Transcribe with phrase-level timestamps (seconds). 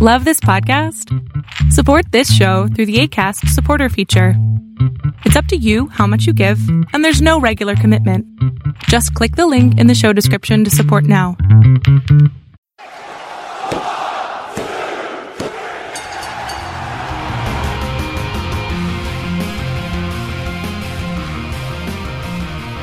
[0.00, 1.12] Love this podcast?
[1.72, 4.34] Support this show through the ACAST supporter feature.
[5.24, 6.60] It's up to you how much you give,
[6.92, 8.24] and there's no regular commitment.
[8.84, 11.36] Just click the link in the show description to support now.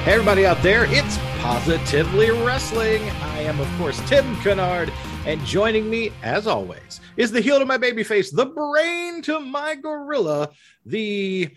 [0.03, 3.01] Hey, everybody out there, it's Positively Wrestling.
[3.21, 4.91] I am, of course, Tim Kennard,
[5.25, 9.39] and joining me, as always, is the heel to my baby face, the brain to
[9.39, 10.51] my gorilla,
[10.85, 11.49] the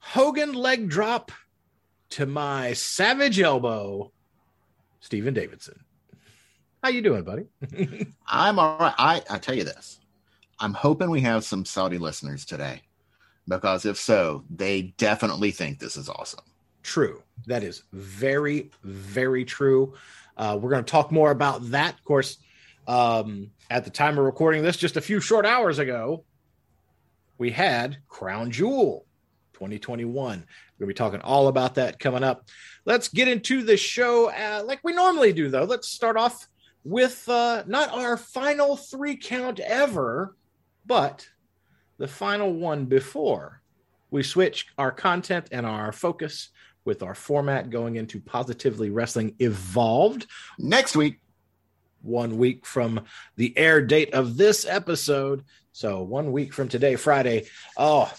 [0.00, 1.32] Hogan leg drop
[2.10, 4.12] to my savage elbow,
[5.00, 5.80] Stephen Davidson.
[6.82, 7.46] How you doing, buddy?
[8.26, 8.94] I'm all right.
[8.98, 9.98] I, I tell you this.
[10.60, 12.82] I'm hoping we have some Saudi listeners today
[13.48, 16.44] because if so, they definitely think this is awesome.
[16.82, 17.22] True.
[17.46, 19.94] That is very, very true.
[20.36, 21.94] Uh, we're going to talk more about that.
[21.94, 22.38] Of course,
[22.86, 26.24] um, at the time of recording this, just a few short hours ago,
[27.38, 29.04] we had Crown Jewel
[29.54, 30.12] 2021.
[30.14, 30.46] We're going
[30.78, 32.46] to be talking all about that coming up.
[32.84, 35.64] Let's get into the show uh, like we normally do, though.
[35.64, 36.46] Let's start off
[36.84, 40.36] with uh, not our final three count ever,
[40.84, 41.28] but
[41.98, 43.60] the final one before
[44.10, 46.50] we switch our content and our focus
[46.84, 50.26] with our format going into Positively Wrestling Evolved.
[50.58, 51.18] Next week,
[52.06, 53.04] one week from
[53.36, 55.44] the air date of this episode.
[55.72, 57.46] So one week from today, Friday.
[57.76, 58.10] Oh,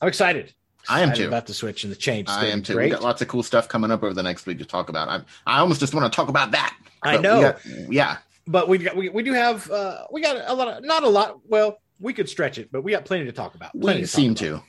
[0.00, 0.54] I'm excited.
[0.88, 1.26] I am too.
[1.28, 2.28] about the switch and the change.
[2.28, 2.74] I am too.
[2.74, 2.86] Great.
[2.86, 5.08] We got lots of cool stuff coming up over the next week to talk about.
[5.08, 6.76] I I almost just want to talk about that.
[7.02, 7.40] I know.
[7.40, 7.60] got-
[7.90, 8.18] yeah.
[8.46, 11.08] but we got we, we do have uh we got a lot of not a
[11.08, 11.40] lot.
[11.48, 13.72] Well, we could stretch it, but we got plenty to talk about.
[13.72, 14.38] Plenty We to seem about.
[14.38, 14.62] to.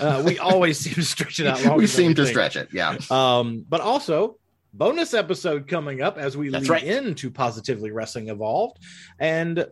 [0.00, 2.68] Uh, we always seem to stretch it out we seem to stretch it.
[2.72, 2.96] Yeah.
[3.10, 4.38] Um, but also
[4.74, 6.84] bonus episode coming up as we That's lead right.
[6.84, 8.80] into Positively Wrestling Evolved,
[9.18, 9.66] and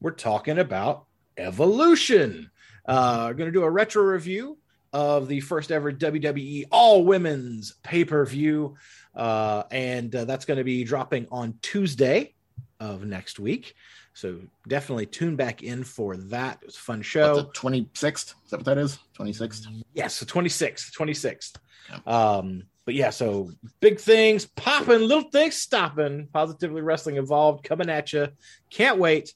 [0.00, 2.50] we're talking about evolution.
[2.86, 4.58] Uh, we're going to do a retro review
[4.92, 8.76] of the first ever WWE All Women's pay per view,
[9.14, 12.34] uh, and uh, that's going to be dropping on Tuesday
[12.78, 13.74] of next week.
[14.12, 16.58] So definitely tune back in for that.
[16.62, 17.34] It was a fun show.
[17.36, 18.34] The 26th?
[18.44, 19.00] Is that what that is?
[19.18, 19.66] 26th?
[19.92, 21.56] Yes, the 26th, 26th.
[21.90, 21.98] Yeah.
[22.06, 23.50] Um, but yeah, so
[23.80, 26.28] big things popping, little things stopping.
[26.32, 28.28] Positively Wrestling Evolved coming at you.
[28.70, 29.32] Can't wait.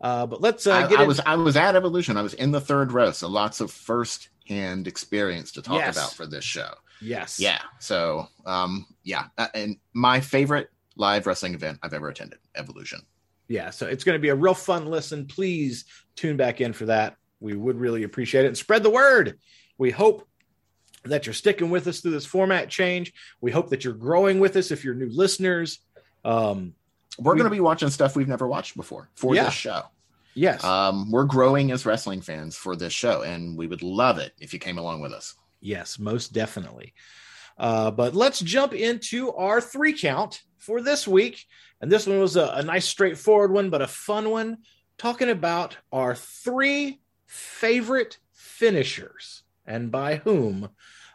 [0.00, 2.16] Uh, but let's uh, I, get I was I was at Evolution.
[2.16, 5.96] I was in the third row, so lots of first hand experience to talk Yes.
[5.96, 6.72] about for this show.
[7.00, 7.60] yes, Yeah.
[7.78, 13.00] So, um, yeah, uh, and my favorite live wrestling event I've ever attended, Evolution.
[13.48, 13.70] yeah.
[13.70, 15.26] So it's going to be a real fun listen.
[15.26, 15.84] Please
[16.16, 17.16] tune back in for that.
[17.38, 19.38] We would really appreciate it and spread the word.
[19.78, 20.26] We hope
[21.04, 23.12] that you're sticking with us through this format change.
[23.40, 25.78] We hope that you're growing with us if you're new listeners.
[26.24, 26.74] Um,
[27.18, 29.44] We're We- going to be watching stuff we've never watched before for Yeah.
[29.46, 29.82] this show.
[30.34, 34.32] yes, Um, we're growing as wrestling fans for this show, and we would love it
[34.38, 35.34] if you came along with us.
[35.60, 36.94] Yes, most definitely.
[37.58, 41.46] Uh, but let's jump into our three count for this week.
[41.82, 44.58] And this one was a, a nice, straightforward one, but a fun one.
[44.96, 50.68] Talking about our three favorite finishers and by whom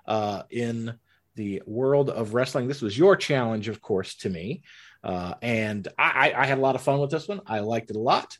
[0.07, 0.97] uh, in
[1.35, 2.67] the world of wrestling.
[2.67, 4.63] This was your challenge, of course, to me.
[5.03, 7.41] Uh, and I, I, I had a lot of fun with this one.
[7.45, 8.37] I liked it a lot.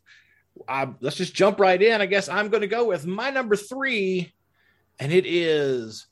[0.68, 2.02] Uh, let's just jump right in.
[2.02, 4.34] I guess I'm going to go with my number three,
[5.00, 6.08] and it is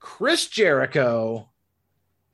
[0.00, 1.48] Chris Jericho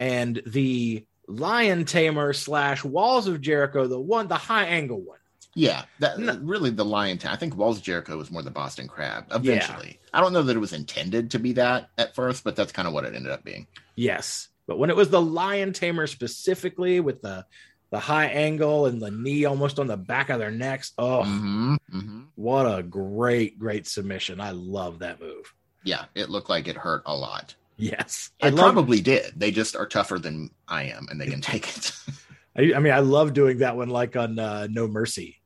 [0.01, 5.20] and the Lion Tamer slash Walls of Jericho, the one, the high angle one.
[5.55, 6.39] Yeah, that No.
[6.43, 7.19] really the Lion.
[7.25, 9.27] I think Walls Jericho was more the Boston Crab.
[9.33, 12.73] Eventually, I don't know that it was intended to be that at first, but that's
[12.73, 13.67] kind of what it ended up being.
[13.97, 17.45] Yes, but when it was the Lion Tamer specifically with the
[17.91, 21.75] the high angle and the knee almost on the back of their necks, oh, hmm
[21.91, 24.41] hmm what a great, great submission!
[24.41, 25.53] I love that move.
[25.85, 27.55] Yeah, it looked like it hurt a lot.
[27.77, 29.33] Yes, It probably did.
[29.37, 31.93] They just are tougher than I am, and they can take it.
[32.57, 35.40] I, I mean, I love doing that one, like on uh, No Mercy.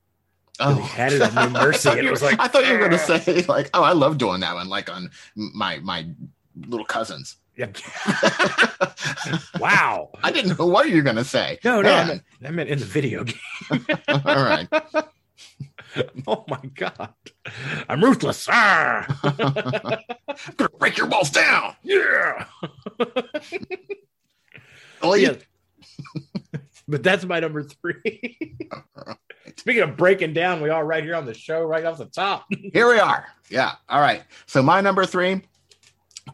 [0.60, 2.66] Oh, had it on No Mercy, I thought and it you- was like, I thought
[2.66, 5.78] you were going to say like, "Oh, I love doing that one," like on my
[5.80, 6.06] my
[6.56, 7.36] little cousins.
[7.56, 7.66] Yeah.
[9.60, 10.10] wow.
[10.22, 11.58] I didn't know what you were going to say.
[11.64, 13.38] No, no, I meant, I meant in the video game.
[14.08, 14.68] All right.
[16.26, 17.12] oh my god,
[17.88, 18.48] I'm ruthless.
[18.50, 19.06] Ah!
[19.22, 21.76] I'm gonna break your walls down.
[21.82, 22.46] yeah.
[25.02, 25.34] Oh, yeah.
[26.88, 28.48] But that's my number three.
[29.56, 32.46] Speaking of breaking down, we are right here on the show, right off the top.
[32.72, 33.26] Here we are.
[33.50, 33.72] Yeah.
[33.88, 34.22] All right.
[34.46, 35.42] So my number three,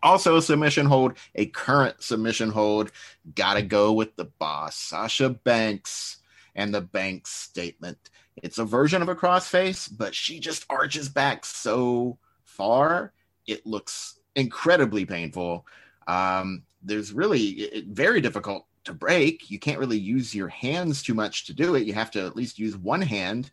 [0.02, 2.92] also a submission hold, a current submission hold.
[3.34, 6.18] Gotta go with the boss, Sasha Banks,
[6.54, 7.98] and the Banks statement.
[8.42, 13.12] It's a version of a crossface, but she just arches back so far.
[13.46, 15.66] It looks incredibly painful.
[16.06, 19.50] Um, there's really it, very difficult to break.
[19.50, 21.86] You can't really use your hands too much to do it.
[21.86, 23.50] You have to at least use one hand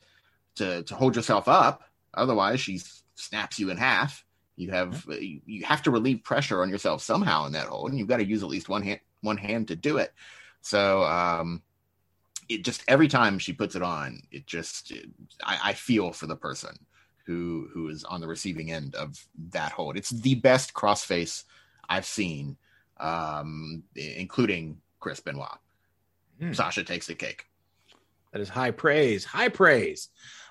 [0.56, 1.83] to to hold yourself up.
[2.13, 2.81] Otherwise, she
[3.15, 4.24] snaps you in half.
[4.56, 8.07] You have you have to relieve pressure on yourself somehow in that hold, and you've
[8.07, 10.13] got to use at least one hand one hand to do it.
[10.62, 11.62] So um,
[12.50, 15.09] it just every time she puts it on, it just it,
[15.44, 16.77] I, I feel for the person
[17.25, 19.97] who who is on the receiving end of that hold.
[19.97, 21.44] It's the best crossface
[21.88, 22.57] I've seen,
[23.00, 25.58] um, including Chris Benoit.
[26.40, 26.54] Hmm.
[26.54, 27.46] Sasha takes the cake.
[28.32, 29.26] That is high praise.
[29.26, 30.10] High praise.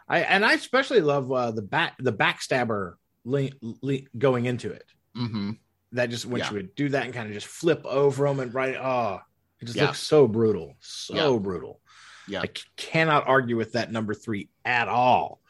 [0.09, 2.95] I and I especially love uh, the back the backstabber
[3.25, 4.85] le- le- going into it.
[5.17, 5.53] Mm-hmm.
[5.93, 6.49] That just when yeah.
[6.49, 8.77] she would do that and kind of just flip over them and right.
[8.77, 9.21] Oh,
[9.61, 9.87] it just yeah.
[9.87, 11.39] looks so brutal, so yeah.
[11.39, 11.81] brutal.
[12.29, 15.41] Yeah, I c- cannot argue with that number three at all.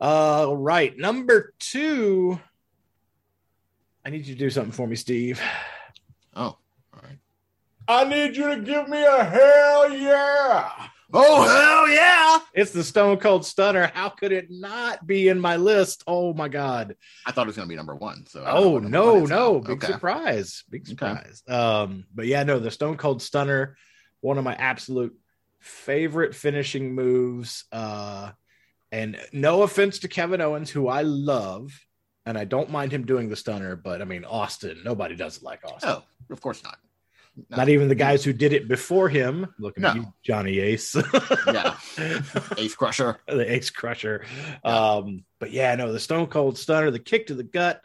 [0.00, 2.40] Uh, right, number two.
[4.04, 5.40] I need you to do something for me, Steve.
[6.34, 6.56] Oh.
[7.88, 10.70] I need you to give me a hell yeah.
[11.14, 12.38] Oh hell yeah!
[12.54, 13.90] It's the Stone Cold Stunner.
[13.92, 16.02] How could it not be in my list?
[16.06, 16.96] Oh my god!
[17.26, 18.24] I thought it was going to be number one.
[18.26, 19.92] So oh no, no, big okay.
[19.92, 21.42] surprise, big surprise.
[21.46, 21.54] Okay.
[21.54, 23.76] Um, but yeah, no, the Stone Cold Stunner,
[24.20, 25.14] one of my absolute
[25.60, 27.64] favorite finishing moves.
[27.70, 28.30] Uh,
[28.90, 31.78] and no offense to Kevin Owens, who I love,
[32.24, 35.42] and I don't mind him doing the Stunner, but I mean Austin, nobody does it
[35.42, 35.90] like Austin.
[35.90, 36.78] Oh, of course not.
[37.34, 37.56] No.
[37.56, 39.54] Not even the guys who did it before him.
[39.58, 39.88] Looking no.
[39.88, 40.94] at you, Johnny Ace.
[41.46, 41.76] yeah.
[42.58, 43.18] Ace Crusher.
[43.26, 44.24] The Ace Crusher.
[44.64, 44.70] Yeah.
[44.70, 47.82] Um, but yeah, no, the Stone Cold Stunner, the kick to the gut,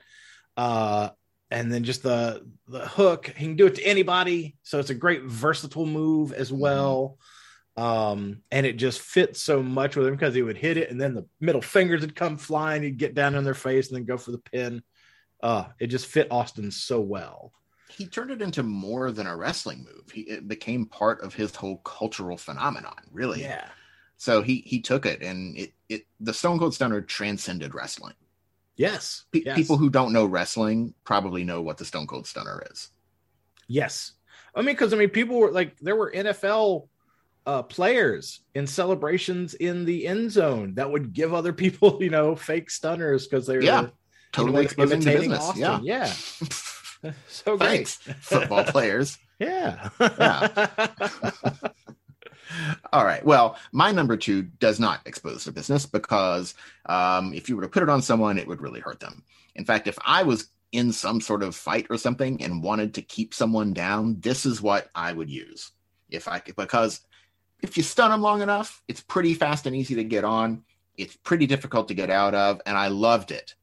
[0.58, 1.10] uh,
[1.50, 3.34] and then just the the hook.
[3.38, 4.58] He can do it to anybody.
[4.64, 6.60] So it's a great versatile move as mm-hmm.
[6.60, 7.18] well.
[7.78, 7.84] Mm-hmm.
[7.84, 11.00] Um, and it just fits so much with him because he would hit it and
[11.00, 14.06] then the middle fingers would come flying, he'd get down on their face and then
[14.06, 14.82] go for the pin.
[15.44, 17.54] Uh, it just fit Austin so well
[17.98, 20.12] he turned it into more than a wrestling move.
[20.12, 23.42] He it became part of his whole cultural phenomenon, really.
[23.42, 23.66] Yeah.
[24.18, 28.14] So he he took it and it it the Stone Cold Stunner transcended wrestling.
[28.76, 29.26] Yes.
[29.32, 29.56] P- yes.
[29.56, 32.90] People who don't know wrestling probably know what the Stone Cold Stunner is.
[33.68, 34.12] Yes.
[34.54, 36.88] I mean, because I mean, people were like, there were NFL
[37.48, 42.36] uh, players in celebrations in the end zone that would give other people, you know,
[42.36, 43.88] fake stunners because they were yeah,
[44.32, 45.62] totally you know, imitating Austin.
[45.62, 45.80] Yeah.
[45.82, 46.14] Yeah.
[47.28, 47.88] so great.
[47.88, 49.18] football players.
[49.40, 49.90] Yeah.
[50.00, 50.68] yeah.
[52.94, 53.24] All right.
[53.26, 56.56] Well, my number two does not expose the business because
[56.86, 59.24] um, if you were to put it on someone, it would really hurt them.
[59.56, 63.02] In fact, if I was in some sort of fight or something and wanted to
[63.02, 65.72] keep someone down, this is what I would use.
[66.10, 67.02] If I could, because
[67.62, 70.64] if you stun them long enough, it's pretty fast and easy to get on.
[70.96, 73.56] It's pretty difficult to get out of, and I loved it.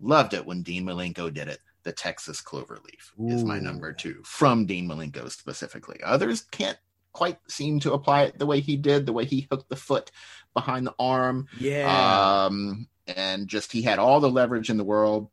[0.00, 3.28] Loved it when Dean Malenko did it the Texas Cloverleaf Ooh.
[3.28, 6.00] is my number two from Dean Malenko specifically.
[6.02, 6.78] Others can't
[7.12, 10.10] quite seem to apply it the way he did, the way he hooked the foot
[10.54, 11.46] behind the arm.
[11.58, 12.44] Yeah.
[12.46, 15.30] Um, and just he had all the leverage in the world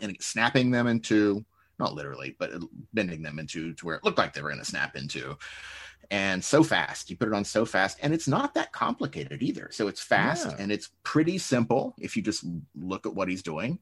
[0.00, 1.44] and snapping them into
[1.78, 2.50] not literally, but
[2.92, 5.36] bending them into to where it looked like they were going to snap into.
[6.10, 9.68] And so fast, you put it on so fast, and it's not that complicated either.
[9.72, 10.56] So it's fast yeah.
[10.58, 12.44] and it's pretty simple if you just
[12.74, 13.78] look at what he's doing.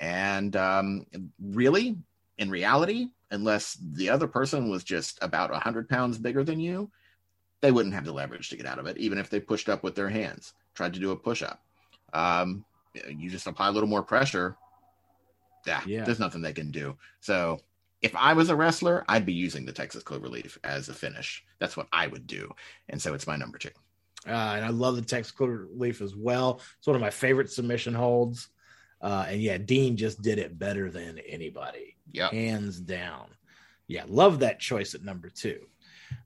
[0.00, 1.06] And um,
[1.38, 1.96] really,
[2.38, 6.90] in reality, unless the other person was just about 100 pounds bigger than you,
[7.60, 9.82] they wouldn't have the leverage to get out of it, even if they pushed up
[9.84, 11.62] with their hands, tried to do a push up.
[12.14, 12.64] Um,
[13.08, 14.56] you just apply a little more pressure.
[15.66, 16.96] Yeah, yeah, there's nothing they can do.
[17.20, 17.60] So
[18.00, 21.44] if I was a wrestler, I'd be using the Texas Cloverleaf as a finish.
[21.58, 22.50] That's what I would do.
[22.88, 23.68] And so it's my number two.
[24.26, 26.62] Uh, and I love the Texas Cloverleaf as well.
[26.78, 28.48] It's one of my favorite submission holds.
[29.00, 31.96] Uh, and yeah, Dean just did it better than anybody.
[32.10, 32.30] Yeah.
[32.30, 33.28] Hands down.
[33.86, 35.60] Yeah, love that choice at number two.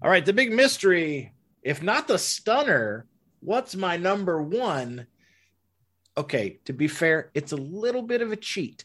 [0.03, 1.33] All right, the big mystery.
[1.63, 3.07] If not the stunner,
[3.41, 5.07] what's my number one?
[6.17, 8.85] Okay, to be fair, it's a little bit of a cheat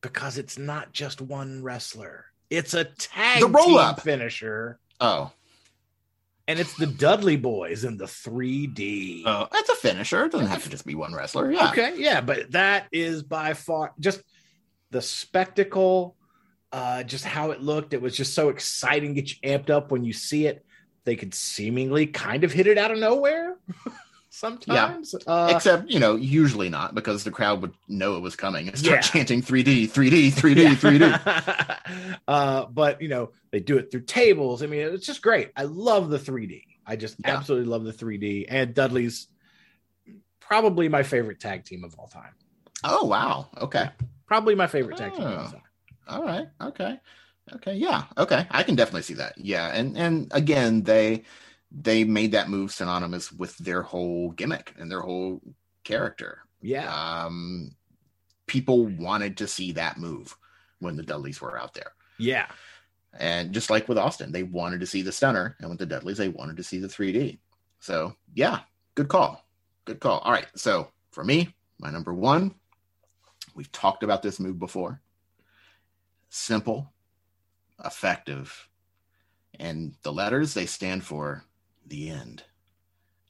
[0.00, 2.26] because it's not just one wrestler.
[2.48, 4.78] It's a tag the roll up finisher.
[5.00, 5.32] Oh
[6.48, 9.22] and it's the Dudley Boys in the 3D.
[9.26, 10.26] Oh, that's a finisher.
[10.26, 11.50] It doesn't have to just be one wrestler.
[11.50, 11.70] Yeah.
[11.70, 11.94] Okay.
[11.96, 14.22] Yeah, but that is by far just
[14.90, 16.16] the spectacle,
[16.72, 17.94] uh, just how it looked.
[17.94, 20.64] It was just so exciting, get you amped up when you see it.
[21.04, 23.56] They could seemingly kind of hit it out of nowhere.
[24.36, 25.14] sometimes.
[25.26, 25.32] Yeah.
[25.32, 28.78] Uh, Except, you know, usually not because the crowd would know it was coming and
[28.78, 29.00] start yeah.
[29.00, 32.18] chanting 3D, 3D, 3D, 3D.
[32.28, 34.62] uh, but, you know, they do it through tables.
[34.62, 35.52] I mean, it's just great.
[35.56, 36.64] I love the 3D.
[36.86, 37.36] I just yeah.
[37.36, 38.46] absolutely love the 3D.
[38.48, 39.28] And Dudley's
[40.38, 42.34] probably my favorite tag team of all time.
[42.84, 43.48] Oh wow.
[43.58, 43.88] Okay.
[44.26, 45.50] Probably my favorite tag team of all Oh.
[45.50, 45.62] time.
[46.08, 46.48] All right.
[46.60, 47.00] Okay.
[47.54, 47.74] Okay.
[47.74, 48.04] Yeah.
[48.18, 48.46] Okay.
[48.50, 49.32] I can definitely see that.
[49.38, 49.68] Yeah.
[49.74, 51.24] And and again, they
[51.70, 55.40] they made that move synonymous with their whole gimmick and their whole
[55.84, 56.40] character.
[56.60, 56.92] Yeah.
[56.92, 57.74] Um,
[58.46, 60.36] people wanted to see that move
[60.78, 61.92] when the Dudleys were out there.
[62.18, 62.46] Yeah.
[63.18, 66.18] And just like with Austin, they wanted to see the stunner, and with the Dudleys,
[66.18, 67.38] they wanted to see the 3D.
[67.80, 68.60] So yeah,
[68.94, 69.46] good call.
[69.84, 70.18] Good call.
[70.20, 70.46] All right.
[70.54, 72.54] So for me, my number one,
[73.54, 75.00] we've talked about this move before.
[76.28, 76.92] Simple,
[77.84, 78.68] effective,
[79.58, 81.44] and the letters they stand for
[81.86, 82.42] the end.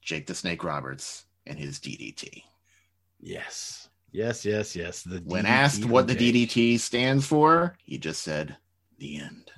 [0.02, 2.42] Jake the Snake Roberts and his DDT.
[3.20, 3.88] Yes.
[4.12, 5.02] Yes, yes, yes.
[5.02, 8.56] The When DDT asked what the DDT stands for, he just said
[8.98, 9.50] the end.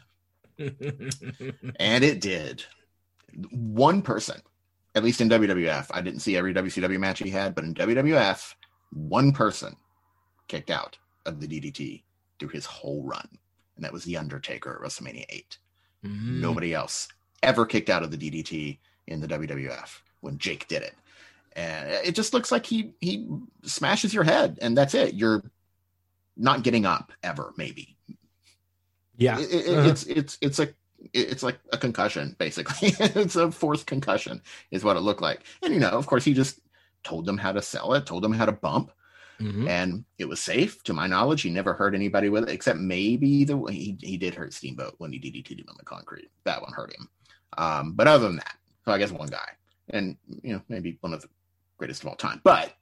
[1.78, 2.64] And it did.
[3.50, 4.40] One person,
[4.94, 8.54] at least in WWF, I didn't see every WCW match he had, but in WWF,
[8.90, 9.76] one person
[10.48, 12.02] kicked out of the DDT
[12.38, 13.28] through his whole run.
[13.76, 15.58] And that was The Undertaker at WrestleMania 8.
[16.04, 16.40] Mm.
[16.40, 17.06] Nobody else
[17.42, 20.94] ever kicked out of the DDT in the WWF when Jake did it.
[21.54, 23.26] And it just looks like he he
[23.64, 25.14] smashes your head and that's it.
[25.14, 25.42] You're
[26.36, 27.96] not getting up ever, maybe.
[29.16, 29.38] Yeah.
[29.40, 29.88] It- it- Uh-huh.
[29.90, 30.68] it's it's it's a
[31.14, 35.72] it's like a concussion basically it's a fourth concussion is what it looked like and
[35.72, 36.58] you know of course he just
[37.04, 38.90] told them how to sell it told them how to bump
[39.40, 39.68] Mhm.
[39.68, 43.44] and it was safe to my knowledge he never hurt anybody with it except maybe
[43.44, 46.72] the he, he did hurt steamboat when he DDT'd him on the concrete that one
[46.72, 47.08] hurt him
[47.56, 48.56] um but other than that
[48.88, 49.48] so i guess one guy.
[49.90, 51.28] And you know maybe one of the
[51.76, 52.40] greatest of all time.
[52.42, 52.74] But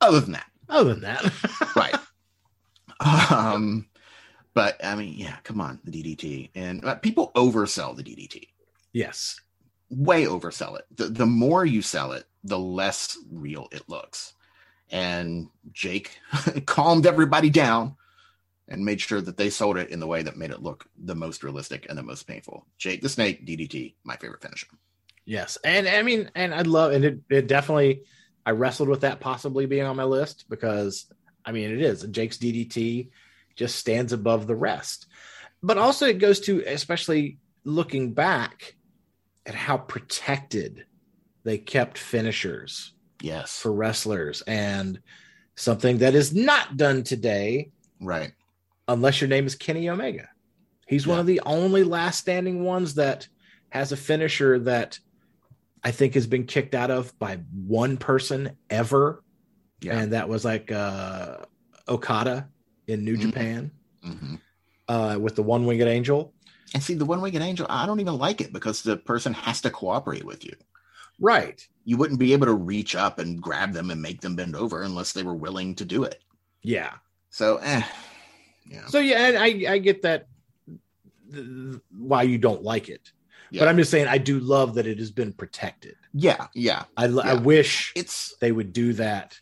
[0.00, 0.46] other than that.
[0.68, 1.32] Other than that.
[1.76, 1.96] right.
[3.30, 3.86] Um
[4.54, 8.46] but i mean yeah come on the ddt and uh, people oversell the ddt
[8.92, 9.40] yes.
[9.88, 10.84] way oversell it.
[10.94, 14.34] The, the more you sell it the less real it looks.
[14.90, 16.18] And jake
[16.66, 17.96] calmed everybody down
[18.68, 21.16] and made sure that they sold it in the way that made it look the
[21.16, 22.64] most realistic and the most painful.
[22.78, 24.68] Jake the snake ddt my favorite finisher
[25.24, 25.58] Yes.
[25.64, 28.02] And I mean, and I love and it, it definitely
[28.44, 31.06] I wrestled with that possibly being on my list because
[31.44, 33.10] I mean it is Jake's DDT
[33.56, 35.06] just stands above the rest.
[35.62, 38.74] But also it goes to especially looking back
[39.46, 40.86] at how protected
[41.44, 45.00] they kept finishers yes for wrestlers and
[45.56, 48.32] something that is not done today right
[48.88, 50.28] unless your name is Kenny Omega.
[50.86, 53.28] He's one of the only last standing ones that
[53.70, 54.98] has a finisher that
[55.84, 57.36] I think has been kicked out of by
[57.66, 59.22] one person ever.
[59.80, 61.38] yeah And that was like uh,
[61.88, 62.48] Okada
[62.86, 63.20] in New Mhm.
[63.20, 63.70] Japan
[64.02, 64.34] hmm
[64.88, 66.34] uh, with the one winged angel.
[66.74, 69.70] and see the one-winged angel i don't even like it because the person has to
[69.70, 70.54] cooperate with you
[71.20, 71.60] Right.
[71.84, 74.82] you wouldn't be able to reach up and grab them and make them bend over
[74.82, 76.20] unless they were willing to do it.
[76.62, 76.94] Yeah.
[77.30, 77.82] So, eh,
[78.66, 80.26] yeah, So, yeah, and I, I get that
[81.32, 83.12] th- why you don't like it.
[83.52, 83.60] Yeah.
[83.60, 85.96] But I'm just saying, I do love that it has been protected.
[86.14, 86.84] yeah, yeah.
[86.96, 89.38] I, I wish It's they would do that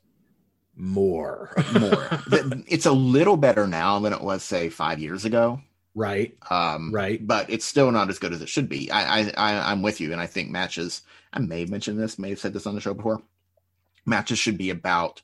[0.77, 1.53] more.
[1.81, 2.09] more.
[2.67, 5.61] It's a little better now than it was, say, five years ago.
[5.95, 6.37] right.
[6.51, 7.25] Um, Right.
[7.25, 8.91] But it's still not as good as it should be.
[8.91, 11.03] I, I, I, I'm with you, and I think matches.
[11.33, 13.23] I may have mentioned this, may have said this on the show before.
[14.07, 15.23] Matches should be about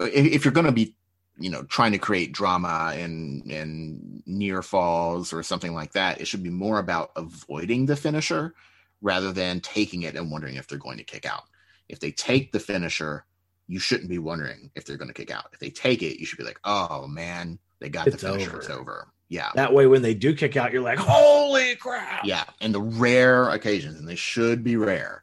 [0.00, 0.95] if, if you're going to be,
[1.38, 6.20] you know, trying to create drama and and near falls or something like that.
[6.20, 8.54] It should be more about avoiding the finisher
[9.02, 11.44] rather than taking it and wondering if they're going to kick out.
[11.88, 13.24] If they take the finisher,
[13.68, 15.46] you shouldn't be wondering if they're going to kick out.
[15.52, 18.50] If they take it, you should be like, oh man, they got It's the finisher.
[18.50, 18.58] over.
[18.60, 19.08] It's over.
[19.28, 19.50] Yeah.
[19.56, 22.24] That way, when they do kick out, you're like, holy crap.
[22.24, 25.22] Yeah, and the rare occasions, and they should be rare.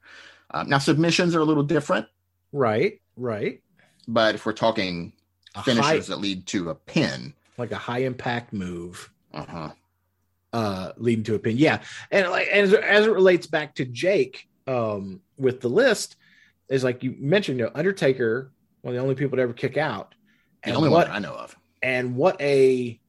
[0.51, 2.05] Um, now submissions are a little different,
[2.51, 2.99] Right.
[3.15, 3.61] Right.
[4.07, 5.13] but if we're talking
[5.63, 9.69] finishes high, that lead to a pin, like a high impact move, uh-huh.
[10.51, 11.57] uh, leading to a pin.
[11.57, 11.81] Yeah.
[12.11, 16.15] And like, as, as it relates back to Jake, um, with the list,
[16.69, 19.77] is like you mentioned, you know, Undertaker, one of the only people to ever kick
[19.77, 20.15] out.
[20.63, 21.55] the And only what, one I know of.
[21.81, 22.99] and what a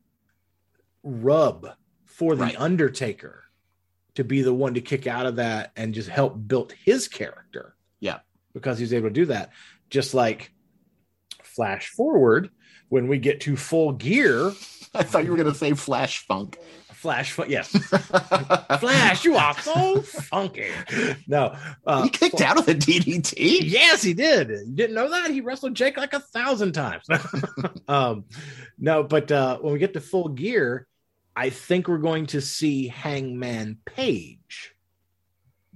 [1.02, 1.68] rub
[2.04, 2.60] for the Right.
[2.60, 3.44] Undertaker
[4.14, 7.74] to be the one to kick out of that and just help build his character.
[8.00, 8.20] Yeah.
[8.52, 9.50] Because he's able to do that.
[9.90, 10.52] Just like
[11.54, 12.50] flash forward
[12.88, 14.52] when we get to full gear,
[14.94, 16.58] I thought you were going to say Flash Funk.
[16.92, 17.68] flash, fu- yes,
[18.80, 20.68] flash, you are so funky.
[21.26, 21.56] No,
[21.86, 23.34] uh, he kicked out of the DDT.
[23.62, 24.48] Yes, he did.
[24.50, 25.30] You didn't know that?
[25.30, 27.04] He wrestled Jake like a thousand times.
[27.88, 28.24] um,
[28.78, 30.86] no, but uh, when we get to full gear,
[31.36, 34.74] I think we're going to see Hangman Page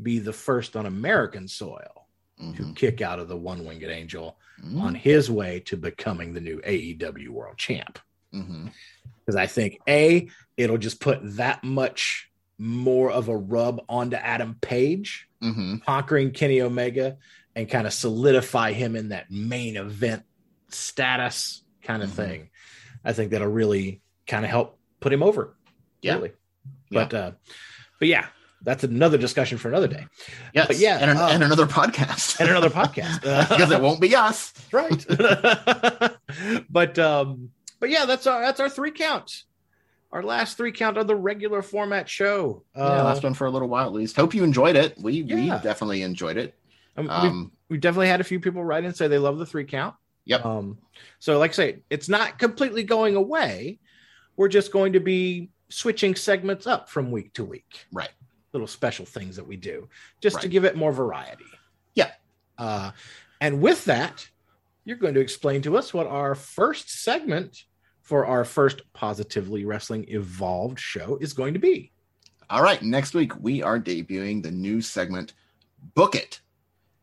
[0.00, 2.06] be the first on American soil
[2.38, 2.76] to Mhm.
[2.76, 4.38] kick out of the one winged angel.
[4.64, 4.80] Mm-hmm.
[4.80, 7.98] on his way to becoming the new AEW World Champ.
[8.32, 14.56] Because I think A, it'll just put that much more of a rub onto Adam
[14.60, 17.18] Page, hmm conquering Kenny Omega
[17.54, 20.24] and kind of solidify him in that main event
[20.70, 22.14] status kind of Mhm.
[22.14, 22.50] thing.
[23.04, 25.56] I think that'll really kind of help put him over.
[26.02, 26.14] Yeah.
[26.16, 26.32] Really.
[26.90, 27.32] But uh
[28.00, 28.26] but yeah,
[28.62, 30.06] that's another discussion for another day
[30.52, 30.66] Yes.
[30.66, 32.40] But yeah, and, an, uh, and another podcast.
[32.40, 33.20] and another podcast.
[33.48, 34.52] because it won't be us.
[34.72, 35.04] right.
[36.70, 37.50] but um,
[37.80, 39.44] but yeah, that's our that's our three count.
[40.10, 42.64] Our last three count of the regular format show.
[42.74, 44.16] yeah, Uh, last one for a little while at least.
[44.16, 44.96] Hope you enjoyed it.
[44.98, 46.54] We we definitely enjoyed it.
[46.96, 49.46] um, Um, we've definitely had a few people write in and say they love the
[49.46, 49.94] three count.
[50.24, 50.44] Yep.
[50.44, 50.78] Um,
[51.18, 53.78] so like I say, it's not completely going away.
[54.36, 57.86] We're just going to be switching segments up from week to week.
[57.92, 58.08] Right.
[58.52, 59.88] Little special things that we do
[60.20, 61.44] just to give it more variety.
[61.94, 62.12] Yeah.
[62.56, 62.92] Uh,
[63.40, 64.28] and with that,
[64.84, 67.64] you're going to explain to us what our first segment
[68.00, 71.92] for our first Positively Wrestling Evolved show is going to be.
[72.48, 75.34] All right, next week we are debuting the new segment,
[75.94, 76.40] Book It.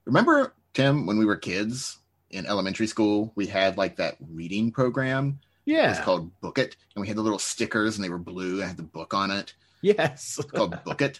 [0.06, 2.00] Remember, Tim, when we were kids
[2.32, 5.40] in elementary school, we had like that reading program.
[5.66, 5.92] Yeah.
[5.92, 8.70] It's called Book It, and we had the little stickers, and they were blue and
[8.70, 9.54] had the book on it.
[9.84, 10.38] Yes.
[10.40, 11.20] It's called Book It.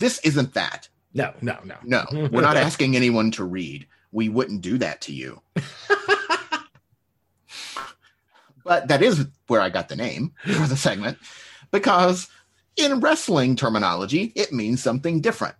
[0.00, 0.88] This isn't that.
[1.14, 1.76] No, no, no.
[1.84, 3.86] No, we're not asking anyone to read.
[4.10, 5.40] We wouldn't do that to you.
[8.70, 11.18] But that is where I got the name for the segment
[11.72, 12.28] because
[12.76, 15.56] in wrestling terminology, it means something different.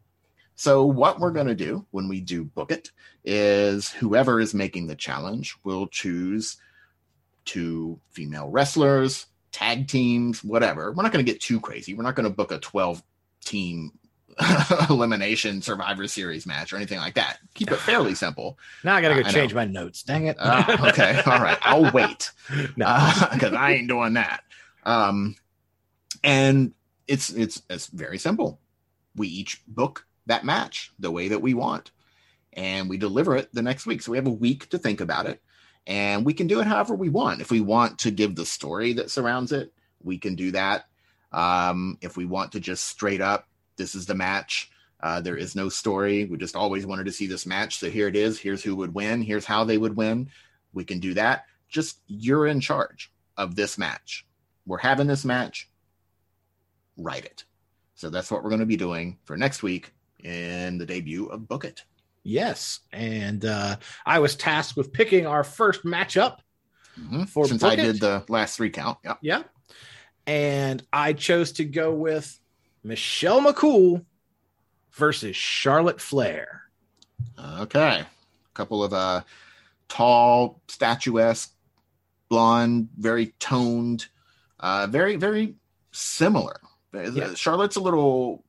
[0.55, 2.91] So, what we're going to do when we do book it
[3.25, 6.59] is whoever is making the challenge will choose
[7.45, 10.93] two female wrestlers, tag teams, whatever.
[10.93, 11.95] We're not going to get too crazy.
[11.95, 13.03] We're not going to book a 12
[13.45, 13.91] team
[14.91, 17.39] elimination survivor series match or anything like that.
[17.55, 18.59] Keep it fairly simple.
[18.85, 19.31] Now I got to go know.
[19.31, 20.03] change my notes.
[20.03, 20.37] Dang it.
[20.39, 21.21] Ah, okay.
[21.27, 21.59] All right.
[21.63, 22.31] I'll wait
[22.77, 23.11] no.
[23.33, 24.43] because I ain't doing that.
[24.85, 25.37] Um,
[26.23, 26.73] and
[27.07, 28.61] it's it's it's very simple.
[29.17, 31.91] We each book that match the way that we want,
[32.53, 34.03] and we deliver it the next week.
[34.03, 35.43] So we have a week to think about it,
[35.87, 37.41] and we can do it however we want.
[37.41, 40.85] If we want to give the story that surrounds it, we can do that.
[41.33, 43.49] Um, if we want to just straight up,
[43.81, 44.71] this is the match.
[45.03, 46.27] Uh, there is no story.
[46.27, 47.79] We just always wanted to see this match.
[47.79, 48.39] So here it is.
[48.39, 49.23] Here's who would win.
[49.23, 50.29] Here's how they would win.
[50.75, 51.47] We can do that.
[51.71, 54.27] Just you're in charge of this match.
[54.67, 55.71] We're having this match.
[56.99, 57.45] Write it.
[57.95, 61.49] So that's what we're going to be doing for next week in the debut of
[61.49, 61.83] Book It.
[62.23, 62.81] Yes.
[62.93, 66.39] And uh, I was tasked with picking our first matchup.
[67.01, 67.27] Mhm.
[67.27, 67.93] For Since Book I It?
[67.93, 68.99] did the last three count.
[69.05, 69.19] Yep.
[69.23, 69.43] Yeah.
[70.27, 72.39] And I chose to go with
[72.83, 74.05] Michelle McCool
[74.93, 76.63] versus Charlotte Flair.
[77.61, 78.01] Okay.
[78.01, 78.07] A
[78.55, 79.23] couple of uh
[79.89, 81.53] tall, statuesque,
[82.29, 84.07] blonde, very toned,
[84.59, 85.55] uh very, very
[85.93, 86.61] similar.
[86.93, 87.35] Yeah.
[87.35, 88.45] Charlotte's a little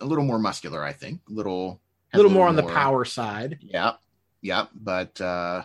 [0.00, 1.20] a little more muscular, I think.
[1.28, 1.80] A Little
[2.12, 3.58] A little more on the power side.
[3.60, 3.98] Yep.
[4.42, 4.68] Yep.
[4.74, 5.62] But uh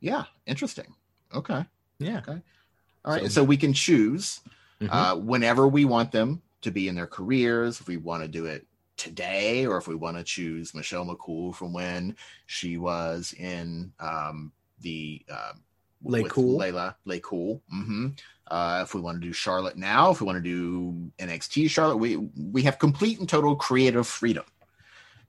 [0.00, 0.94] yeah, interesting.
[1.34, 1.64] Okay.
[1.98, 2.18] Yeah.
[2.18, 2.40] Okay.
[3.04, 3.22] All right.
[3.22, 4.40] So- So, we can choose
[4.80, 4.88] Mhm.
[4.90, 7.80] uh, whenever we want them to be in their careers.
[7.80, 11.54] If we want to do it today, or if we want to choose Michelle McCool
[11.54, 15.52] from when she was in um, the uh,
[16.02, 16.58] Lay Cool.
[16.58, 17.62] Layla Lay Cool.
[17.70, 18.08] hmm
[18.48, 21.96] Uh, if we want to do Charlotte now, if we want to do NXT Charlotte,
[21.96, 24.44] we we have complete and total creative freedom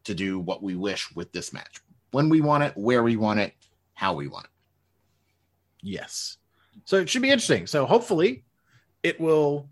[0.04, 3.40] to do what we wish with this match when we want it, where we want
[3.40, 3.54] it,
[3.94, 4.52] how we want it.
[5.82, 6.38] Yes.
[6.86, 7.68] So it should be interesting.
[7.68, 8.44] So hopefully
[9.02, 9.70] it will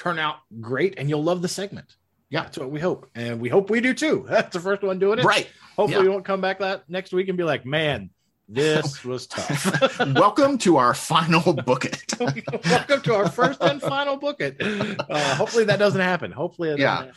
[0.00, 1.94] turn out great and you'll love the segment.
[2.30, 2.42] Yeah.
[2.44, 3.10] That's what we hope.
[3.14, 4.24] And we hope we do too.
[4.30, 5.24] That's the first one doing it.
[5.24, 5.48] Right.
[5.76, 6.02] Hopefully Yeah.
[6.02, 8.10] we won't come back that next week and be like, man,
[8.48, 9.98] this was tough.
[10.14, 12.14] Welcome to our final book it.
[12.18, 14.56] Welcome to our first and final book it.
[14.60, 16.32] Uh, hopefully that doesn't happen.
[16.32, 17.14] Hopefully, it doesn't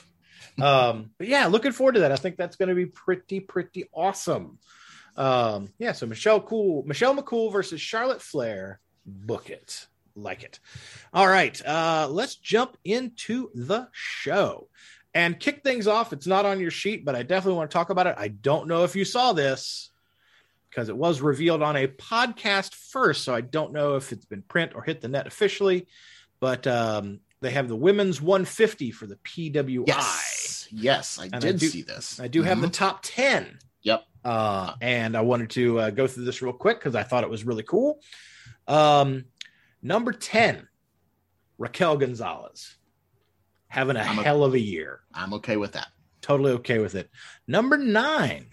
[0.58, 0.66] Yeah.
[0.88, 2.12] Um, but yeah, looking forward to that.
[2.12, 4.60] I think that's going to be pretty, pretty awesome.
[5.18, 5.94] Um, yeah.
[5.94, 8.80] So Michelle Cool, Michelle McCool versus Charlotte Flair.
[9.06, 10.60] Book it, like it.
[11.14, 11.60] All right.
[11.66, 14.68] Uh, let's jump into the show
[15.14, 16.14] and kick things off.
[16.14, 18.16] It's not on your sheet, but I definitely want to talk about it.
[18.18, 19.90] I don't know if you saw this
[20.70, 23.24] because it was revealed on a podcast first.
[23.24, 25.88] So I don't know if it's been print or hit the net officially,
[26.40, 29.84] but um, they have the women's 150 for the PWI.
[29.88, 30.68] Yes.
[30.72, 32.20] Yes, I I did do- see this.
[32.20, 32.74] I do have the Mhm.
[32.74, 33.60] top 10.
[33.84, 34.04] Yep.
[34.26, 37.30] Uh, and I wanted to uh, go through this real quick because I thought it
[37.30, 38.00] was really cool.
[38.68, 39.26] Um,
[39.84, 40.68] number 10,
[41.58, 42.78] Raquel Gonzalez.
[43.68, 45.02] Having a I'm hell of a year.
[45.14, 45.88] I'm okay with that.
[46.22, 47.10] Totally okay with it.
[47.48, 48.48] Number nine,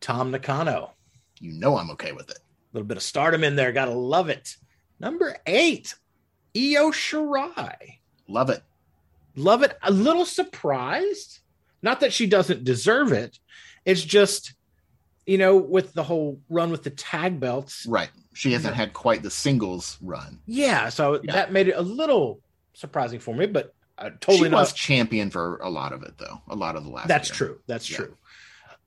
[0.00, 0.92] Tam Nakano.
[1.40, 2.38] you know I'm okay with it.
[2.38, 3.72] A little bit of stardom in there.
[3.72, 4.56] Gotta love it.
[5.00, 5.94] Number eight,
[6.56, 7.74] Io Shirai.
[8.28, 8.62] Love it.
[9.34, 9.76] Love it.
[9.82, 11.40] A little surprised.
[11.82, 13.38] Not that she doesn't deserve it.
[13.86, 14.52] It's just,
[15.30, 17.86] you know, with the whole run with the tag belts.
[17.86, 18.10] Right.
[18.34, 20.40] She hasn't had quite the singles run.
[20.46, 20.88] Yeah.
[20.88, 21.32] So Yeah.
[21.34, 22.40] that made it a little
[22.72, 24.56] surprising for me, but uh, totally she not.
[24.58, 26.40] was champion for a lot of it, though.
[26.48, 27.06] A lot of the last.
[27.06, 27.36] That's year.
[27.36, 27.60] true.
[27.68, 27.96] That's Yeah.
[27.98, 28.16] true.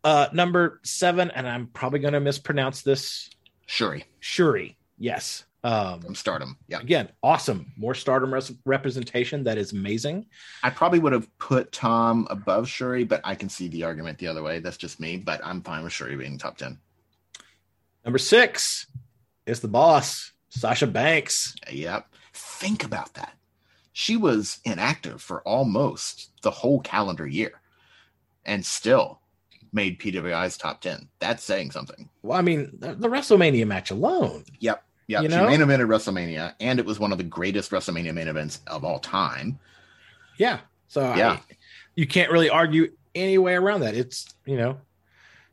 [0.04, 3.30] Uh, number seven, and I'm probably going to mispronounce this.
[3.70, 4.76] Syuri Syuri.
[4.98, 5.46] Yes.
[5.66, 6.58] Um, from Stardom.
[6.68, 6.82] Yeah.
[6.82, 7.72] again, awesome.
[7.78, 9.46] More stardom res- representation.
[9.46, 10.26] That is amazing.
[10.62, 14.28] I probably would have put Tam above Syuri, but I can see the argument the
[14.28, 14.60] other way.
[14.60, 16.78] That's just me, but I'm fine with Syuri being top 10.
[18.04, 18.88] Number six
[19.46, 21.56] is the boss, Sasha Banks.
[21.72, 22.08] Yep.
[22.34, 23.34] Think about that.
[23.94, 27.62] She was inactive for almost the whole calendar year
[28.46, 29.22] and still
[29.72, 31.08] made PWI's top 10.
[31.20, 32.10] That's saying something.
[32.22, 34.44] Well, I mean, the, the WrestleMania match alone.
[34.60, 34.84] Yep.
[35.08, 35.24] Yep.
[35.24, 35.48] You she know?
[35.48, 39.00] main evented WrestleMania, and it was one of the greatest WrestleMania main events of all
[39.00, 39.60] time.
[40.38, 40.60] Yeah.
[40.88, 41.40] So I- Yeah.
[41.96, 43.96] you can't really argue any way around that.
[43.96, 44.80] It's you know,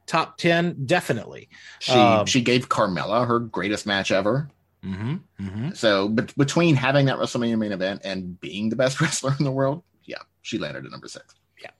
[0.06, 1.48] top ten definitely.
[1.80, 4.48] She Um, she gave Carmella her greatest match ever.
[4.84, 5.16] Mm-hmm.
[5.40, 5.70] Mm-hmm.
[5.74, 9.50] So bet between having that WrestleMania main event and being the best wrestler in the
[9.50, 11.34] world, yeah, she landed at number six.
[11.62, 11.70] Yeah,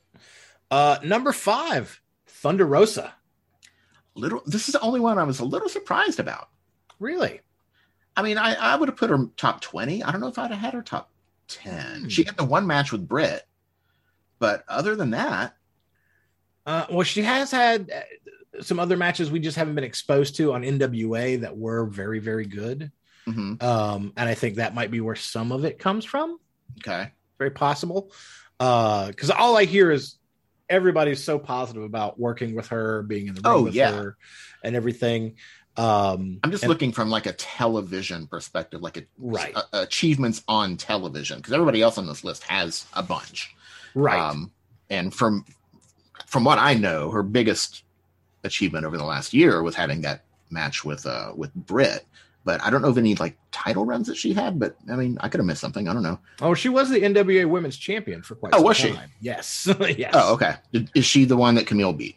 [0.71, 3.15] Uh, number five, Thunder Rosa.
[4.15, 6.49] Little this is the only one I was a little surprised about.
[6.99, 7.41] Really?
[8.21, 10.03] I mean, I, I would have put her top 20.
[10.03, 11.11] I don't know if I'd have had her top
[11.49, 12.03] 10.
[12.03, 12.09] Hmm.
[12.09, 13.43] She had the one match with Britt,
[14.39, 15.55] but other than that,
[16.67, 20.53] Uh, well, she has had uh, some other matches we just haven't been exposed to
[20.53, 22.93] on NWA that were very, very good.
[23.27, 26.39] mhm, Um, and I think that might be where some of it comes from.
[26.79, 27.13] okay.
[27.39, 28.13] Very possible.
[28.59, 30.17] Because all I hear is
[30.69, 33.93] everybody's so positive about working with her, being in the room Oh, with yeah.
[33.93, 34.17] her,
[34.63, 35.37] and everything.
[35.77, 40.43] Um, I'm just and- looking from like a television perspective, like a, right, a- achievements
[40.49, 43.55] on television, because everybody else on this list has a bunch.
[43.95, 44.19] right.
[44.21, 44.51] Um,
[44.91, 45.45] and from
[46.27, 47.85] from what I know, her biggest
[48.45, 52.05] achievement over the last year was having that match with uh with Britt.
[52.45, 54.59] But I don't know of any like title runs that she had.
[54.59, 55.87] But I mean, I could have missed something.
[55.89, 56.19] I don't know.
[56.41, 58.99] oh, she was the NWA Women's Champion for quite Oh, was she?
[59.21, 60.11] Yes, yes.
[60.15, 60.55] Oh, okay.
[60.95, 62.17] Is she the one that Kamille beat?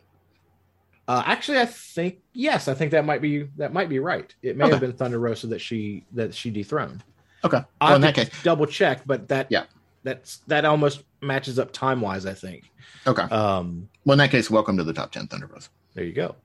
[1.07, 2.67] Uh, actually, I think yes.
[2.67, 4.33] I think that might be that might be right.
[4.41, 4.71] It may Okay.
[4.73, 7.03] have been Thunder Rosa that she that she dethroned.
[7.43, 7.61] Okay.
[7.81, 9.65] I'll in that case, double check, but that Yeah.
[10.03, 12.25] that's that almost matches up time wise.
[12.25, 12.71] I think.
[13.05, 13.23] okay.
[13.23, 15.69] Um, Well, in that case, welcome to the top ten, Thunder Rose.
[15.93, 16.35] there you go.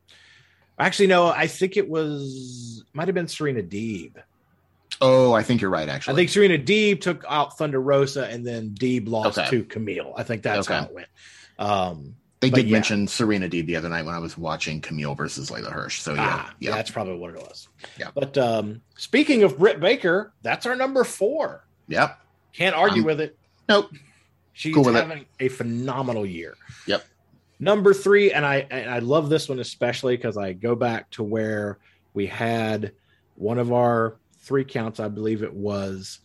[0.80, 1.28] Actually, no.
[1.28, 4.12] I think it was might have been Serena Deeb.
[5.00, 5.88] Oh, I think you're right.
[5.88, 9.50] Actually, I think Serena Deeb took out Thunder Rosa, and then Deeb lost Okay.
[9.50, 10.12] to Kamille.
[10.16, 10.76] I think that's Okay.
[10.78, 11.08] how it went.
[11.60, 12.72] Um, they but did yeah.
[12.72, 16.00] mention Serena Deeb the other night when I was watching Kamille versus Leyla Hirsch.
[16.00, 17.68] So yeah, ah, yeah, that's probably what it was.
[17.98, 18.10] Yeah.
[18.14, 21.64] But um, speaking of Britt Baker, that's our number four.
[21.88, 22.20] yep.
[22.52, 23.36] Can't argue Um, with it.
[23.68, 23.90] Nope.
[24.52, 25.00] She's Cool with it.
[25.06, 26.56] having a phenomenal year.
[26.86, 27.04] Yep.
[27.60, 31.22] Number three, and I and I love this one especially because I go back to
[31.24, 31.78] where
[32.14, 32.92] we had
[33.34, 36.20] one of our three counts, I believe it was,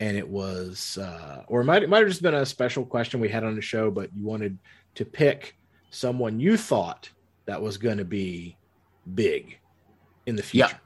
[0.00, 3.20] and it was, uh, or it might it might have just been a special question
[3.20, 4.58] we had on the show, but you wanted
[4.94, 5.56] to pick
[5.90, 7.10] someone you thought
[7.46, 8.56] that was going to be
[9.14, 9.58] big
[10.26, 10.68] in the Yeah.
[10.68, 10.80] future.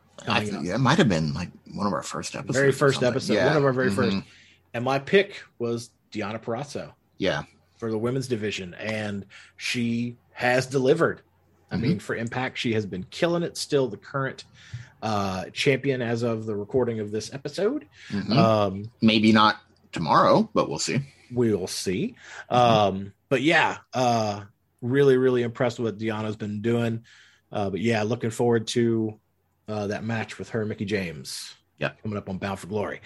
[0.50, 2.56] Think yeah, it might have been like one of our first episodes.
[2.56, 3.48] Very first episode, Yeah.
[3.48, 4.16] one of our very first.
[4.16, 4.24] Mhm.
[4.72, 6.92] And my pick was Deonna Purrazzo.
[7.18, 7.42] Yeah.
[7.78, 9.26] for the women's division, and
[9.58, 11.20] she has delivered.
[11.70, 11.80] I Mhm.
[11.82, 13.58] mean, for Impact, she has been killing it.
[13.58, 14.44] Still the current
[15.02, 17.86] uh, champion as of the recording of this episode.
[18.08, 18.30] Mhm.
[18.34, 19.60] Um, Maybe not
[19.92, 21.00] tomorrow, but we'll see.
[21.30, 22.16] we'll see.
[22.50, 22.54] Mm-hmm.
[22.96, 24.42] Um, but yeah, uh,
[24.80, 27.04] really, really impressed with what Deonna's been doing.
[27.52, 29.18] Uh, but yeah, looking forward to
[29.68, 31.54] uh, that match with her, Mickie James.
[31.78, 31.90] Yeah.
[32.02, 33.00] coming up on Bound for Glory.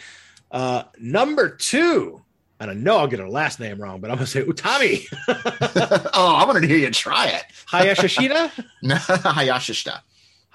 [0.50, 2.22] Uh, number two,
[2.58, 5.06] and I know I'll get her last name wrong, but I'm gonna say Utami
[6.14, 7.42] oh, I wanted to hear you try it.
[7.68, 8.50] Hayashishita.
[8.84, 10.00] Hayashishita.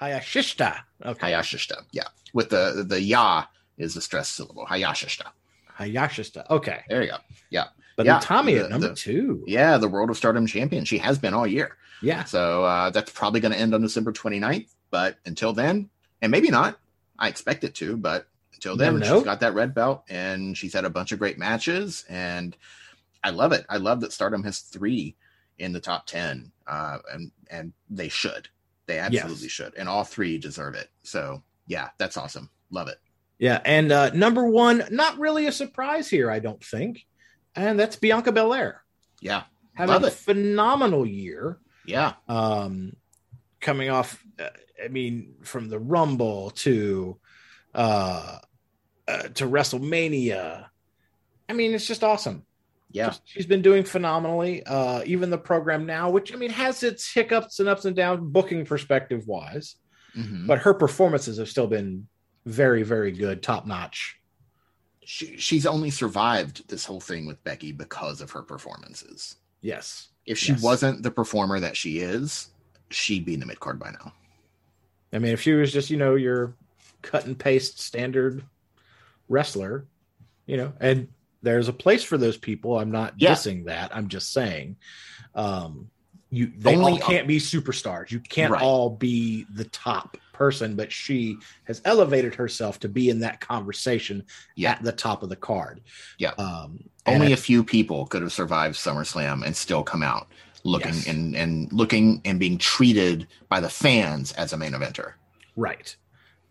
[0.00, 0.78] Hayashishita.
[1.04, 1.32] Okay.
[1.32, 1.82] Hayashishita.
[1.92, 2.04] Yeah.
[2.32, 3.44] With the the ya
[3.76, 4.66] is the stress syllable.
[4.66, 5.26] Hayashishita.
[5.78, 6.48] Hayashishita.
[6.50, 6.82] Okay.
[6.88, 7.16] There you go.
[7.96, 9.42] But Yeah, Utami the- at number the- two.
[9.46, 10.84] Yeah, the World of Stardom champion.
[10.84, 11.76] She has been all year.
[12.02, 12.24] Yeah.
[12.24, 14.68] So uh, that's probably going to end on December 29th.
[14.90, 15.88] But until then,
[16.22, 16.78] and maybe not,
[17.18, 20.84] I expect it to, but until then, she's got that red belt and she's had
[20.84, 22.04] a bunch of great matches.
[22.08, 22.56] And
[23.24, 23.64] I love it.
[23.68, 25.16] I love that Stardom has three
[25.58, 26.52] in the top 10.
[26.66, 28.48] Uh, and, and they should.
[28.86, 29.50] They absolutely Yes.
[29.50, 29.74] should.
[29.76, 30.90] And all three deserve it.
[31.02, 32.50] So yeah, that's awesome.
[32.70, 32.98] Love it.
[33.38, 33.60] Yeah.
[33.64, 37.06] And uh, number one, not really a surprise here, I don't think.
[37.56, 38.82] And that's Bianca Belair.
[39.20, 39.44] Yeah.
[39.74, 40.12] Having Love a it.
[40.12, 41.58] phenomenal year.
[41.86, 42.14] Yeah.
[42.28, 42.94] Um,
[43.60, 44.48] coming off, uh,
[44.82, 47.18] I mean, from the Rumble to
[47.74, 48.38] uh,
[49.08, 50.66] uh to WrestleMania.
[51.48, 52.44] I mean, it's just awesome.
[52.90, 53.12] Yeah.
[53.24, 54.64] She's been doing phenomenally.
[54.64, 58.20] Uh, even the program now, which I mean has its hiccups and ups and downs,
[58.22, 59.76] booking perspective wise,
[60.16, 60.46] Mhm.
[60.46, 62.08] but her performances have still been
[62.46, 64.15] very, very good, top notch.
[65.06, 69.36] She, she's only survived this whole thing with Becky because of her performances.
[69.62, 70.08] Yes.
[70.26, 70.62] If she Yes.
[70.62, 72.48] wasn't the performer that she is,
[72.90, 74.12] she'd be in the mid card by now.
[75.12, 76.54] I mean, if she was just, you know, your
[77.02, 78.42] cut and paste standard
[79.28, 79.86] wrestler,
[80.46, 81.06] you know, and
[81.40, 82.76] there's a place for those people.
[82.78, 83.32] I'm not Yeah.
[83.32, 83.94] dissing that.
[83.94, 84.76] I'm just saying,
[85.36, 85.88] um,
[86.36, 88.10] you they Only- all can't be superstars.
[88.10, 88.62] You can't Right.
[88.62, 94.22] all be the top person, but she has elevated herself to be in that conversation
[94.54, 94.72] Yeah.
[94.72, 95.80] at the top of the card.
[96.18, 96.32] Yeah.
[96.38, 100.28] Um, Only a few people could have survived SummerSlam and still come out
[100.64, 101.06] looking Yes.
[101.06, 105.12] and, and looking and being treated by the fans as a main eventer.
[105.56, 105.96] right.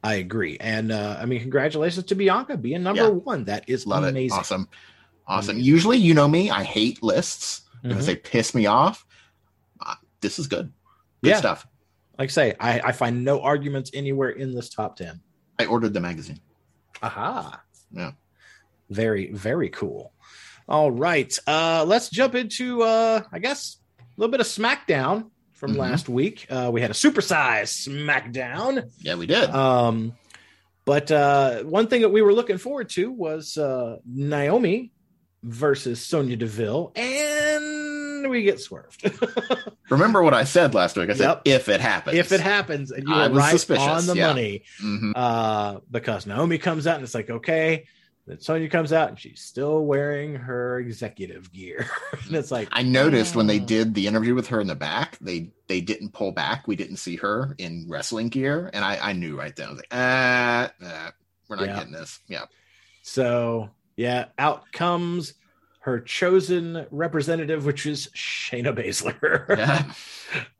[0.03, 0.55] I agree.
[0.59, 3.09] And uh, I mean, congratulations to Bianca being number Yeah.
[3.09, 3.45] one.
[3.45, 4.37] That is Love amazing.
[4.37, 4.39] it.
[4.39, 4.69] Awesome.
[5.27, 5.55] Awesome.
[5.55, 5.65] Amazing.
[5.65, 8.07] Usually, you know me, I hate lists because Mhm.
[8.07, 9.03] they piss me off.
[10.25, 10.73] This is good.
[11.23, 11.37] Good Yeah.
[11.37, 11.67] stuff.
[12.17, 15.21] Like I say, I, I find no arguments anywhere in this top 10.
[15.59, 16.39] I ordered the magazine.
[17.03, 17.61] Aha.
[17.91, 18.13] Yeah.
[18.89, 20.11] Very, very cool.
[20.67, 21.37] All right.
[21.45, 25.77] Uh, let's jump into, uh, I guess, a little bit of SmackDown from Mhm.
[25.77, 26.47] last week.
[26.49, 28.89] Uh, we had a supersized SmackDown.
[28.99, 29.49] Yeah, we did.
[29.51, 30.13] Um,
[30.85, 34.91] but uh, one thing that we were looking forward to was uh, Naomi
[35.43, 37.74] versus Sonya Deville, and
[38.29, 39.09] we get swerved.
[39.89, 41.09] Remember what I said last week?
[41.09, 41.41] I said, Yep.
[41.45, 42.17] if it happens.
[42.17, 44.27] if it happens, and you I were was right suspicious, on the yeah.
[44.27, 44.63] money.
[44.81, 45.11] Mhm.
[45.15, 47.85] uh, because Naomi comes out and it's like, okay.
[48.27, 51.87] Then Sonya comes out and she's still wearing her executive gear.
[52.25, 55.19] and it's like, I noticed when they did the interview with her in the back,
[55.21, 56.67] they they didn't pull back.
[56.67, 59.67] We didn't see her in wrestling gear, and I, I knew right then.
[59.67, 61.11] I was like, ah, ah,
[61.47, 61.75] we're not Yeah.
[61.75, 62.19] getting this.
[62.27, 62.45] Yeah,
[63.03, 65.35] so yeah, out comes
[65.85, 69.47] her chosen representative, which is Shayna Baszler.
[69.55, 69.93] yeah.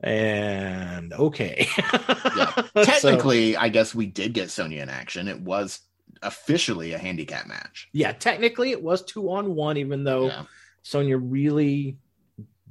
[0.00, 1.66] and okay.
[1.76, 2.52] Yeah.
[2.76, 5.26] So, Technically, I guess we did get Sonya in action.
[5.28, 5.80] It was
[6.22, 7.88] officially a handicap match.
[7.92, 10.44] yeah, technically it was two on one, even though Yeah,
[10.82, 11.96] Sonya really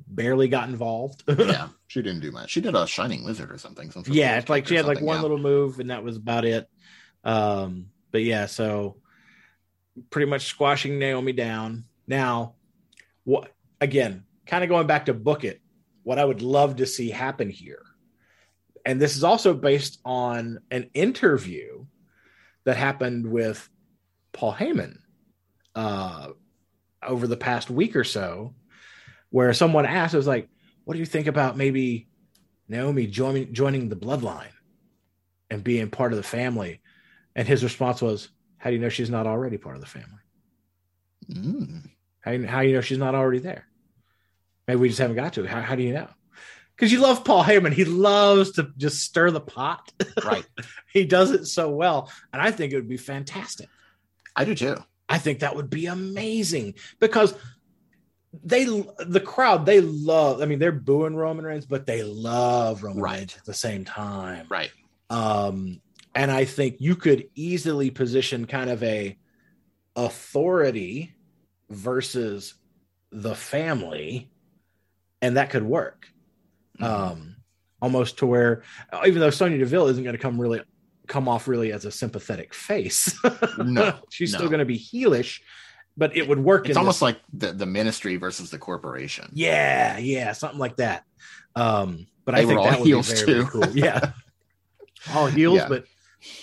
[0.08, 1.24] barely got involved.
[1.38, 1.70] yeah.
[1.88, 2.52] She didn't do much.
[2.52, 3.92] She did a shining wizard or something.
[3.92, 6.70] some yeah, it's like she had like one little move and that was about it.
[7.26, 8.98] Um, but yeah, so
[10.10, 11.86] pretty much squashing Naomi down.
[12.08, 12.56] Now,
[13.24, 15.62] what again, kind of going back to book it,
[16.04, 17.82] what I would love to see happen here.
[18.86, 21.86] And this is also based on an interview
[22.66, 23.68] that happened with
[24.32, 24.98] Paul Heyman
[25.74, 26.30] uh,
[27.02, 28.54] over the past week or so,
[29.30, 30.50] where someone asked, "I was like,
[30.84, 32.08] what do you think about maybe
[32.68, 34.54] Naomi joining joining the bloodline
[35.50, 36.82] and being part of the family?"
[37.36, 40.22] And his response was, "How do you know she's not already part of the family?
[41.30, 41.90] Mm.
[42.26, 43.68] How you, how you know she's not already there?
[44.68, 45.44] Maybe we just haven't got to.
[45.44, 45.50] it.
[45.50, 46.10] How, how do you know?"
[46.76, 49.92] Because you love Paul Heyman, he loves to just stir the pot.
[50.26, 50.46] Right.
[50.92, 53.70] he does it so well, and I think it would be fantastic.
[54.36, 54.78] I do too.
[55.08, 57.36] I think that would be amazing because
[58.44, 60.42] they the crowd they love.
[60.42, 63.20] I mean, they're booing Roman Reigns, but they love Roman Right.
[63.20, 64.48] Reigns at the same time.
[64.50, 64.72] Right.
[65.12, 65.80] Um,
[66.16, 69.18] and I think you could easily position kind of a
[69.96, 71.15] authority
[71.70, 72.54] versus
[73.12, 74.30] the family,
[75.22, 76.08] and that could work.
[76.80, 76.84] Mhm.
[76.86, 77.36] Um,
[77.82, 78.64] almost to where
[79.06, 80.62] even though Sonya Deville isn't going to come really
[81.08, 83.16] come off really as a sympathetic face,
[83.58, 84.40] No, she's no.
[84.40, 85.40] still going to be heelish,
[85.96, 86.68] but it would work.
[86.68, 89.30] it's almost this- like the, the ministry versus the corporation.
[89.34, 91.04] yeah, yeah, something like that.
[91.56, 93.50] Um, but They I think were all that would heels, be very, very too.
[93.52, 93.70] cool.
[93.78, 94.12] Yeah,
[95.14, 95.70] all heels, Yeah.
[95.70, 95.86] but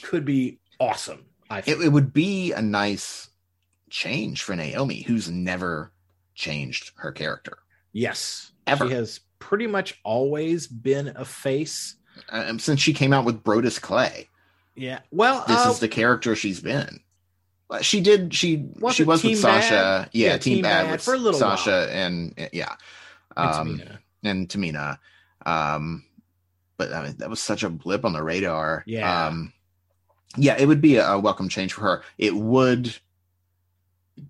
[0.03, 1.27] could be awesome.
[1.51, 1.81] I think.
[1.81, 3.29] It, it would be a nice
[3.93, 5.93] change for Naomi, who's never
[6.35, 7.59] changed her character.
[7.93, 8.89] yes, Ever.
[8.89, 11.97] she has pretty much always been a face.
[12.31, 14.29] Um, since she came out with Brodus Clay,
[14.75, 15.01] Yeah.
[15.11, 17.01] Well, this uh, is the character she's been.
[17.69, 18.33] Uh, She did.
[18.35, 19.71] She Was she was with Sasha.
[20.05, 20.11] Bad?
[20.13, 22.75] Yeah, Yeah, Team, Team Bad, Bad with for a little Sasha and uh, yeah,
[23.37, 23.99] and um, Tamina.
[24.25, 24.99] and Tamina.
[25.45, 26.05] Um,
[26.79, 28.85] but I mean, that was such a blip on the radar.
[28.87, 29.27] Yeah.
[29.27, 29.53] Um,
[30.37, 32.03] yeah, it would be a, a welcome change for her.
[32.17, 32.95] It would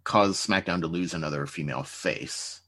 [0.04, 2.60] cause SmackDown to lose another female face.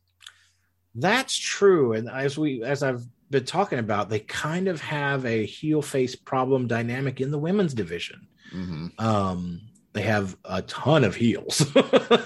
[0.94, 1.92] That's true.
[1.92, 6.14] And as we as I've been talking about, they kind of have a heel face
[6.14, 8.28] problem dynamic in the women's division.
[8.50, 9.60] hmm Um
[9.92, 11.64] they have a ton of heels.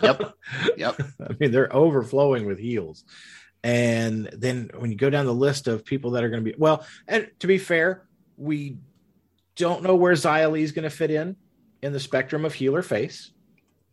[0.03, 0.35] Yep.
[0.79, 1.01] Yep.
[1.21, 3.05] I mean, they're overflowing with heels.
[3.63, 6.57] And then when you go down the list of people that are going to be
[6.57, 8.07] well, and to be fair,
[8.39, 8.79] we
[9.57, 11.37] don't know where Xia Li is going to fit in
[11.83, 13.31] in the spectrum of heel or face.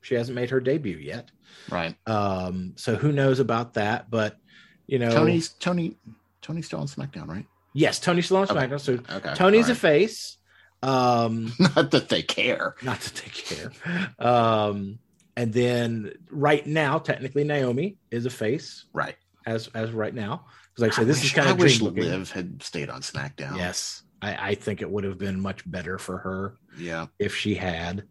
[0.06, 1.32] She hasn't made her debut yet.
[1.70, 1.96] Right.
[2.06, 4.12] Um, so who knows about that?
[4.12, 4.38] But
[4.86, 5.98] you know, Tony's Tony
[6.44, 7.46] Tony's still on SmackDown, right?
[7.74, 8.68] yes, Tony Stallone Okay.
[8.68, 8.80] SmackDown.
[8.80, 9.34] So Okay.
[9.34, 10.38] Tony's all a face.
[10.84, 12.76] Um, not that they care.
[12.84, 13.72] not to take care.
[14.20, 15.00] Um,
[15.36, 19.16] and then right now, technically, Naomi is a face Right.
[19.48, 20.46] as as right now.
[20.76, 22.10] Because like I say, this wish, is kind I of wish dream booking.
[22.12, 23.58] Liv had stayed on SmackDown.
[23.58, 27.08] Yes, I, I think it would have been much better for her Yeah.
[27.18, 28.04] if she had.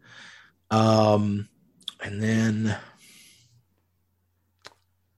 [0.71, 1.49] Um,
[2.01, 2.77] and then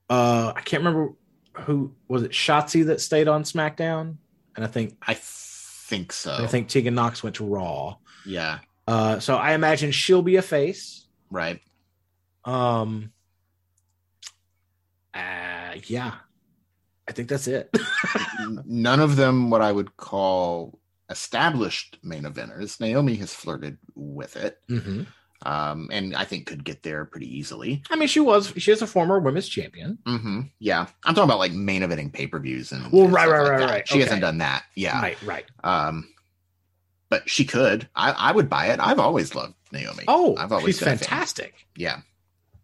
[0.09, 1.15] uh, I can't remember
[1.55, 2.33] who was it.
[2.33, 4.17] Shotzi that stayed on SmackDown,
[4.55, 6.35] and I think I think so.
[6.35, 7.97] I think Tegan Nox went to Raw.
[8.25, 8.59] Yeah.
[8.87, 11.07] Uh, so I imagine she'll be a face.
[11.31, 11.61] Right.
[12.45, 13.13] Um,
[15.13, 16.15] uh, yeah,
[17.09, 17.75] I think that's it.
[18.65, 20.79] None of them what I would call
[21.11, 22.81] established main eventers.
[22.81, 24.59] Naomi has flirted with it.
[24.69, 25.03] hmm
[25.47, 27.83] Um, and I think could get there pretty easily.
[27.91, 29.99] I mean, she was she is a former women's champion.
[30.05, 30.87] hmm Yeah.
[31.05, 33.71] I'm talking about like main eventing pay-per-views and Well, and right, right, like right, that.
[33.71, 33.89] right.
[33.89, 34.03] She Okay.
[34.03, 34.65] hasn't done that.
[34.75, 35.01] Yeah.
[35.01, 35.45] Right, right.
[35.63, 36.09] Um,
[37.09, 37.89] but she could.
[37.95, 38.81] I, I would buy it.
[38.81, 40.03] I've always loved Naomi.
[40.09, 41.09] Oh, I've always she's been a fan.
[41.09, 41.55] fantastic.
[41.77, 42.01] Yeah.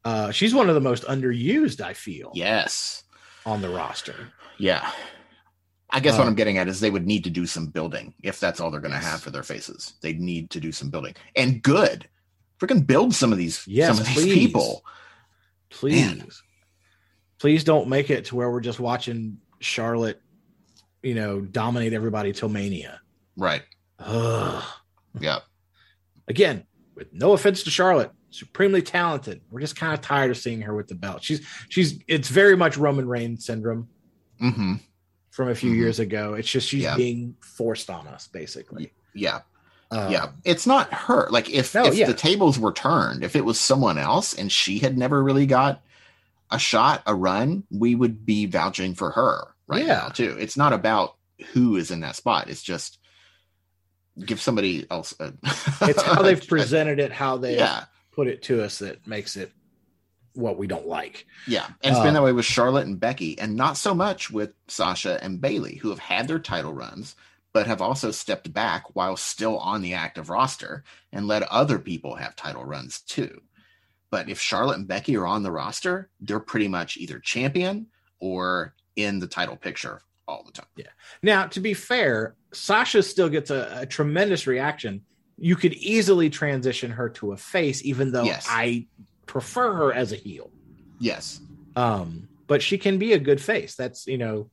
[0.05, 3.05] Uh, she's one of the most underused, I feel, Yes.
[3.47, 4.31] on the roster.
[4.59, 4.91] Yeah.
[5.91, 8.15] I guess Uh, what I'm getting at is they would need to do some building
[8.25, 9.07] if that's all they're going to Yes.
[9.09, 9.93] have for their faces.
[10.01, 12.09] They'd need to do some building and good.
[12.63, 14.85] Freaking build some of these Yes, some of these people.
[15.69, 16.29] Please, Man.
[17.41, 20.21] please don't make it to where we're just watching Charlotte,
[21.03, 23.01] you know, dominate everybody till Mania.
[23.37, 23.63] Right.
[23.99, 24.63] Ugh.
[25.19, 25.41] Yeah.
[26.29, 29.41] Again, with no offense to Charlotte, supremely talented.
[29.51, 31.25] We're just kind of tired of seeing her with the belt.
[31.25, 33.89] She's she's it's very much Roman Reigns syndrome
[34.39, 34.75] hmm
[35.31, 35.77] from a few Mhm.
[35.77, 36.35] years ago.
[36.35, 36.97] It's just she's Yeah.
[36.97, 38.93] being forced on us, basically.
[39.15, 39.41] Yeah.
[39.93, 40.31] Um, yeah.
[40.45, 41.29] It's not her.
[41.31, 42.07] Like if, No, if yeah.
[42.07, 45.83] the tables were turned, if it was someone else and she had never really got
[46.51, 49.95] a shot, a run, we would be vouching for her right Yeah.
[50.05, 50.37] now too.
[50.41, 51.17] It's not about
[51.53, 52.49] who is in that spot.
[52.49, 52.99] It's just
[54.25, 55.33] give somebody else a
[55.83, 57.85] It's how they've presented it, how they Yeah.
[58.13, 59.53] put it to us that makes it
[60.35, 61.27] what we don't like.
[61.47, 61.67] Yeah.
[61.83, 64.53] And it's been Uh, that way with Charlotte and Becky, and not so much with
[64.69, 67.15] Sasha and Bayley, who have had their title runs,
[67.53, 72.15] but have also stepped back while still on the active roster and let other people
[72.15, 73.41] have title runs too.
[74.11, 77.87] But if Charlotte and Becky are on the roster, they're pretty much either champion
[78.21, 80.67] or in the title picture all the time.
[80.77, 80.87] Yeah.
[81.23, 85.03] Now, to be fair, Sasha still gets a, a tremendous reaction.
[85.39, 88.47] You could easily transition her to a face, even though Yes.
[88.49, 88.87] I
[89.27, 90.51] prefer her as a heel.
[91.01, 91.41] Yes.
[91.75, 93.75] Um, but she can be a good face.
[93.75, 94.51] That's you know,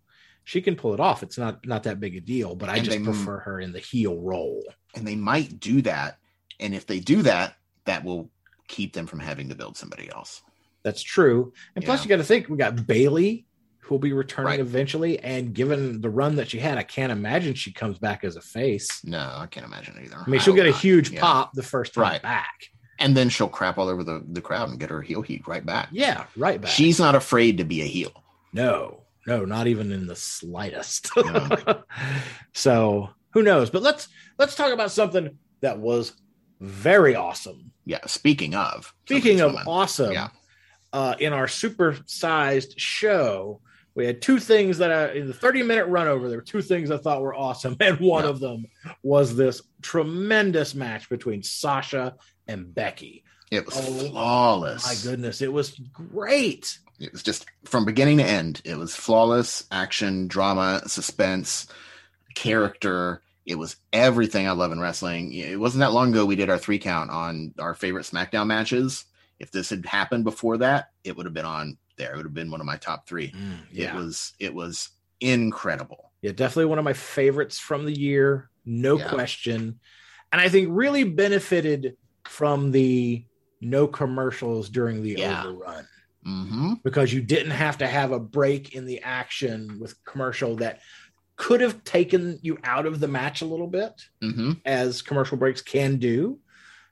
[0.50, 1.22] she can pull it off.
[1.22, 2.56] It's not not that big a deal.
[2.56, 4.64] But I And just prefer her in the heel role.
[4.96, 6.18] And they might do that.
[6.60, 7.54] And if they do that,
[7.86, 8.32] that will
[8.68, 10.42] keep them from having to build somebody else.
[10.84, 11.54] That's true.
[11.76, 13.46] And plus, you got to think we got Bayley
[13.82, 14.60] who will be returning Right.
[14.60, 15.20] eventually.
[15.20, 18.42] And given the run that she had, I can't imagine she comes back as a
[18.42, 19.04] face.
[19.04, 20.18] No, I can't imagine either.
[20.26, 20.80] I mean, she'll get a not.
[20.82, 21.22] huge Yeah.
[21.22, 22.22] pop the first time Right.
[22.24, 22.70] back.
[23.02, 25.66] and then she'll crap all over the, the crowd and get her heel heat right
[25.66, 25.88] back.
[25.92, 26.70] Yeah, right back.
[26.72, 28.12] She's not afraid to be a heel.
[28.52, 31.10] No, no, not even in the slightest.
[31.16, 31.84] No.
[32.54, 33.70] so who knows?
[33.70, 36.14] But let's let's talk about something that was
[36.60, 37.72] very awesome.
[37.86, 38.06] Yeah.
[38.06, 40.30] Speaking of, Speaking of awesome, Yeah.
[40.94, 43.62] uh, in our super-sized show,
[43.96, 46.92] we had two things that I, in the 30-minute run over, there were two things
[46.92, 48.30] I thought were awesome, and one Yeah.
[48.30, 48.66] of them
[49.04, 52.16] was this tremendous match between Sasha
[52.48, 53.24] and Becky.
[53.52, 54.86] it was Oh, flawless.
[54.86, 56.78] My goodness, it was great.
[57.00, 58.62] It was just from beginning to end.
[58.66, 61.68] It was flawless action, drama, suspense,
[62.36, 63.22] character.
[63.46, 65.34] It was everything I love in wrestling.
[65.34, 69.06] It wasn't that long ago we did our three count on our favorite SmackDown matches.
[69.40, 72.14] If this had happened before that, it would have been on there.
[72.14, 73.32] It would have been one of my top three.
[73.32, 73.94] Mm, yeah.
[73.94, 74.90] It was it was
[75.22, 76.12] incredible.
[76.22, 79.08] Yeah, definitely one of my favorites from the year, no Yeah.
[79.10, 79.80] question.
[80.32, 81.96] And I think really benefited
[82.28, 83.26] from the
[83.62, 85.46] no commercials during the Yeah.
[85.46, 85.88] overrun
[86.24, 90.80] hmm because you didn't have to have a break in the action with commercial that
[91.36, 95.62] could have taken you out of the match a little bit, hmm as commercial breaks
[95.62, 96.40] can do.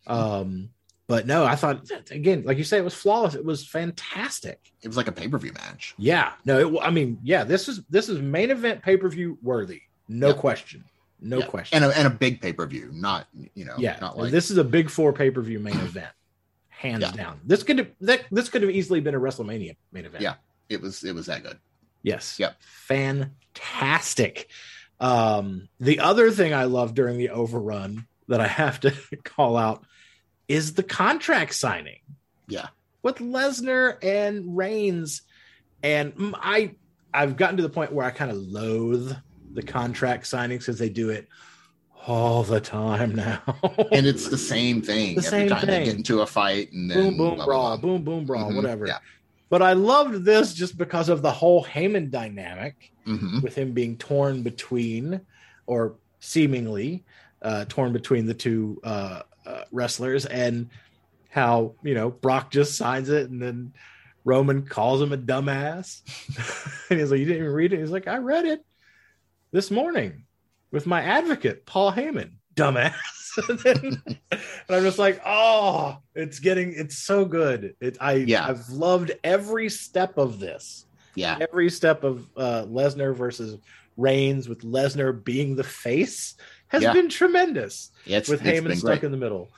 [0.07, 0.69] Um,
[1.07, 3.33] but no, I thought again, like you say, it was flawless.
[3.33, 4.59] It was fantastic.
[4.81, 5.95] It was like a pay per view match.
[5.97, 9.37] Yeah, no, it, I mean, yeah, this is this is main event pay per view
[9.41, 10.83] worthy, no question,
[11.21, 11.81] no question.
[11.81, 14.51] and a, and a big pay per view, not you know, yeah, not like this
[14.51, 16.11] is a big four pay per view main event,
[16.77, 17.11] hands Yeah.
[17.11, 17.39] down.
[17.43, 20.21] This could have that this could have easily been a WrestleMania main event.
[20.23, 20.35] Yeah.
[20.69, 21.57] it was it was that good.
[22.03, 22.39] Yes.
[22.39, 22.55] Yep.
[22.61, 24.49] Fantastic.
[24.99, 29.85] Um, the other thing I love during the overrun that I have to call out
[30.47, 31.99] is the contract signing.
[32.47, 32.67] Yeah.
[33.03, 35.21] With Lesnar and Reigns.
[35.83, 36.75] And I
[37.13, 39.15] I've gotten to the point where I kind of loathe
[39.53, 41.27] the contract signings because they do it
[42.05, 43.41] all the time now.
[43.91, 46.89] and it's the same thing The every same time they get into a fight and
[46.89, 47.77] then boom, boom, blah, brawl, blah.
[47.77, 48.87] boom, boom, brawl, Mhm, whatever.
[48.87, 48.99] yeah.
[49.49, 52.75] But I loved this just because of the whole Heyman dynamic
[53.07, 53.41] Mhm.
[53.41, 55.21] with him being torn between,
[55.65, 57.05] or seemingly
[57.41, 60.69] uh, torn between the two uh, uh, wrestlers, and
[61.29, 63.73] how you know Brock just signs it, and then
[64.25, 66.01] Roman calls him a dumbass,
[66.89, 68.61] and he's like, "You didn't even read it." He's like, "I read it
[69.53, 70.25] this morning
[70.71, 72.93] with my advocate, Paul Heyman, dumbass."
[73.49, 74.01] and, then-
[74.31, 74.39] and
[74.69, 78.47] I'm just like, "Oh, it's getting, it's so good." It, I, Yeah.
[78.47, 81.37] I've loved every step of this Yeah.
[81.39, 83.57] every step of uh, Lesnar versus
[83.95, 86.35] Reigns, with Lesnar being the face,
[86.67, 86.93] has Yeah.
[86.93, 87.91] been tremendous.
[88.05, 89.03] It's, with it's Heyman stuck great.
[89.03, 89.49] in the middle.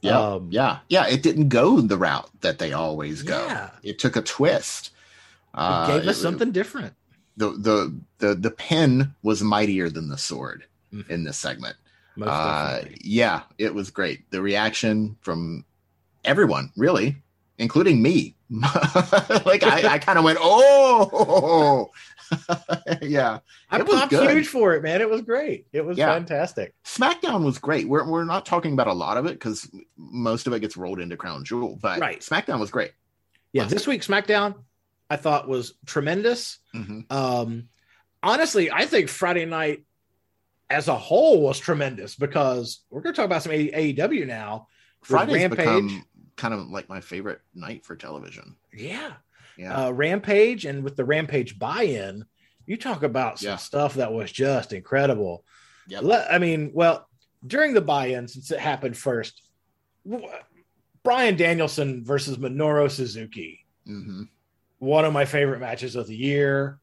[0.00, 0.18] Yeah.
[0.20, 0.78] Um, yeah.
[0.88, 1.06] Yeah.
[1.08, 3.44] It didn't go the route that they always go.
[3.46, 3.70] Yeah.
[3.82, 4.90] It took a twist.
[5.54, 6.94] It Uh, gave us it- something different.
[7.38, 11.08] The the the the pen was mightier than the sword Mhm.
[11.08, 11.76] in this segment.
[12.16, 14.30] Most Uh, yeah, it was great.
[14.30, 15.64] The reaction from
[16.24, 17.22] everyone, really,
[17.58, 18.34] including me.
[18.50, 21.90] like I, I kind of went, oh,
[23.02, 23.38] yeah.
[23.70, 24.30] I popped good.
[24.30, 25.00] huge for it, man.
[25.00, 25.66] It was great.
[25.72, 26.12] It was Yeah.
[26.14, 26.74] fantastic.
[26.84, 27.88] SmackDown was great.
[27.88, 31.00] We're we're not talking about a lot of it because most of it gets rolled
[31.00, 32.20] into Crown Jewel, but Right.
[32.20, 32.92] SmackDown was great.
[33.52, 34.54] Yeah, this week SmackDown,
[35.10, 36.58] I thought was tremendous.
[36.74, 37.10] Mhm.
[37.10, 37.68] Um,
[38.22, 39.84] honestly, I think Friday night
[40.70, 44.68] as a whole was tremendous because we're going to talk about some AEW now.
[45.02, 45.56] Friday's Rampage.
[45.58, 46.04] become
[46.36, 48.56] kind of like my favorite night for television.
[48.72, 49.14] Yeah,
[49.56, 52.24] Yeah, uh, Rampage and with the Rampage buy-in,
[52.66, 53.56] you talk about some Yeah.
[53.56, 55.44] stuff that was just incredible.
[55.88, 56.02] Yep.
[56.02, 57.08] Le- I mean, well,
[57.46, 59.40] during the buy-in, since it happened first,
[60.08, 60.28] w-
[61.02, 64.24] Bryan Danielson versus Minoru Suzuki, hmm
[64.78, 66.78] one of my favorite matches of the year.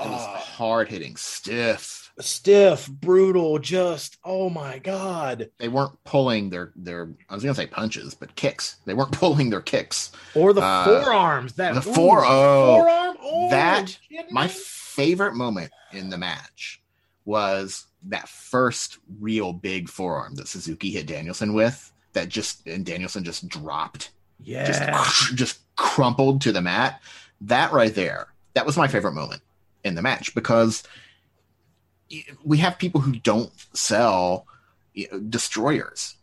[0.00, 2.12] it was Uh, hard hitting, stiff.
[2.20, 5.50] stiff, brutal, just oh my god!
[5.58, 7.08] They weren't pulling their their.
[7.30, 8.76] I was gonna say punches, but kicks.
[8.84, 10.12] They weren't pulling their kicks.
[10.34, 13.16] Or the Uh, forearms that the fore- oh, forearm.
[13.22, 13.98] Oh, that-
[14.30, 16.82] My favorite moment in the match
[17.24, 21.90] was that first real big forearm that Suzuki hit Danielson with.
[22.12, 24.10] That just and Danielson just dropped,
[24.40, 24.66] yeah,
[24.96, 27.00] just just crumpled to the mat.
[27.42, 29.42] That right there, that was my favorite moment
[29.84, 30.82] in the match because
[32.44, 34.46] we have people who don't sell
[34.94, 36.14] you know, destroyers.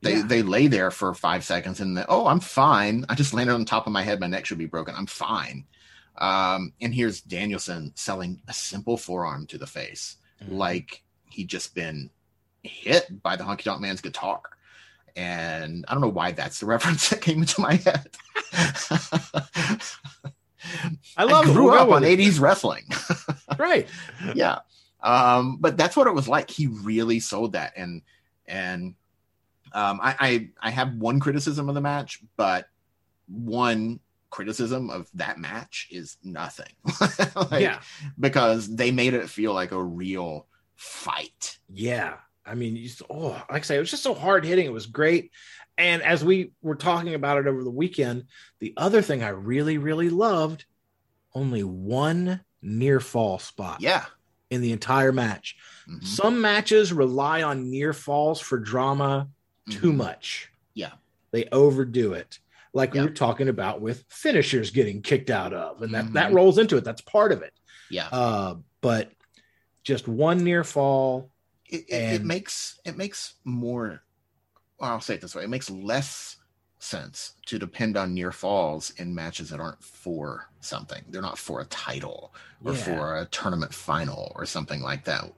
[0.00, 0.22] They Yeah.
[0.26, 3.04] they lay there for five seconds and then, oh, I'm fine.
[3.08, 4.20] I just landed on top of my head.
[4.20, 4.94] My neck should be broken.
[4.94, 5.64] I'm fine.
[6.18, 10.52] Um, and here's Danielson selling a simple forearm to the face, Mhm.
[10.56, 12.10] like he'd just been
[12.62, 14.40] hit by the Honky Tonk Man's guitar.
[15.16, 18.08] And I don't know why that's the reference that came into my head.
[21.16, 21.52] I love it.
[21.52, 22.18] grew up on it.
[22.18, 22.84] 80s wrestling.
[23.58, 23.88] right.
[24.34, 24.60] yeah.
[25.02, 26.50] Um, but that's what it was like.
[26.50, 27.72] He really sold that.
[27.76, 28.02] And
[28.46, 28.94] and
[29.72, 32.68] um, I, I I have one criticism of the match, but
[33.28, 34.00] one
[34.30, 36.72] criticism of that match is nothing.
[37.36, 37.80] Like, yeah,
[38.18, 40.46] Because they made it feel like a real
[40.76, 41.58] fight.
[41.72, 42.16] yeah.
[42.46, 44.66] I mean, you, oh, like I say, it was just so hard hitting.
[44.66, 45.30] It was great.
[45.76, 48.24] And as we were talking about it over the weekend,
[48.60, 50.64] the other thing I really, really loved
[51.34, 54.04] only one near fall spot Yeah.
[54.50, 55.56] in the entire match.
[55.88, 56.04] Mhm.
[56.06, 59.28] Some matches rely on near falls for drama
[59.68, 59.96] too Mhm.
[59.96, 60.50] much.
[60.74, 60.92] Yeah.
[61.32, 62.38] They overdo it.
[62.72, 63.06] Like we Yeah.
[63.06, 66.34] were talking about with finishers getting kicked out of, and that, that Mhm.
[66.36, 66.84] rolls into it.
[66.84, 67.52] That's part of it.
[67.90, 68.08] Yeah.
[68.08, 69.10] Uh, but
[69.82, 71.30] just one near fall.
[71.70, 74.03] it, it, it makes it makes more
[74.84, 76.36] well, i'll say it this way it makes less
[76.78, 81.60] sense to depend on near falls in matches that aren't for something they're not for
[81.60, 82.78] a title or Yeah.
[82.78, 85.32] for a tournament final or something like that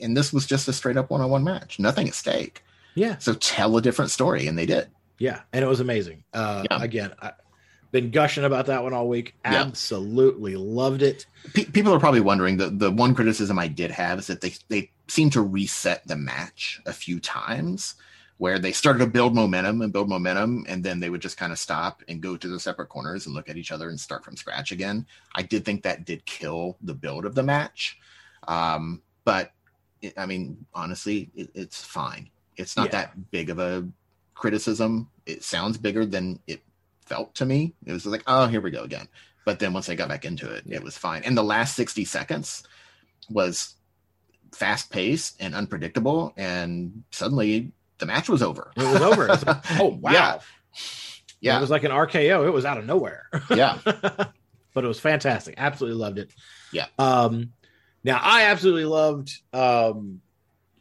[0.00, 2.62] and this was just a straight up one-on-one match nothing at stake
[2.94, 3.18] Yeah.
[3.18, 4.88] so tell a different story and they did
[5.18, 5.40] Yeah.
[5.52, 6.22] And it was amazing.
[6.34, 6.82] Uh, Yeah.
[6.82, 7.32] Again, I,
[7.90, 9.34] been gushing about that one all week.
[9.46, 9.62] Yeah.
[9.62, 11.24] Absolutely loved it.
[11.54, 14.52] Pe- people are probably wondering the the one criticism I did have is that they
[14.68, 17.94] they seem to reset the match a few times
[18.38, 21.52] where they started to build momentum and build momentum and then they would just kind
[21.52, 24.22] of stop and go to the separate corners and look at each other and start
[24.24, 25.06] from scratch again.
[25.34, 27.98] I did think that did kill the build of the match.
[28.46, 29.52] Um, but
[30.02, 32.28] it, I mean, honestly, it, it's fine.
[32.56, 32.92] It's not Yeah.
[32.92, 33.88] that big of a
[34.34, 35.08] criticism.
[35.24, 36.62] It sounds bigger than it
[37.06, 37.74] felt to me.
[37.86, 39.08] It was like, oh, here we go again.
[39.46, 40.76] But then once I got back into it, Yeah.
[40.76, 41.22] it was fine.
[41.22, 42.64] And the last 60 seconds
[43.30, 43.76] was
[44.52, 48.72] fast paced and unpredictable, and suddenly the match was over.
[48.76, 49.24] It was over.
[49.24, 50.12] It was like, oh wow.
[50.12, 50.38] Yeah.
[51.40, 51.58] Yeah.
[51.58, 52.46] It was like an RKO.
[52.46, 53.28] It was out of nowhere.
[53.50, 53.78] Yeah.
[53.84, 55.54] but it was fantastic.
[55.58, 56.30] Absolutely loved it.
[56.72, 56.86] Yeah.
[56.98, 57.52] Um,
[58.04, 60.20] now I absolutely loved um,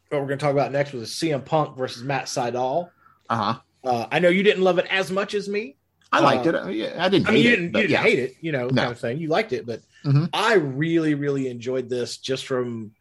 [0.09, 2.89] what we're going to talk about next was CM Punk versus Matt Sydal.
[3.29, 3.59] Uh huh.
[3.83, 5.77] Uh, I know you didn't love it as much as me.
[6.11, 6.75] I liked Uh, it.
[6.75, 8.09] Yeah, I didn't I hate mean, you didn't, but you didn't yeah.
[8.09, 8.81] hate it, you know, No.
[8.81, 9.17] kind of thing.
[9.19, 10.29] You liked it, but Mhm.
[10.33, 12.91] I really, really enjoyed this just from,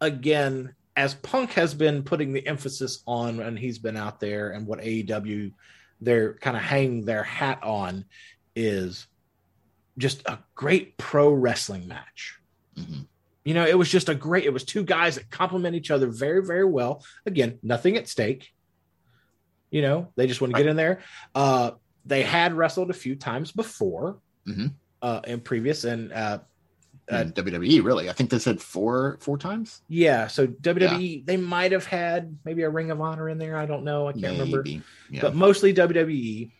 [0.00, 4.66] again, as Punk has been putting the emphasis on, and he's been out there, and
[4.66, 5.52] what AEW
[6.00, 8.04] they're kind of hanging their hat on
[8.54, 9.06] is
[9.96, 12.38] just a great pro wrestling match.
[12.76, 13.06] Mhm.
[13.44, 16.08] You know, it was just a great, it was two guys that complement each other
[16.08, 17.04] very, very well.
[17.26, 18.52] Again, nothing at stake.
[19.70, 21.00] You know, they just want to get in there.
[21.34, 21.72] Uh,
[22.04, 24.74] they had wrestled a few times before Mhm.
[25.00, 26.40] uh, in previous, and uh,
[27.10, 28.08] Uh, WWE, really.
[28.08, 29.82] I think they said four four times.
[29.88, 33.58] yeah, so WWE, they might have had maybe a Ring of Honor in there.
[33.58, 34.08] I don't know.
[34.08, 34.64] I can't remember.
[35.10, 35.20] Yeah.
[35.20, 36.50] but mostly WWE.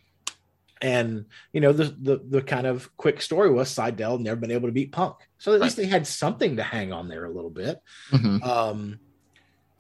[0.83, 4.69] And you know the, the the kind of quick story was Sydal never been able
[4.69, 7.49] to beat Punk, so at least they had something to hang on there a little
[7.49, 7.81] bit.
[8.11, 8.45] Mhm.
[8.45, 8.99] Um,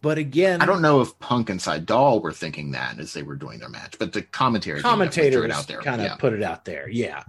[0.00, 3.36] but again, I don't know if Punk and Sydal were thinking that as they were
[3.36, 5.82] doing their match, but the commentary commentators out there.
[5.82, 6.16] kind of yeah.
[6.16, 7.24] put it out there, yeah.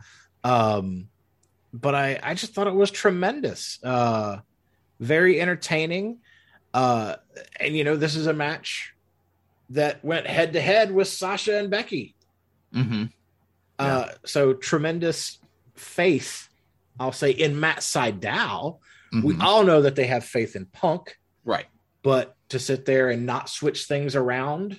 [0.45, 1.09] Um,
[1.81, 4.37] but I I just thought it was tremendous, uh,
[4.99, 6.19] very entertaining,
[6.73, 7.15] uh,
[7.59, 8.93] and you know this is a match
[9.71, 12.15] that went head to head with Sasha and Becky.
[12.73, 13.11] Mhm.
[13.77, 15.39] Uh, so tremendous
[15.75, 16.47] faith,
[16.99, 18.79] I'll say, in Matt Sydal.
[19.11, 19.41] We Mhm.
[19.41, 21.67] all know that they have faith in Punk, right,
[22.03, 24.77] but to sit there and not switch things around,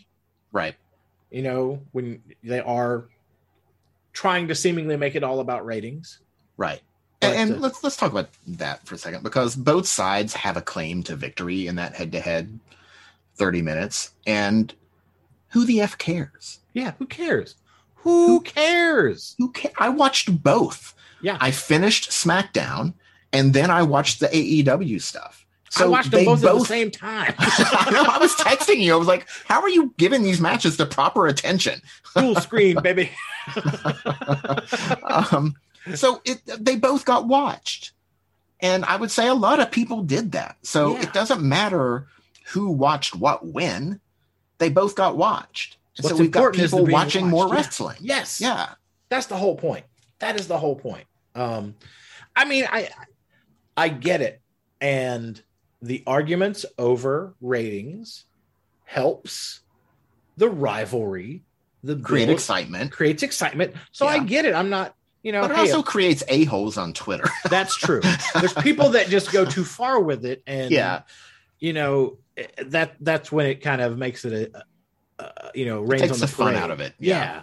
[0.53, 0.76] right.
[1.30, 3.09] you know, when they are
[4.12, 6.20] trying to seemingly make it all about ratings.
[6.57, 6.80] Right.
[7.20, 10.56] But, and uh, let's let's talk about that for a second because both sides have
[10.56, 12.58] a claim to victory in that head-to-head
[13.36, 14.74] 30 minutes and
[15.50, 16.60] who the f cares?
[16.74, 17.56] Yeah, who cares?
[17.96, 19.34] Who cares?
[19.38, 20.94] Who ca- I watched both.
[21.22, 21.38] Yeah.
[21.40, 22.94] I finished SmackDown
[23.32, 25.46] and then I watched the AEW stuff.
[25.70, 27.34] So I watched them they both, at the same time.
[27.38, 28.04] I know.
[28.04, 28.94] I was texting you.
[28.94, 33.10] I was like, "How are you giving these matches the proper attention?" Full screen, baby.
[35.02, 35.56] um,
[35.95, 37.93] so it, they both got watched,
[38.61, 40.57] and I would say a lot of people did that.
[40.62, 41.03] So Yeah.
[41.03, 42.07] it doesn't matter
[42.49, 44.01] who watched what when;
[44.59, 45.76] they both got watched.
[45.99, 47.55] And so we've got important is the people watching more yeah.
[47.55, 47.97] wrestling.
[48.01, 48.41] Yes.
[48.41, 48.74] Yeah,
[49.09, 49.84] That's the whole point.
[50.18, 51.05] That is the whole point.
[51.34, 51.74] Um,
[52.34, 52.91] I mean, I
[53.76, 54.41] I get it,
[54.80, 55.41] and
[55.82, 58.24] the arguments over ratings
[58.84, 59.61] helps
[60.37, 61.43] the rivalry.
[61.82, 63.74] The create build excitement, creates excitement.
[63.93, 64.55] So I get it.
[64.55, 64.95] I'm not,
[65.27, 67.29] you know, but it hey, also creates a holes on Twitter.
[67.51, 68.01] that's true.
[68.35, 71.03] There's people that just go too far with it, and yeah,
[71.59, 74.64] you know eh, that that's when it kind of makes it a,
[75.24, 76.95] uh, you know rains takes on the the fun out of it.
[77.01, 77.43] Yeah.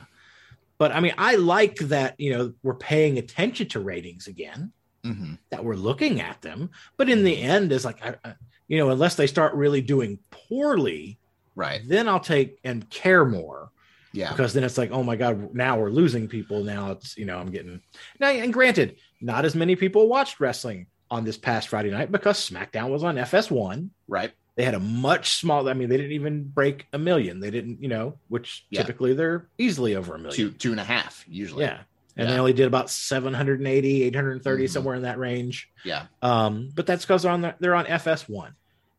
[0.77, 4.71] But I mean, I like that, you know, we're paying attention to ratings again,
[5.05, 5.37] Mhm.
[5.49, 6.71] that we're looking at them.
[6.97, 8.33] But in the end, is like, I, I,
[8.67, 11.19] you know, unless they start really doing poorly,
[11.55, 11.81] right.
[11.85, 13.71] then I'll take and care more
[14.13, 16.63] Yeah, because then it's like, oh my God, now we're losing people.
[16.63, 17.81] Now it's, you know, I'm getting
[18.19, 22.37] now, and granted, not as many people watched wrestling on this past Friday night because
[22.49, 24.31] SmackDown was on FS1 right.
[24.55, 27.81] they had a much smaller i mean they didn't even break a million they didn't
[27.83, 28.81] you know which Yeah.
[28.81, 31.65] typically they're easily over a million Two two and a half usually.
[31.65, 31.81] yeah
[32.17, 34.69] and they only did about 780 830 Mhm.
[34.69, 36.05] somewhere in that range yeah.
[36.23, 38.53] um but that's because they're on the, they're on fs1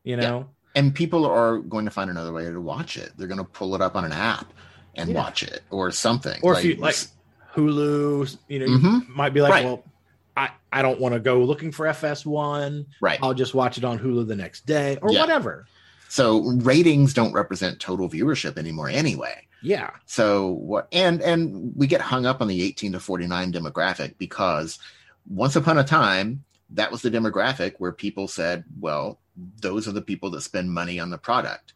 [0.04, 3.12] you know and people are going to find another way to watch it.
[3.16, 4.52] They're going to pull it up on an app
[4.96, 5.16] and Yeah.
[5.16, 6.38] watch it or something.
[6.42, 6.96] or if you like
[7.54, 9.08] hulu you know you Mhm.
[9.08, 9.64] might be like Right.
[9.64, 9.84] well
[10.36, 13.18] i i don't want to go looking for fs1 right.
[13.22, 15.20] i'll just watch it on hulu the next day or Yeah.
[15.20, 15.66] whatever
[16.08, 19.46] So ratings don't represent total viewership anymore anyway.
[19.62, 24.14] yeah So what and and we get hung up on the 18 to 49 demographic
[24.18, 24.78] because
[25.28, 29.20] once upon a time that was the demographic where people said, well,
[29.60, 31.72] those are the people that spend money on the product.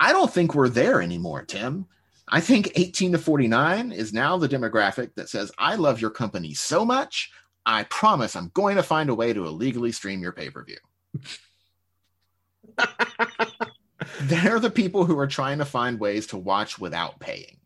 [0.00, 1.86] I don't think we're there anymore, Tim.
[2.30, 6.54] I think 18 to 49 is now the demographic that says, I love your company
[6.54, 7.30] so much,
[7.64, 10.78] I promise I'm going to find a way to illegally stream your pay per view.
[14.22, 17.58] They're the people who are trying to find ways to watch without paying.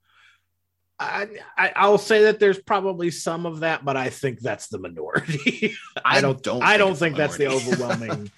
[0.99, 4.79] I, I I'll say that there's probably some of that, but I think that's the
[4.79, 5.75] minority.
[6.05, 8.31] I don't I don't it's think that's the overwhelming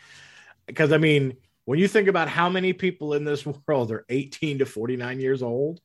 [0.67, 4.59] because I mean, when you think about how many people in this world are 18
[4.59, 5.81] to 49 years old,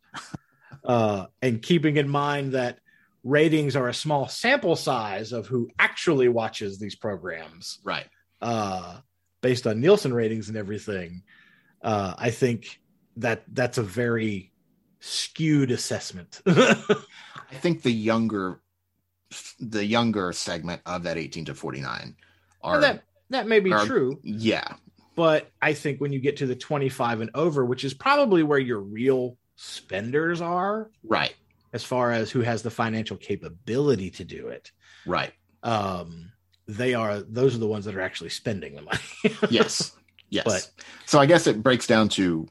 [0.84, 2.80] uh, and keeping in mind that
[3.24, 8.08] ratings are a small sample size of who actually watches these programs, right.
[8.42, 8.98] uh,
[9.42, 11.24] based on Nielsen ratings and everything,
[11.82, 12.82] uh, I think
[13.18, 14.52] that that's a very
[15.00, 16.42] skewed assessment.
[16.48, 18.62] I think the younger,
[19.60, 22.16] the younger segment of that 18 to 49
[22.62, 24.74] are that that may be true, yeah,
[25.20, 28.58] but I think when you get to the 25 and over, which is probably where
[28.58, 31.36] your real spenders are, right,
[31.74, 34.72] as far as who has the financial capability to do it,
[35.06, 36.32] right, um,
[36.70, 39.00] they are those are the ones that are actually spending the money.
[39.50, 39.92] yes,
[40.30, 40.46] yes.
[40.46, 42.48] But- so I guess it breaks down to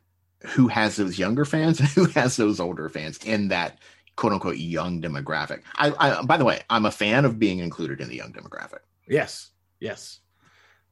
[0.48, 3.78] who has those younger fans and who has those older fans in that
[4.16, 5.62] quote unquote young demographic.
[5.76, 8.80] I, I by the way, I'm a fan of being included in the young demographic.
[9.08, 10.20] yes, yes,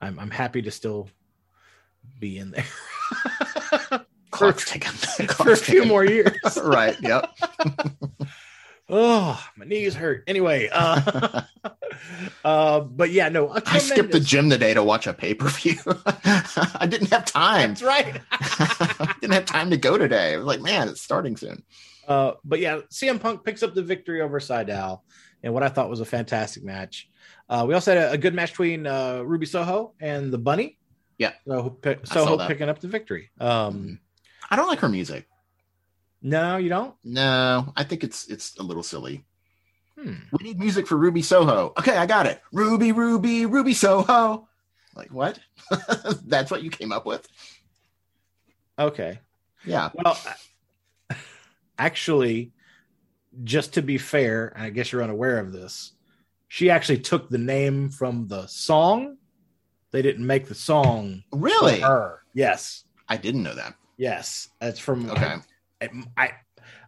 [0.01, 1.11] I'm I'm happy to still
[2.19, 2.65] be in there
[4.31, 4.93] Clock's ticking.
[5.29, 6.59] for a few more years.
[6.63, 6.97] right.
[7.01, 7.31] Yep.
[8.89, 10.25] Oh, my knees hurt.
[10.27, 11.43] Anyway, uh,
[12.45, 15.79] uh, but yeah, no, I skipped the gym today to watch a pay per view.
[16.77, 17.75] I didn't have time.
[17.75, 18.21] That's right.
[19.21, 20.35] didn't have time to go today.
[20.35, 21.63] I was like, man, it's starting soon.
[22.07, 25.01] Uh, but yeah, CM Punk picks up the victory over Sydal
[25.43, 27.09] in what I thought was a fantastic match.
[27.49, 30.79] Uh, we also had a, a good match between uh, Ruby Soho and the Bunny.
[31.19, 31.33] Yeah.
[31.47, 33.31] So, pick, Soho picking up the victory.
[33.41, 33.99] Um, Mhm.
[34.51, 35.27] I don't like her music.
[36.23, 36.95] No, you don't.
[37.05, 39.25] No, I think it's it's a little silly.
[39.99, 40.15] Hmm.
[40.33, 41.73] We need music for Ruby Soho.
[41.79, 42.43] Okay, I got it.
[42.53, 44.49] Ruby, Ruby, Ruby Soho.
[44.95, 45.39] Like what?
[46.27, 47.27] That's what you came up with?
[48.79, 49.21] Okay.
[49.65, 49.91] Yeah.
[49.95, 50.19] Well,
[51.79, 52.53] actually,
[53.45, 55.93] just to be fair, and I guess you're unaware of this,
[56.49, 59.17] she actually took the name from the song.
[59.93, 61.81] They didn't make the song Really?
[61.81, 62.23] her.
[62.35, 62.85] Yes.
[63.09, 63.75] I didn't know that.
[63.97, 64.49] Yes.
[64.61, 65.37] That's from Okay.
[65.81, 66.31] I, I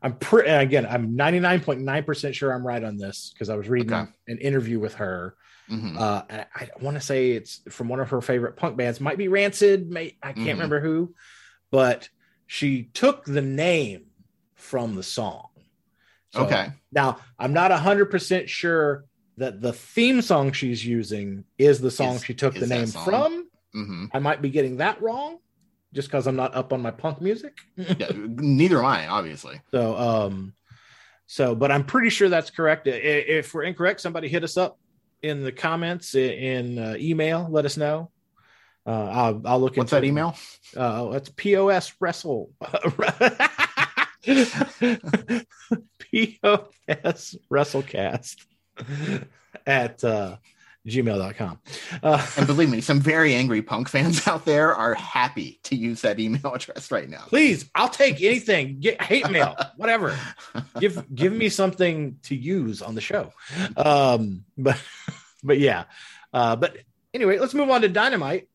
[0.02, 4.10] I'm pretty again, I'm 99.9% sure I'm right on this because I was reading Okay.
[4.28, 5.34] an interview with her.
[5.70, 5.98] Mhm.
[5.98, 9.00] Uh, and I, I want to say it's from one of her favorite punk bands.
[9.00, 9.90] Might be Rancid.
[9.90, 10.52] May I can't Mhm.
[10.52, 11.14] remember who,
[11.70, 12.08] but
[12.46, 14.06] she took the name
[14.54, 15.48] from the song.
[16.32, 16.72] So, okay.
[16.90, 19.04] Now I'm not hundred percent sure
[19.38, 23.48] that the theme song she's using is the song Is- she took the name from.
[23.72, 25.38] hmm I might be getting that wrong,
[25.92, 27.56] just because I'm not up on my punk music.
[27.76, 29.60] Yeah, neither am I, obviously.
[29.70, 30.54] So, um,
[31.26, 32.86] so, but I'm pretty sure that's correct.
[32.86, 34.78] If we're incorrect, somebody hit us up
[35.22, 37.46] in the comments in uh, email.
[37.50, 38.10] Let us know.
[38.86, 40.08] Uh, I'll, I'll look What's into that it.
[40.08, 40.34] email?
[40.74, 42.50] Uh, it's POS Wrestle.
[45.98, 48.46] POS Wrestlecast
[49.66, 50.36] at uh,
[50.86, 51.60] gmail.com.
[52.02, 56.02] Uh, And believe me, some very angry punk fans out there are happy to use
[56.02, 57.24] that email address right now.
[57.28, 58.80] please, I'll take anything.
[58.80, 60.18] Get hate mail, whatever.
[60.80, 63.32] give give me something to use on the show.
[63.76, 64.80] Um, but
[65.42, 65.84] but yeah.
[66.32, 66.76] Uh, but
[67.14, 68.48] anyway, let's move on to Dynamite,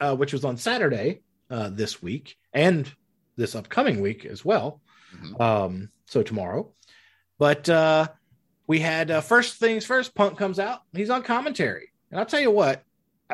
[0.00, 2.90] uh, which was on Saturday uh, this week and
[3.36, 4.80] this upcoming week as well.
[5.16, 5.40] Mhm.
[5.40, 6.72] Um, so tomorrow.
[7.38, 8.08] But uh,
[8.70, 10.14] we had uh, first things first.
[10.14, 10.82] Punk comes out.
[10.92, 12.84] He's on commentary, and I'll tell you what.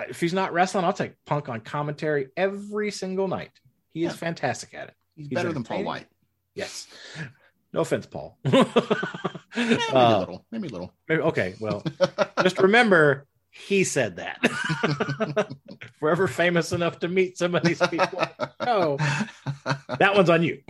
[0.08, 3.50] If he's not wrestling, I'll take Punk on commentary every single night.
[3.92, 4.16] He is Yeah.
[4.16, 4.94] fantastic at it.
[5.14, 5.84] He's He's better than Paul.
[5.84, 6.06] Wight.
[6.54, 6.86] Yes.
[7.74, 8.38] No offense, Paul.
[9.58, 10.44] Eh, maybe a Uh, little.
[10.50, 10.92] Maybe a little.
[11.08, 11.82] maybe- okay, well,
[12.42, 14.38] just remember he said that.
[15.82, 18.22] if we're ever famous enough to meet some of these people,
[18.60, 18.96] oh,
[19.98, 20.60] that one's on you.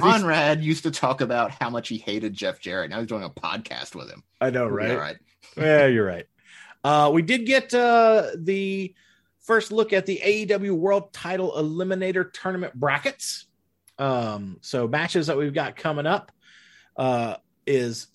[0.00, 2.90] Conrad used to talk about how much he hated Jeff Jarrett.
[2.90, 4.22] Now he's doing a podcast with him.
[4.40, 4.90] I know, right?
[4.90, 5.16] all right.
[5.56, 6.26] yeah, you're right.
[6.84, 8.94] Uh, we did get uh, the
[9.40, 13.46] first look at the AEW World Title Eliminator Tournament brackets.
[13.98, 16.30] Um, so matches that we've got coming up
[16.96, 17.36] uh,
[17.66, 18.06] is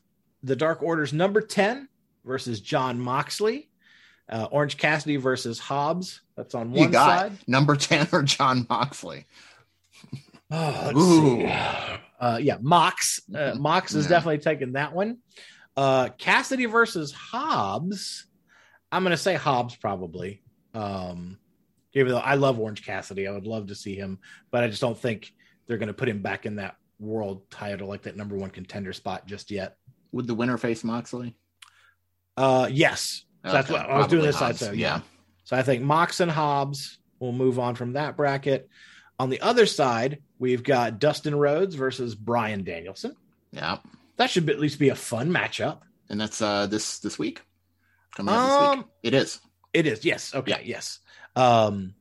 [0.43, 1.89] the Dark Order's number ten
[2.25, 3.69] versus Jon Moxley,
[4.29, 6.21] uh, Orange Cassidy versus Hobbs.
[6.37, 7.37] That's on You one got side.
[7.47, 9.25] number 10 or Jon Moxley.
[10.53, 11.41] Oh, let's Ooh.
[11.41, 11.53] see.
[12.19, 13.21] Uh, yeah, Mox.
[13.33, 14.09] Uh, Mox is Yeah.
[14.09, 15.17] definitely taking that one.
[15.75, 18.27] Uh, Cassidy versus Hobbs.
[18.91, 20.43] I'm going to say Hobbs probably.
[20.73, 21.39] Um,
[21.93, 24.19] even though I love Orange Cassidy, I would love to see him,
[24.51, 25.33] but I just don't think
[25.67, 28.93] they're going to put him back in that world title, like that number one contender
[28.93, 29.77] spot just yet.
[30.11, 31.35] Would the winner face Moxley?
[32.37, 33.25] Uh, yes.
[33.45, 34.55] So that's what I was doing this side.
[34.55, 34.97] So yeah.
[34.97, 35.01] yeah.
[35.43, 38.69] So I think Mox and Hobbs will move on from that bracket.
[39.19, 43.15] On the other side, we've got Dustin Rhodes versus Bryan Danielson.
[43.51, 43.77] Yeah.
[44.17, 45.79] That should at least be a fun matchup.
[46.09, 47.41] And that's uh this this week.
[48.15, 48.77] Coming out this week.
[48.79, 49.39] Um, It is.
[49.73, 50.03] it is.
[50.05, 50.33] Yes.
[50.35, 50.51] Okay.
[50.51, 50.59] Yeah.
[50.63, 50.99] Yes.
[51.35, 51.93] Um,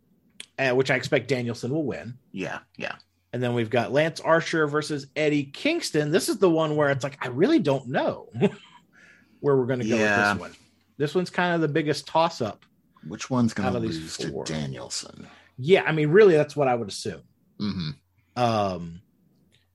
[0.59, 2.19] uh, which I expect Danielson will win.
[2.33, 2.59] Yeah.
[2.77, 2.97] Yeah.
[3.33, 6.11] And then we've got Lance Archer versus Eddie Kingston.
[6.11, 8.29] This is the one where it's like I really don't know
[9.41, 10.33] where we're going to go Yeah.
[10.33, 10.57] with this one.
[10.99, 12.65] This one's kind of the biggest toss up
[13.09, 14.43] Which one's going to lose to.
[14.45, 15.27] Danielson?
[15.59, 17.23] Yeah, I mean, really, that's what I would assume.
[17.59, 17.91] hmm
[18.37, 19.01] Um,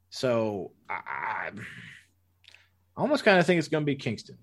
[0.10, 0.94] so I,
[1.50, 1.52] I
[2.96, 4.38] almost kind of think it's going to be Kingston.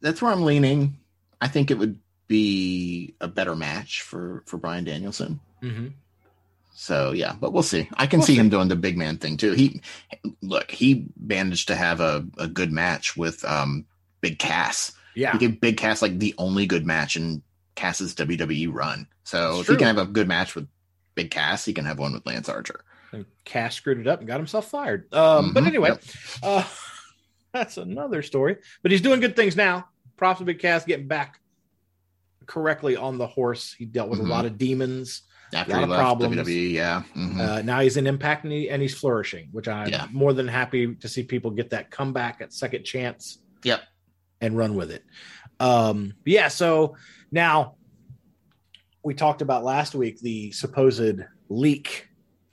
[0.00, 0.96] That's where I'm leaning.
[1.40, 5.40] I think it would be a better match for for Bryan Danielson.
[5.62, 5.88] Mm-hmm.
[6.74, 7.88] So yeah, but we'll see.
[7.94, 8.40] I can We'll see, see.
[8.40, 9.52] him doing the big man thing too.
[9.52, 9.80] He
[10.40, 13.84] look, he managed to have a, a good match with um
[14.20, 14.92] Big Cass.
[15.14, 17.42] Yeah, He gave Big Cass like the only good match in
[17.74, 19.06] Cass's WWE run.
[19.30, 20.66] So if he can have a good match with
[21.14, 22.80] Big Cass, he can have one with Lance Archer.
[23.12, 25.12] and Cass screwed it up and got himself fired.
[25.14, 26.02] Um, but Mhm, anyway, yep.
[26.42, 26.64] uh,
[27.52, 28.56] that's another story.
[28.82, 29.88] But he's doing good things now.
[30.16, 31.40] Props to Big Cass getting back
[32.46, 33.72] correctly on the horse.
[33.72, 34.26] He dealt with Mhm.
[34.26, 35.22] a lot of demons.
[35.52, 36.36] After Lot he of problems.
[36.36, 37.02] WWE, yeah.
[37.16, 37.40] Mhm.
[37.40, 40.06] Uh, now he's in Impact and, he, and he's flourishing, which I'm Yeah.
[40.12, 43.38] more than happy to see people get that comeback at second chance.
[43.64, 43.82] Yep.
[44.40, 45.04] And run with it.
[45.58, 46.46] Um, yeah.
[46.48, 46.96] So
[47.32, 47.74] now
[49.02, 52.08] we talked about last week the supposed leak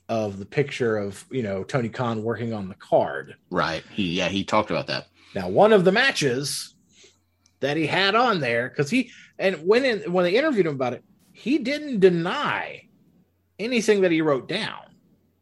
[0.09, 3.35] of the picture of you know Tony Khan working on the card.
[3.49, 3.83] right.
[3.91, 5.07] He yeah, he talked about that.
[5.35, 6.75] Now, one of the matches
[7.59, 10.93] that he had on there, because he and when in, when they interviewed him about
[10.93, 12.83] it, he didn't deny
[13.59, 14.95] anything that he wrote down.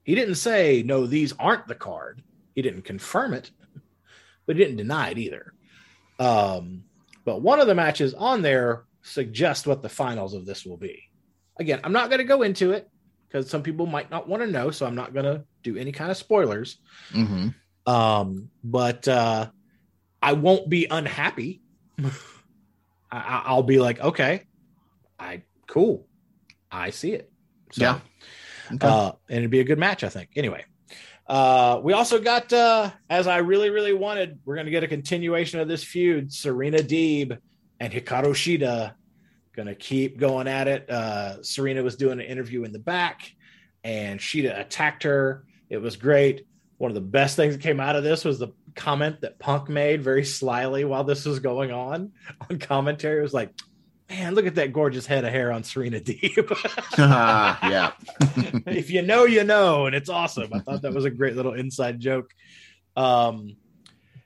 [0.03, 2.24] He didn't say no, these aren't the card.
[2.56, 3.51] He didn't confirm it,
[4.45, 5.53] but he didn't deny it either.
[6.20, 6.86] Um,
[7.26, 11.03] but one of the matches on there suggests what the finals of this will be.
[11.60, 12.89] Again, I'm not going to go into it
[13.28, 15.91] because some people might not want to know, so I'm not going to do any
[15.91, 16.78] kind of spoilers.
[17.12, 17.49] hmm
[17.86, 19.49] Um, but uh,
[20.22, 21.62] I won't be unhappy.
[21.99, 22.12] I,
[23.12, 24.41] I- I'll be like, okay,
[25.20, 26.08] I cool,
[26.72, 27.32] I see it.
[27.72, 27.99] So, Yeah.
[28.74, 28.88] Okay.
[28.88, 30.30] uh, and it'd be a good match, I think.
[30.36, 30.66] Anyway,
[31.28, 34.88] uh, we also got, uh, as I really, really wanted, we're going to get a
[34.88, 36.34] continuation of this feud.
[36.34, 37.38] Serena Deeb
[37.86, 38.95] and Hikaru Shida
[39.55, 40.89] going to keep going at it.
[40.89, 43.31] Uh, Serena was doing an interview in the back,
[43.83, 45.45] and Shida attacked her.
[45.69, 46.47] It was great.
[46.77, 49.69] One of the best things that came out of this was the comment that Punk
[49.69, 52.11] made very slyly while this was going on
[52.49, 53.19] on commentary.
[53.19, 53.51] It was like,
[54.09, 56.49] man, look at that gorgeous head of hair on Serena Deeb.
[56.97, 57.91] yeah.
[58.65, 60.51] if you know, you know, and it's awesome.
[60.51, 62.33] I thought that was a great little inside joke.
[62.97, 63.57] Um,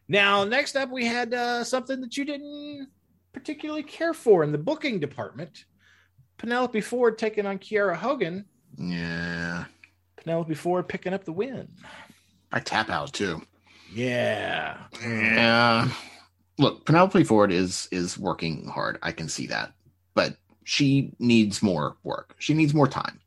[0.07, 2.87] now, next up, we had uh, something that you didn't
[3.33, 5.65] particularly care for in the booking department.
[6.37, 8.45] Penelope Ford taking on Kiera Hogan.
[8.77, 9.65] Yeah.
[10.17, 11.67] Penelope Ford picking up the win.
[12.51, 13.41] I tap out too.
[13.93, 14.77] Yeah.
[15.01, 15.89] Yeah.
[16.57, 18.99] Look, Penelope Ford is is working hard.
[19.01, 19.73] I can see that.
[20.13, 22.35] But she needs more work.
[22.39, 23.19] She needs more time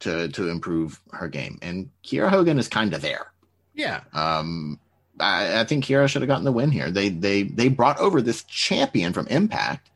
[0.00, 1.58] to to improve her game.
[1.62, 3.32] And Kiera Hogan is kind of there.
[3.74, 4.00] Yeah.
[4.12, 4.78] Um
[5.20, 6.90] I, I think Kiera should have gotten the win here.
[6.90, 9.90] They they they brought over this champion from Impact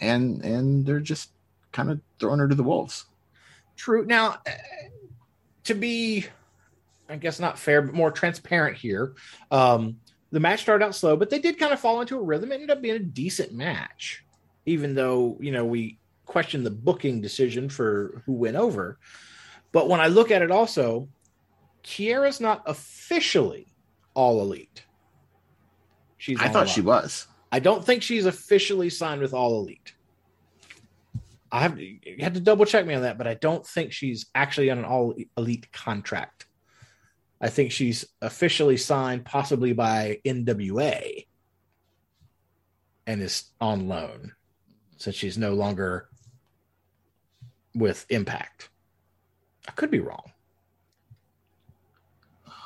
[0.00, 1.30] and and they're just
[1.72, 3.04] kind of throwing her to the wolves.
[3.76, 4.04] True.
[4.06, 4.50] Now, uh,
[5.64, 6.26] to be,
[7.08, 9.14] I guess not fair, but more transparent here,
[9.50, 9.98] um,
[10.32, 12.50] the match started out slow, but they did kind of fall into a rhythm.
[12.50, 14.24] It ended up being a decent match,
[14.64, 18.98] even though, you know, we questioned the booking decision for who went over.
[19.72, 21.08] But when I look at it also,
[21.84, 23.66] Kiera's not officially
[24.16, 24.82] all elite.
[26.18, 27.28] She's I thought she was.
[27.52, 29.92] I don't think she's officially signed with All Elite.
[31.52, 34.26] I have you have to double check me on that, but I don't think she's
[34.34, 36.46] actually on an All Elite contract.
[37.40, 41.26] I think she's officially signed, possibly by NWA,
[43.06, 44.32] and is on loan
[44.96, 46.08] since she's no longer
[47.74, 48.70] with Impact.
[49.68, 50.32] I could be wrong.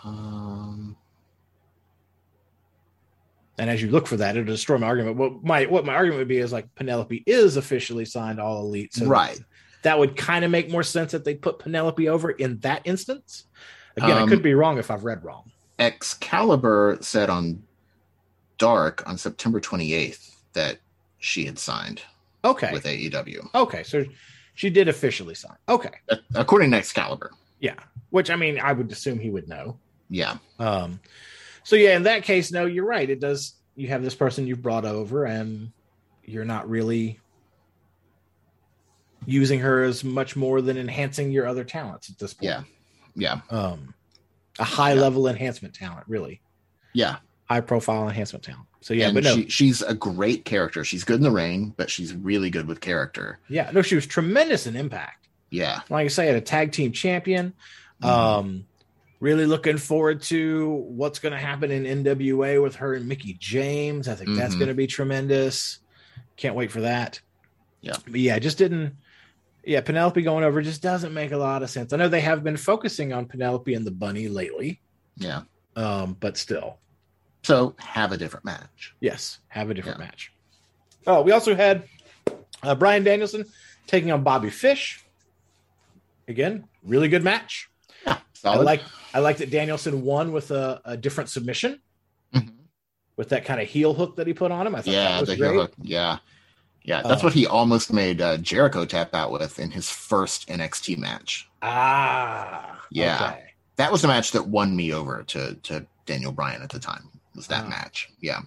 [0.03, 0.97] Um
[3.61, 5.19] And as you look for that, it'll destroy my argument.
[5.19, 8.95] What my what my argument would be is like Penelope is officially signed all elite.
[8.95, 9.39] So right.
[9.83, 13.45] that would kind of make more sense that they put Penelope over in that instance.
[13.99, 15.53] Again, I Um, could be wrong if I've read wrong.
[15.79, 17.63] Excalibur said on
[18.57, 20.79] Dark on September 28th that
[21.19, 22.01] she had signed
[22.43, 22.73] Okay.
[22.73, 23.47] with AEW.
[23.55, 23.83] Okay.
[23.83, 24.07] So
[24.55, 25.57] she did officially sign.
[25.69, 25.93] Okay.
[26.35, 27.33] According to Excalibur.
[27.59, 27.75] Yeah.
[28.09, 29.79] Which I mean, I would assume he would know.
[30.09, 30.39] Yeah.
[30.59, 30.99] Um,
[31.71, 33.09] so yeah, in that case, no, you're right.
[33.09, 33.55] It does.
[33.77, 35.71] You have this person you've brought over, and
[36.25, 37.21] you're not really
[39.25, 42.45] using her as much more than enhancing your other talents at this point.
[42.51, 42.63] Yeah.
[43.15, 43.41] Yeah.
[43.57, 43.95] Um,
[44.59, 45.01] a high Yeah.
[45.03, 46.41] level enhancement talent, really
[46.93, 47.19] Yeah.
[47.49, 48.67] high profile enhancement talent.
[48.81, 50.83] So yeah, and but no, she, she's a great character.
[50.83, 53.39] She's good in the ring, but she's really good with character.
[53.49, 55.29] yeah, no, she was tremendous in Impact.
[55.51, 55.83] Yeah.
[55.89, 57.53] Like I say, at a tag team champion.
[58.03, 58.09] Mhm.
[58.09, 58.67] Um,
[59.21, 64.09] really looking forward to what's going to happen in NWA with her and Mickie James.
[64.09, 64.59] I think that's Mhm.
[64.59, 65.79] going to be tremendous.
[66.37, 67.21] Can't wait for that.
[67.83, 67.97] Yeah.
[68.07, 68.95] But yeah, just didn't.
[69.65, 71.93] Yeah, Penelope going over just doesn't make a lot of sense.
[71.93, 74.81] I know they have been focusing on Penelope and the bunny lately,
[75.17, 75.43] Yeah.
[75.77, 76.79] um, but still,
[77.43, 78.95] So have a different match.
[79.01, 80.07] yes, have a different Yeah.
[80.07, 80.33] match.
[81.07, 81.85] Oh, we also had
[82.63, 83.45] uh, Bryan Danielson
[83.87, 85.03] taking on Bobby Fish.
[86.29, 87.70] Again, really good match.
[88.07, 88.65] I Solid.
[88.65, 88.83] like
[89.15, 91.81] I like that Danielson won with a, a different submission
[92.35, 92.53] Mhm.
[93.17, 94.75] with that kind of heel hook that he put on him.
[94.75, 95.51] I thought Yeah, that was the great.
[95.53, 95.73] heel hook.
[95.83, 96.19] Yeah.
[96.83, 100.49] Yeah, that's Uh, what he almost made uh, Jericho tap out with in his first
[100.49, 101.47] NXT match.
[101.61, 103.17] Ah, Yeah.
[103.33, 103.43] okay.
[103.77, 107.11] That was the match that won me over to to Daniel Bryan at the time.
[107.35, 107.69] Was that Ah.
[107.69, 108.09] match?
[108.21, 108.41] Yeah.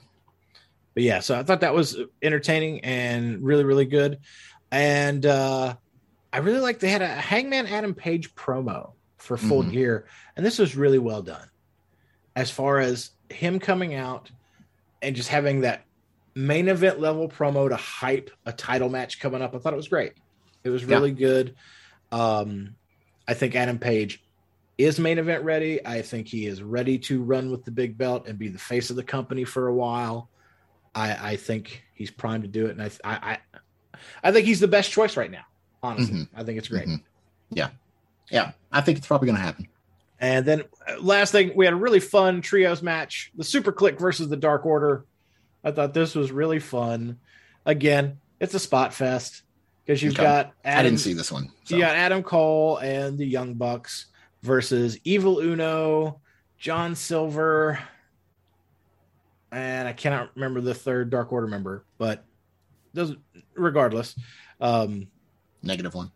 [0.95, 4.19] But yeah, so I thought that was entertaining and really, really good.
[4.71, 5.75] And uh
[6.31, 8.93] I really like they had a Hangman Adam Page promo
[9.23, 9.71] for Full Mhm.
[9.71, 10.05] Gear,
[10.35, 11.47] and this was really well done.
[12.35, 14.29] As far as him coming out
[15.01, 15.85] and just having that
[16.35, 19.87] main event level promo to hype a title match coming up, I thought it was
[19.87, 20.13] great.
[20.65, 21.55] It was really good.
[22.11, 22.75] Um
[23.25, 24.21] I think Adam Page
[24.77, 25.85] is main event ready.
[25.85, 28.89] I think he is ready to run with the big belt and be the face
[28.89, 30.29] of the company for a while.
[30.93, 34.59] I, I think he's primed to do it, and I, I, I, I think he's
[34.59, 35.45] the best choice right now.
[35.81, 36.29] Honestly, Mhm.
[36.35, 36.87] I think it's great.
[36.87, 37.01] Mhm.
[37.51, 37.69] Yeah.
[38.33, 38.51] Yeah.
[38.71, 39.67] I think it's probably going to happen.
[40.19, 44.29] And then uh, last thing, we had a really fun trios match: the SuperKliq versus
[44.29, 45.05] the Dark Order.
[45.63, 47.19] I thought this was really fun.
[47.65, 49.43] Again, it's a spot fest
[49.85, 50.23] because you've Okay.
[50.23, 51.49] got Adam, I didn't see this one.
[51.65, 51.75] So.
[51.75, 54.07] you got Adam Cole and the Young Bucks
[54.41, 56.21] versus Evil Uno,
[56.57, 57.79] John Silver,
[59.51, 62.25] and I cannot remember the third Dark Order member, but
[62.93, 63.15] those
[63.55, 64.15] regardless.
[64.59, 65.07] Um,
[65.61, 66.11] Negative one.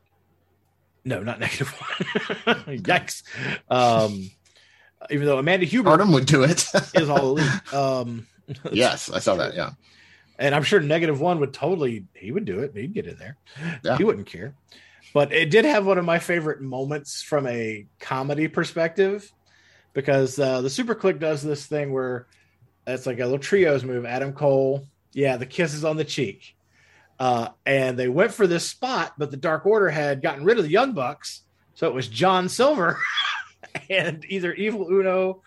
[1.08, 2.56] No, not negative one.
[2.78, 3.24] Yikes.
[3.70, 4.30] Um,
[5.10, 6.68] even though Amanda Huber Artem would do it.
[6.96, 7.74] is all elite.
[7.74, 8.28] Um,
[8.72, 9.56] yes, I saw that.
[9.56, 9.72] Yeah.
[10.38, 12.74] and I'm sure negative one would totally he would do it.
[12.76, 13.38] He'd get in there.
[13.84, 13.98] Yeah.
[13.98, 14.54] He wouldn't care.
[15.14, 19.32] But it did have one of my favorite moments from a comedy perspective
[19.94, 22.28] because uh, the SuperKliq does this thing where
[22.86, 24.06] it's like a little trios move.
[24.06, 26.56] Adam Cole, yeah, the kisses on the cheek.
[27.20, 30.64] Uh, and they went for this spot, but the Dark Order had gotten rid of
[30.64, 31.42] the Young Bucks.
[31.74, 33.00] So it was John Silver
[33.90, 35.42] and either Evil Uno,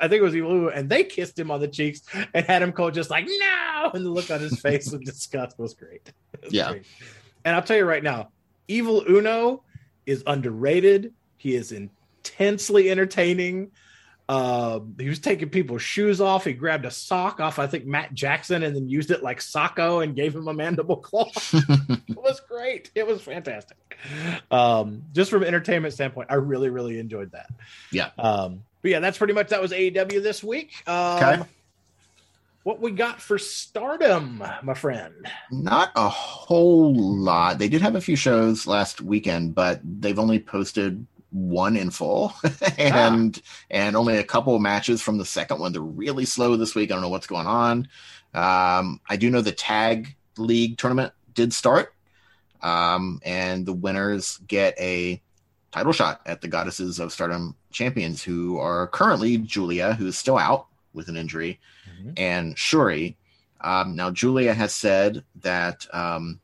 [0.00, 2.02] I think it was Evil Uno, and they kissed him on the cheeks
[2.34, 3.90] and had him Cole just like, no.
[3.94, 6.12] And the look on his face of disgust was great.
[6.42, 6.70] Was Yeah.
[6.70, 6.86] great.
[7.44, 8.30] And I'll tell you right now,
[8.68, 9.62] Evil Uno
[10.06, 11.12] is underrated.
[11.38, 13.70] He is intensely entertaining.
[14.28, 16.44] Um, he was taking people's shoes off.
[16.44, 20.02] He grabbed a sock off, I think, Matt Jackson, and then used it like Socko
[20.02, 21.30] and gave him a mandible claw.
[21.52, 22.90] it was great.
[22.94, 23.76] It was fantastic.
[24.50, 27.48] Um, just from an entertainment standpoint, I really, really enjoyed that.
[27.92, 28.10] Yeah.
[28.18, 30.72] Um, but yeah, that's pretty much that was AEW this week.
[30.88, 31.42] Um, Okay.
[32.64, 35.14] What we got for stardom, my friend?
[35.52, 37.60] Not a whole lot.
[37.60, 42.32] They did have a few shows last weekend, but they've only posted one in full
[42.78, 45.72] and and only a couple matches from the second one.
[45.72, 46.90] They're really slow this week.
[46.90, 47.88] I don't know what's going on.
[48.34, 51.92] Um, I do know the tag league tournament did start.
[52.62, 55.22] Um, and the winners get a
[55.72, 60.66] title shot at the Goddesses of Stardom champions, who are currently Julia, who's still out
[60.94, 61.60] with an injury,
[62.16, 63.16] and Syuri.
[63.60, 66.40] Um, now, Julia has said that um,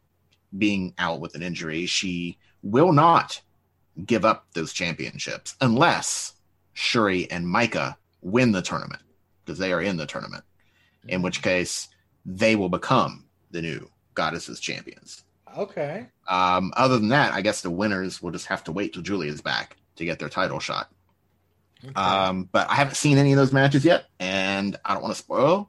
[0.57, 3.41] being out with an injury, she will not
[4.07, 6.35] give up those championships unless
[6.75, 9.03] Syuri and Micah win the tournament
[9.45, 10.45] because they are in the tournament,
[11.09, 11.89] in which case
[12.25, 15.25] they will become the new Goddesses champions.
[15.57, 16.07] Okay.
[16.29, 19.43] Um, other than that, I guess the winners will just have to wait till Julia's
[19.43, 20.91] back to get their title shot.
[21.85, 21.93] Okay.
[21.95, 25.21] Um, but I haven't seen any of those matches yet, and I don't want to
[25.21, 25.69] spoil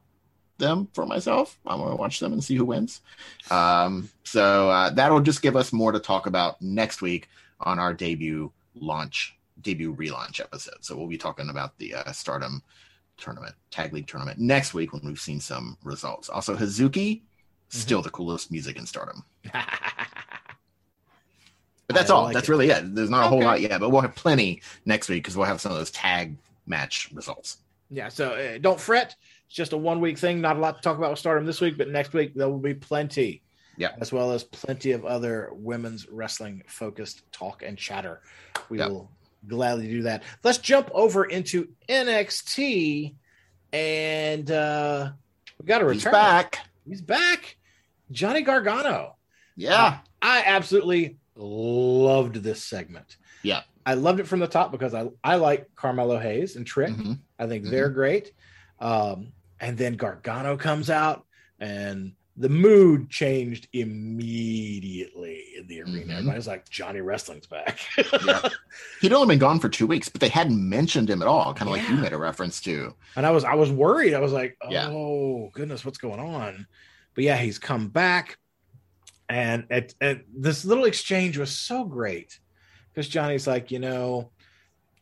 [0.59, 1.57] them for myself.
[1.65, 3.01] I want to watch them and see who wins.
[3.49, 7.27] Um, so uh, that'll just give us more to talk about next week
[7.63, 10.77] on our debut launch, debut relaunch episode.
[10.81, 12.61] So we'll be talking about the uh, Stardom
[13.17, 16.29] tournament, Tag League tournament next week when we've seen some results.
[16.29, 17.21] Also, Hazuki,
[17.69, 19.23] still the coolest music in Stardom.
[21.87, 22.23] But that's I all.
[22.23, 22.51] like that's it.
[22.51, 22.95] really it.
[22.95, 25.61] There's not a whole lot yet, but we'll have plenty next week because we'll have
[25.61, 26.35] some of those tag
[26.65, 27.57] match results.
[27.89, 29.15] Yeah, so uh, don't fret.
[29.47, 30.41] It's just a one week thing.
[30.41, 32.57] Not a lot to talk about with Stardom this week, but next week there will
[32.57, 33.41] be plenty.
[33.77, 33.91] Yeah.
[33.99, 38.21] As well as plenty of other women's wrestling focused talk and chatter.
[38.69, 39.09] We will
[39.47, 40.23] gladly do that.
[40.43, 43.15] Let's jump over into NXT
[43.71, 45.11] and uh
[45.59, 45.95] we got a return.
[45.95, 46.59] He's back.
[46.87, 47.57] He's back.
[48.11, 49.15] Johnny Gargano.
[49.55, 49.99] Yeah.
[50.21, 53.17] I absolutely loved this segment.
[53.43, 53.61] Yeah.
[53.85, 56.91] I loved it from the top because I, I like Carmelo Hayes and Trick.
[56.91, 57.19] Mhm.
[57.39, 58.31] I think they're great.
[58.79, 61.25] Um, and then Gargano comes out
[61.59, 66.13] and the mood changed immediately in the arena.
[66.13, 66.17] Mhm.
[66.17, 67.79] Everybody's like, Johnny Wrestling's back.
[68.25, 68.49] Yeah.
[69.01, 71.69] He'd only been gone for two weeks, but they hadn't mentioned him at all, kind
[71.69, 72.93] of like you made a reference to.
[73.15, 74.13] and I was I was worried.
[74.13, 75.49] I was like, oh Yeah.
[75.53, 76.65] goodness, what's going on?
[77.15, 78.39] But yeah, he's come back,
[79.29, 82.39] and at, at this little exchange was so great
[82.91, 84.31] because Johnny's like, you know,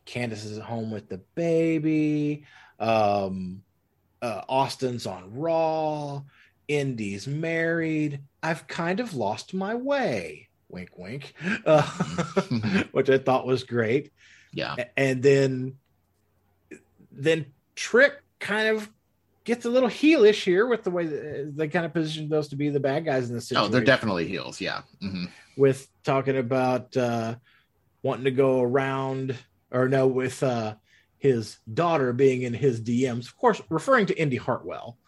[0.06, 2.44] Candice is at home with the baby.
[2.78, 3.62] Um,
[4.20, 6.22] uh, Austin's on Raw.
[6.78, 8.20] Indi's married.
[8.42, 10.48] I've kind of lost my way.
[10.68, 11.34] Wink, wink.
[11.66, 11.82] Uh,
[12.92, 14.12] which I thought was great.
[14.52, 14.76] Yeah.
[14.96, 15.76] And then
[17.10, 18.90] then Trick kind of
[19.44, 22.68] gets a little heelish here with the way they kind of position those to be
[22.68, 23.68] the bad guys in the situation.
[23.68, 24.60] Oh, they're definitely heels.
[24.60, 24.82] Yeah.
[25.00, 25.24] hmm
[25.56, 27.34] with talking about uh,
[28.02, 29.36] wanting to go around,
[29.70, 30.74] or no, with uh,
[31.18, 34.98] his daughter being in his DMs, of course, referring to Indi Hartwell,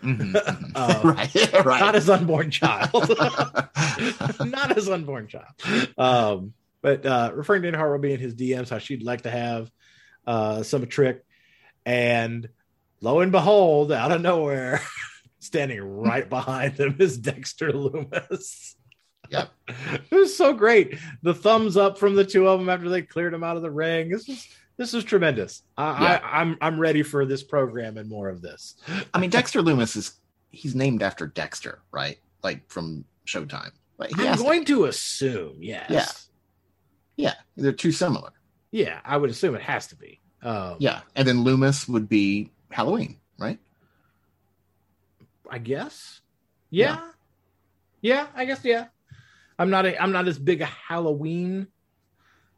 [0.00, 0.34] hmm
[0.74, 1.64] Uh, right.
[1.64, 1.80] right.
[1.80, 2.90] not his unborn child,
[4.40, 5.52] not his unborn child,
[5.98, 9.70] um, but uh, referring to Indi being his DMs, how she'd like to have
[10.26, 11.24] uh, some trick,
[11.84, 12.48] and
[13.00, 14.80] lo and behold, out of nowhere,
[15.40, 18.76] standing right behind them is Dexter Loomis.
[19.30, 19.50] Yep.
[19.68, 20.98] it was so great.
[21.22, 23.70] The thumbs up from the two of them after they cleared him out of the
[23.70, 24.08] ring.
[24.08, 24.48] This is
[24.80, 25.62] this is tremendous.
[25.76, 26.20] I, Yeah.
[26.24, 28.76] I, I'm I'm ready for this program and more of this.
[29.12, 30.14] I mean, Dexter Loomis is
[30.50, 32.18] he's named after Dexter, right?
[32.42, 33.72] Like from Showtime.
[33.98, 35.90] Like I'm has to- going to assume, yes.
[35.90, 36.06] Yeah.
[37.28, 38.30] yeah, they're too similar.
[38.70, 40.18] Yeah, I would assume it has to be.
[40.42, 43.58] Um, Yeah, and then Loomis would be Halloween, right?
[45.50, 46.22] I guess.
[46.70, 47.00] Yeah.
[48.00, 48.28] yeah.
[48.34, 48.86] I guess yeah.
[49.58, 51.66] I'm not a I'm not as big a Halloween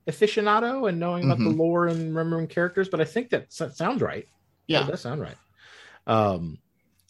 [0.08, 1.58] aficionado and knowing about the Mhm.
[1.58, 4.26] lore and remembering characters, but I think that sounds right.
[4.66, 4.82] Yeah.
[4.84, 5.36] that sounds right.
[6.06, 6.58] Um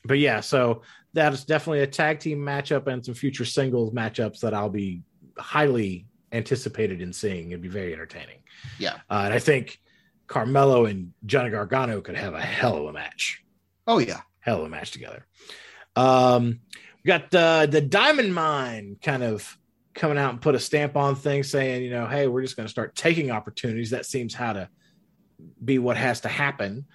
[0.04, 0.82] but yeah, so
[1.14, 5.02] that is definitely a tag team matchup and some future singles matchups that I'll be
[5.38, 7.50] highly anticipated in seeing.
[7.50, 8.38] It'd be very entertaining.
[8.78, 8.94] Yeah.
[9.08, 9.78] Uh, and I think
[10.26, 13.44] Carmelo and Johnny Gargano could have a hell of a match
[13.86, 15.26] Oh yeah, hell of a match together.
[15.96, 16.60] Um,
[17.04, 19.56] we got uh, the Diamond Mine kind of
[19.94, 22.66] coming out and put a stamp on things, saying, you know, hey, we're just going
[22.66, 23.90] to start taking opportunities.
[23.90, 24.68] That seems how to
[25.64, 26.86] be what has to happen.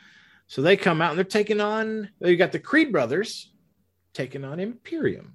[0.48, 2.10] So they come out and they're taking on.
[2.20, 3.52] You got the Creed brothers
[4.14, 5.34] taking on Imperium.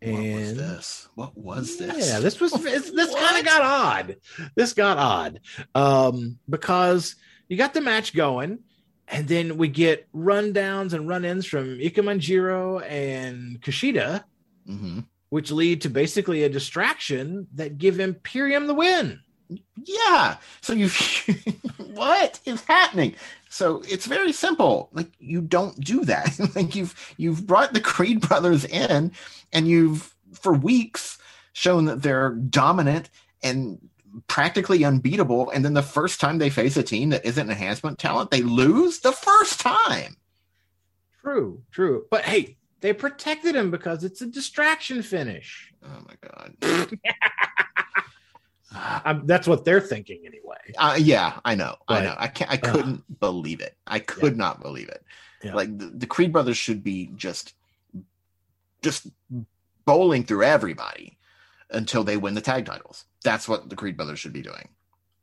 [0.00, 1.08] what was And this?
[1.14, 2.08] What was this?
[2.08, 4.16] yeah, this was this, kind of got odd.
[4.56, 5.40] This got odd
[5.74, 7.16] um, because
[7.48, 8.60] you got the match going,
[9.08, 14.24] and then we get rundowns and run-ins from Ikemen Jiro and Kushida,
[14.66, 15.00] hmm
[15.30, 19.20] which lead to basically a distraction that give Imperium the win.
[19.82, 20.36] Yeah.
[20.60, 20.88] So you,
[21.94, 23.14] what is happening?
[23.48, 24.90] So it's very simple.
[24.92, 26.38] Like you don't do that.
[26.54, 29.12] like you've you've brought the Creed brothers in,
[29.52, 31.18] and you've for weeks
[31.52, 33.10] shown that they're dominant
[33.42, 33.78] and
[34.28, 35.50] practically unbeatable.
[35.50, 39.00] And then the first time they face a team that isn't enhancement talent, they lose
[39.00, 40.16] the first time.
[41.20, 42.06] True, true.
[42.10, 45.72] But hey, they protected him because it's a distraction finish.
[45.84, 46.98] Oh my god.
[49.04, 50.58] Um, that's what they're thinking anyway.
[50.78, 51.76] Uh, yeah, I know.
[51.88, 52.14] I know.
[52.16, 52.50] I can't.
[52.50, 53.76] I couldn't believe it.
[53.86, 55.02] I could not believe it.
[55.42, 55.54] Yeah.
[55.54, 57.54] Like the, the Creed brothers should be just,
[58.82, 59.08] just
[59.84, 61.18] bowling through everybody
[61.70, 63.06] until they win the tag titles.
[63.24, 64.68] That's what the Creed brothers should be doing,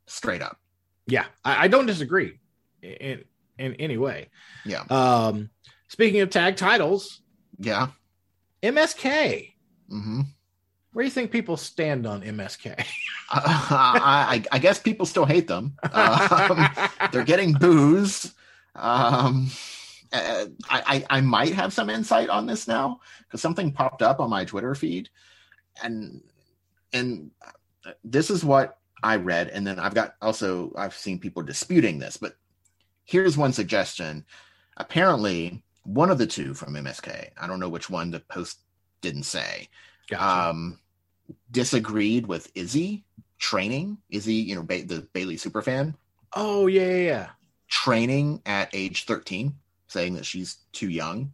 [0.06, 0.58] straight up.
[1.06, 2.38] Yeah, I, I don't disagree
[2.82, 3.24] in
[3.58, 4.28] in any way.
[4.64, 4.84] Yeah.
[4.90, 5.48] Um,
[5.88, 7.22] speaking of tag titles,
[7.58, 7.88] Yeah.
[8.62, 9.52] MSK.
[9.88, 10.20] hmm
[10.92, 12.84] Where do you think people stand on MSK?
[13.30, 15.76] I, I, I guess people still hate them.
[15.92, 16.68] Um,
[17.12, 18.34] they're getting booze.
[18.74, 19.50] Um,
[20.12, 24.20] uh, I, I I might have some insight on this now because something popped up
[24.20, 25.10] on my Twitter feed,
[25.82, 26.22] and
[26.92, 27.30] and
[28.04, 32.16] this is what I read, and then I've got also I've seen people disputing this,
[32.16, 32.34] but
[33.04, 34.24] here's one suggestion.
[34.76, 38.58] Apparently, one of the two from MSK, I don't know which one the post
[39.00, 39.68] didn't say,
[40.10, 40.50] Gotcha.
[40.50, 40.78] um,
[41.50, 43.04] disagreed with Izzy
[43.38, 43.98] training.
[44.10, 45.94] Izzy, you know, ba- the Bayley superfan
[46.34, 47.28] oh yeah, yeah, yeah.
[47.68, 49.54] training at age 13,
[49.86, 51.32] saying that she's too young.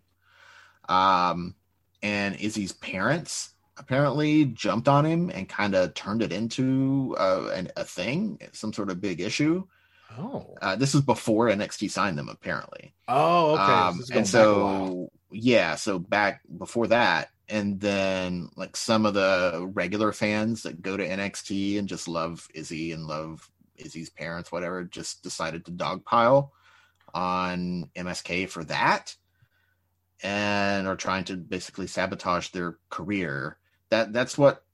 [0.88, 1.54] Um,
[2.02, 7.70] and Izzy's parents apparently jumped on him and kind of turned it into uh, an,
[7.76, 9.66] a thing, some sort of big issue.
[10.16, 12.94] Oh, Uh, this was before NXT signed them, apparently.
[13.08, 13.62] oh, okay.
[13.62, 14.86] Um, going and back a while.
[14.88, 20.80] so, yeah, so back before that, and then like some of the regular fans that
[20.82, 25.72] go to NXT and just love Izzy and love Izzy's parents, whatever, just decided to
[25.72, 26.50] dogpile
[27.12, 29.14] on MSK for that.
[30.22, 33.58] and are trying to basically sabotage their career.
[33.90, 34.64] That that's what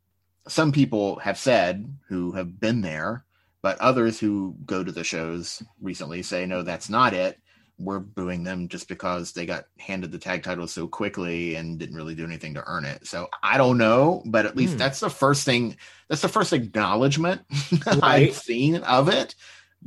[0.47, 3.25] some people have said who have been there,
[3.63, 7.39] but others who go to the shows recently say no, that's not it.
[7.79, 11.97] We're booing them just because they got handed the tag title so quickly and didn't
[11.97, 13.07] really do anything to earn it.
[13.07, 14.79] So I don't know, but at least Hmm.
[14.79, 15.77] that's the first thing.
[16.09, 17.41] That's the first acknowledgement
[17.87, 18.03] Right.
[18.03, 19.35] I've seen of it,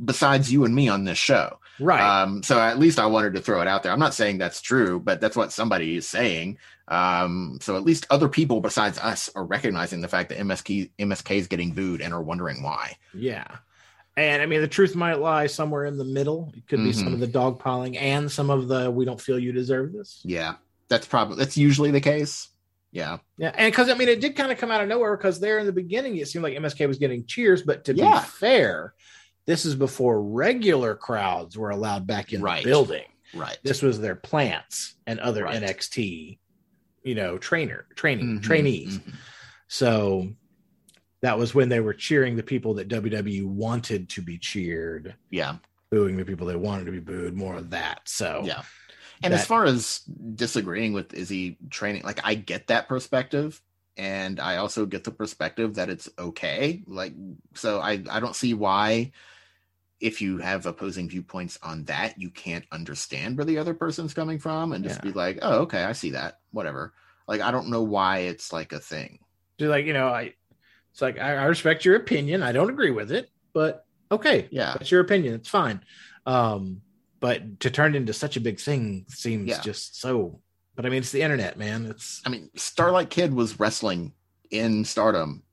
[0.02, 1.58] besides you and me on this show.
[1.80, 2.00] Right.
[2.00, 3.92] Um, so at least I wanted to throw it out there.
[3.92, 6.58] I'm not saying that's true, but that's what somebody is saying.
[6.88, 11.36] Um, so at least other people besides us are recognizing the fact that MSK MSK
[11.36, 12.96] is getting booed and are wondering why.
[13.14, 13.46] Yeah.
[14.16, 16.52] And I mean, the truth might lie somewhere in the middle.
[16.56, 17.14] It could be some Mhm.
[17.14, 20.20] of the dogpiling and some of the we don't feel you deserve this.
[20.24, 20.54] Yeah,
[20.88, 22.48] that's probably that's usually the case.
[22.92, 23.50] Yeah, Yeah.
[23.56, 25.66] And because I mean, it did kind of come out of nowhere because there in
[25.66, 27.62] the beginning, it seemed like MSK was getting cheers.
[27.62, 28.20] But to Yeah.
[28.20, 28.94] be fair,
[29.46, 32.62] this is before regular crowds were allowed back in Right.
[32.64, 33.04] the building.
[33.34, 33.58] right.
[33.64, 35.56] This was their plants and other Right.
[35.62, 36.38] NXT,
[37.02, 38.98] you know, trainer, training, Mhm, trainees.
[38.98, 39.12] mhm.
[39.66, 40.28] So
[41.20, 45.16] that was when they were cheering the people that WWE wanted to be cheered.
[45.30, 45.56] Yeah,
[45.90, 48.02] booing the people they wanted to be booed, more of that.
[48.08, 48.62] So yeah.
[49.22, 50.00] And as far as
[50.34, 53.60] disagreeing with Izzy training, like I get that perspective,
[53.96, 56.82] and I also get the perspective that it's okay.
[56.86, 57.14] Like,
[57.54, 59.12] so I I don't see why.
[60.00, 64.38] If you have opposing viewpoints on that, you can't understand where the other person's coming
[64.38, 65.10] from and just Yeah.
[65.10, 66.40] be like, oh, okay, I see that.
[66.50, 66.92] Whatever.
[67.26, 69.18] Like, I don't know why it's like a thing.
[69.58, 70.34] just like, you know, I
[70.92, 72.42] it's like I, I respect your opinion.
[72.42, 74.74] I don't agree with it, but okay, Yeah.
[74.74, 75.34] that's your opinion.
[75.34, 75.80] It's fine.
[76.26, 76.82] Um,
[77.20, 79.60] but to turn into such a big thing seems Yeah.
[79.60, 80.40] just so
[80.76, 81.86] but I mean it's the internet, man.
[81.86, 84.12] It's I mean, Starlight Kid was wrestling
[84.50, 85.44] in stardom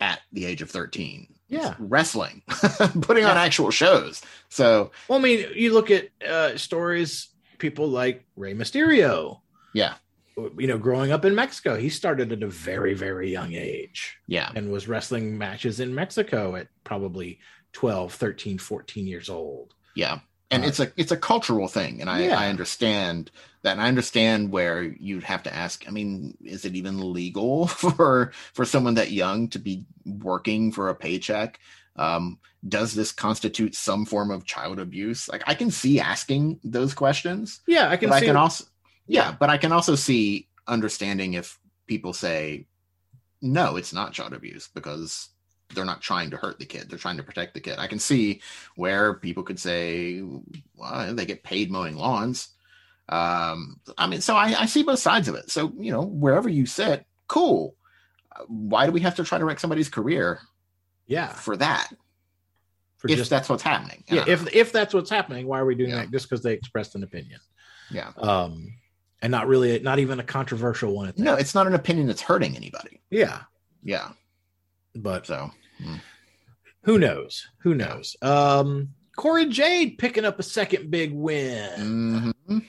[0.00, 1.33] at the age of 13.
[1.54, 1.74] Yeah.
[1.78, 2.42] Wrestling,
[3.02, 4.22] putting on actual shows.
[4.48, 7.28] So, well, I mean, you look at uh stories,
[7.58, 9.40] people like Rey Mysterio.
[9.72, 9.94] Yeah.
[10.36, 14.16] You know, growing up in Mexico, he started at a very, very young age.
[14.26, 14.50] yeah.
[14.54, 17.38] and was wrestling matches in Mexico at probably
[17.72, 19.74] 12, 13, 14 years old.
[19.94, 20.20] Yeah.
[20.54, 22.38] And Uh, it's a it's a cultural thing, and I, Yeah.
[22.38, 23.30] I understand
[23.62, 23.72] that.
[23.72, 25.84] And I understand where you'd have to ask.
[25.88, 30.88] I mean, is it even legal for for someone that young to be working for
[30.88, 31.58] a paycheck?
[31.96, 32.38] Um,
[32.68, 35.28] does this constitute some form of child abuse?
[35.28, 38.16] Like, I can see asking those questions, Yeah, I can see.
[38.16, 38.64] I can also
[39.06, 42.66] yeah, but I can also see understanding if people say
[43.42, 45.28] no, it's not child abuse because
[45.74, 47.78] they're not trying to hurt the kid; they're trying to protect the kid.
[47.78, 48.42] I can see
[48.76, 50.22] where people could say,
[50.76, 52.48] "Well, they get paid mowing lawns."
[53.08, 55.50] Um, I mean, so I, I see both sides of it.
[55.50, 57.76] So you know, wherever you sit, cool.
[58.34, 60.40] Uh, Why do we have to try to wreck somebody's career
[61.06, 61.90] yeah, for that?
[62.96, 65.74] for if just that's what's happening, yeah, if if that's what's happening, why are we
[65.74, 65.96] doing Yeah.
[65.96, 66.10] that?
[66.10, 67.40] Just because they expressed an opinion,
[67.90, 68.72] yeah, um,
[69.20, 71.12] and not really, not even a controversial one.
[71.18, 73.00] No, it's not an opinion that's hurting anybody.
[73.10, 73.42] yeah,
[73.82, 74.12] Yeah,
[74.94, 75.50] but so
[76.82, 77.46] who knows?
[77.62, 78.16] Who knows?
[78.22, 82.64] Um, Cora Jade picking up a second big win, mhm.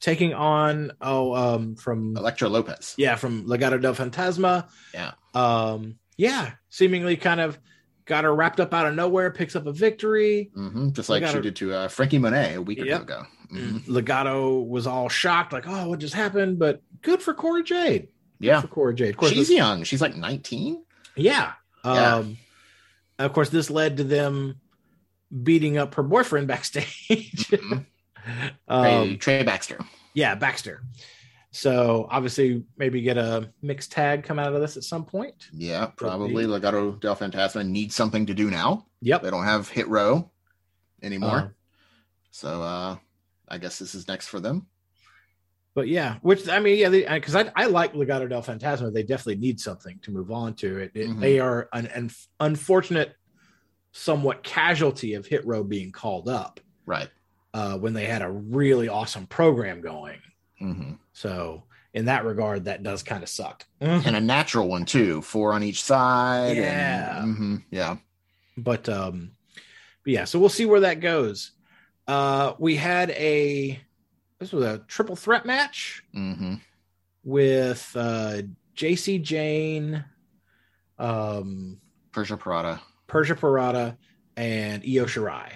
[0.00, 2.94] taking on oh um from Elektra Lopez.
[2.98, 4.68] yeah from Legado del Fantasma.
[4.92, 5.12] Yeah.
[5.34, 7.58] Um, yeah, seemingly kind of
[8.06, 10.50] got her wrapped up out of nowhere, picks up a victory.
[10.54, 12.98] hmm Just like she did to uh, Frankie Monet a week or Yep.
[12.98, 13.22] two ago.
[13.52, 13.84] Mhm.
[13.86, 18.08] Legado was all shocked, like, "Oh, what just happened?" But good for Cora Jade.
[18.40, 19.10] Good Yeah, for Cora Jade.
[19.10, 19.84] Of course, she's this- young.
[19.84, 20.82] She's like 19.
[21.16, 21.52] Yeah.
[21.84, 22.14] Yeah.
[22.16, 22.38] Um,
[23.18, 24.60] of course, this led to them
[25.42, 27.48] beating up her boyfriend backstage.
[27.48, 27.86] Mhm.
[28.68, 29.78] um, Trey, Trey Baxter.
[30.14, 30.82] yeah, Baxter.
[31.52, 35.48] So obviously, maybe get a mixed tag come out of this at some point.
[35.52, 38.86] Yeah, probably Legado del Fantasma needs something to do now.
[39.00, 39.22] Yep.
[39.22, 40.30] They don't have Hit Row
[41.02, 41.30] anymore.
[41.38, 41.48] Uh,
[42.30, 42.96] so uh
[43.48, 44.66] I guess this is next for them.
[45.76, 48.90] But yeah, which I mean, yeah, because I, I like Legado del Fantasma.
[48.92, 50.78] They definitely need something to move on to.
[50.78, 51.20] It, it- Mhm.
[51.20, 53.14] They are an, an unfortunate,
[53.92, 57.10] somewhat casualty of Hit Row being called up Right.
[57.52, 60.18] uh, when they had a really awesome program going.
[60.58, 63.66] hmm So in that regard, that does kind of suck.
[63.80, 66.56] And a natural one too, four on each side.
[66.56, 67.22] Yeah.
[67.22, 67.96] And, mhm, Yeah.
[68.56, 69.32] but um,
[70.04, 71.52] but yeah, so we'll see where that goes.
[72.08, 73.78] Uh, we had a
[74.38, 76.02] this was a triple threat match.
[76.12, 76.54] hmm
[77.24, 78.40] with uh,
[78.74, 80.04] Jacy Jayne,
[80.96, 81.78] um,
[82.12, 82.80] Persia Pirotta.
[83.08, 83.96] Persia Pirotta,
[84.36, 85.50] and Io Shirai.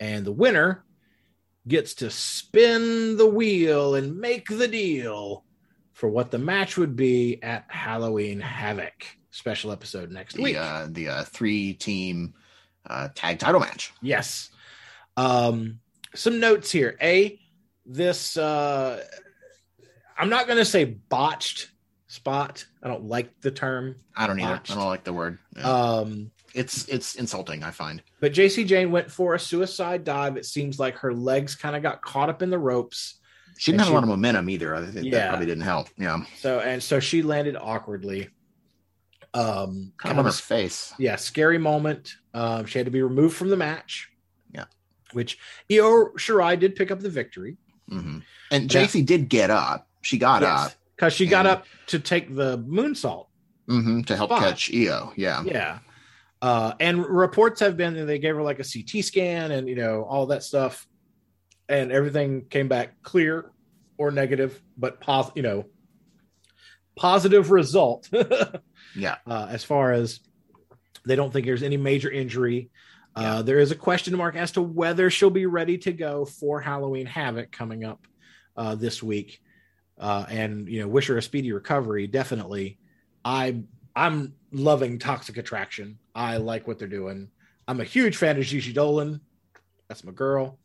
[0.00, 0.84] And the winner
[1.68, 5.44] gets to spin the wheel and make the deal
[5.92, 10.54] for what the match would be at Halloween Havoc special episode next week.
[10.56, 12.34] The uh the uh three team
[12.88, 13.92] uh tag title match.
[14.02, 14.50] Yes.
[15.16, 15.78] Um,
[16.14, 16.96] some notes here.
[17.00, 17.38] A,
[17.86, 19.02] this uh,
[20.18, 21.70] I'm not going to say botched
[22.08, 22.64] spot.
[22.82, 23.96] I don't like the term.
[24.16, 24.60] I don't either.
[24.68, 25.38] I don't like the word.
[25.56, 25.62] Yeah.
[25.70, 27.62] Um, it's it's insulting.
[27.62, 28.02] I find.
[28.20, 30.36] but Jacy Jayne went for a suicide dive.
[30.36, 33.20] It seems like her legs kind of got caught up in the ropes.
[33.58, 34.74] She didn't have she- a lot of momentum either.
[34.74, 35.10] I think Yeah.
[35.18, 35.88] that probably didn't help.
[35.98, 38.28] Yeah, So and so she landed awkwardly.
[39.34, 40.94] Um, kind of on her face.
[40.98, 42.14] yeah, scary moment.
[42.32, 44.08] Um, she had to be removed from the match.
[44.54, 44.64] Yeah.
[45.12, 45.38] which
[45.70, 47.58] Io Shirai did pick up the victory.
[47.88, 48.18] Hmm
[48.50, 48.82] And Yeah.
[48.82, 49.88] Jacy did get up.
[50.02, 53.26] She got up because she got up to take the moonsault.
[53.68, 54.40] hmm to help Spot.
[54.42, 55.12] catch Io.
[55.16, 55.42] Yeah.
[55.44, 55.78] Yeah.
[56.42, 59.74] Uh, and reports have been that they gave her like a CT scan and you
[59.74, 60.86] know all that stuff,
[61.68, 63.50] and everything came back clear
[63.98, 65.64] or negative, but pos- you know,
[66.96, 68.08] positive result.
[68.94, 69.16] Yeah.
[69.26, 70.20] uh, as far as
[71.04, 72.70] they don't think there's any major injury.
[73.16, 76.60] Uh, there is a question mark as to whether she'll be ready to go for
[76.60, 78.06] Halloween Havoc coming up
[78.56, 79.40] uh, this week.
[79.98, 82.06] Uh, and you know, wish her a speedy recovery.
[82.06, 82.78] Definitely,
[83.24, 83.62] I
[83.94, 85.98] I'm loving Toxic Attraction.
[86.14, 87.28] I like what they're doing.
[87.66, 89.20] I'm a huge fan of Gigi Dolan.
[89.88, 90.58] That's my girl.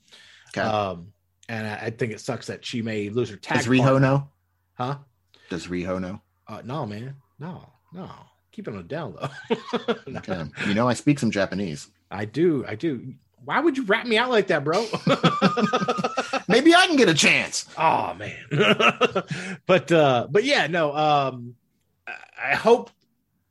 [0.49, 0.61] Okay.
[0.61, 1.13] Um,
[1.47, 3.59] and I, I think it sucks that she may lose her tag.
[3.59, 3.99] Does Riho partner.
[4.01, 4.27] know?
[4.73, 4.97] Huh?
[5.49, 6.21] Does Riho know?
[6.47, 7.15] Uh, no, man.
[7.39, 8.09] No, no.
[8.51, 9.29] Keep it on the down low.
[10.07, 10.17] No.
[10.19, 10.43] Okay.
[10.67, 11.87] you know, I speak some Japanese.
[12.11, 12.65] I do.
[12.67, 13.13] I do.
[13.43, 14.81] Why would you rat me out like that, bro?
[16.47, 17.65] Maybe I can get a chance.
[17.77, 18.35] oh man.
[19.65, 20.95] but uh but yeah, no.
[20.95, 21.55] Um
[22.07, 22.89] I- hope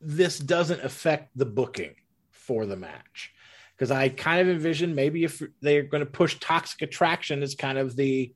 [0.01, 1.95] this doesn't affect the booking
[2.31, 3.33] for the match.
[3.77, 7.79] Because I kind of envision maybe if they're going to push Toxic Attraction as kind
[7.79, 8.35] of the,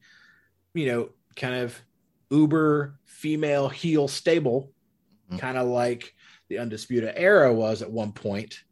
[0.74, 1.78] you know, kind of
[2.30, 4.70] uber female heel stable,
[5.30, 5.38] Mhm.
[5.38, 6.14] kind of like
[6.48, 8.62] the Undisputed Era was at one point,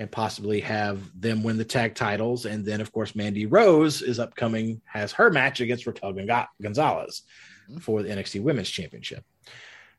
[0.00, 2.46] and possibly have them win the tag titles.
[2.46, 6.14] And then, of course, Mandy Rose is upcoming, has her match against Raquel
[6.62, 7.22] Gonzalez
[7.68, 7.82] Mhm.
[7.82, 9.22] for the NXT Women's Championship.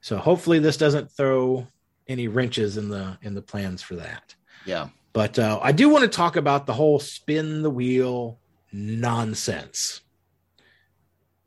[0.02, 1.68] So hopefully, this doesn't throw
[2.07, 4.34] any wrenches in the in the plans for that.
[4.65, 4.90] Yeah.
[5.14, 8.40] But uh, I do want to talk about the whole spin the wheel
[8.72, 10.02] nonsense.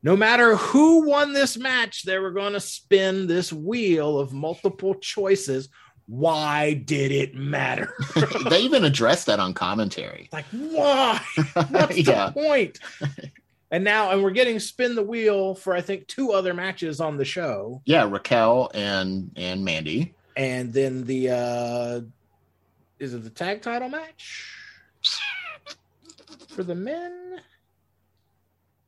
[0.00, 4.94] No matter who won this match, they were going to spin this wheel of multiple
[4.94, 5.70] choices.
[6.06, 7.94] Why did it matter?
[8.50, 10.28] they even addressed that on commentary.
[10.32, 11.20] like, why?
[11.70, 12.26] What's yeah.
[12.26, 12.78] the point?
[13.70, 17.16] And now, and we're getting spin the wheel for I think two other matches on
[17.16, 20.14] the show, Yeah, Raquel and and Mandy.
[20.36, 22.00] and then the uh
[23.00, 24.48] is it the tag title match
[26.50, 27.40] for the men?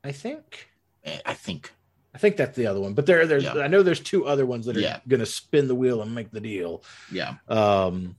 [0.05, 0.69] I think.
[1.05, 1.73] Eh, I think.
[2.17, 3.45] I think that's the other one, but there, there's.
[3.45, 3.59] Yeah.
[3.59, 5.01] I know there's two other ones that are Yeah.
[5.07, 6.83] going to spin the wheel and make the deal.
[7.13, 7.35] Yeah.
[7.47, 8.17] Um,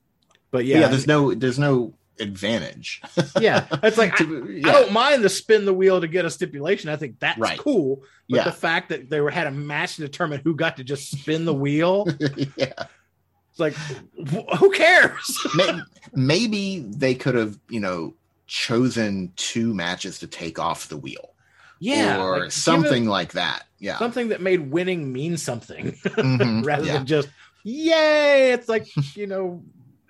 [0.51, 3.01] but Yeah, yeah, there's no there's no advantage.
[3.39, 4.71] yeah, it's like I, To- I yeah.
[4.71, 6.91] don't mind the spin the wheel to get a stipulation.
[6.91, 7.57] I think that's Right.
[7.57, 8.03] cool.
[8.29, 8.43] But Yeah.
[8.43, 11.45] the fact that they were had a match to determine who got to just spin
[11.45, 12.07] the wheel,
[12.55, 12.73] yeah.
[13.49, 13.73] it's like,
[14.59, 15.39] who cares?
[15.55, 15.81] May-
[16.13, 18.13] Maybe they could have, you know,
[18.47, 21.33] chosen two matches to take off the wheel.
[21.79, 23.66] yeah, Or like, give it something like that.
[23.79, 23.99] Yeah.
[23.99, 26.65] something that made winning mean something Mhm.
[26.65, 26.93] rather yeah.
[26.93, 27.29] than just
[27.63, 28.51] yay.
[28.51, 29.63] It's like you know,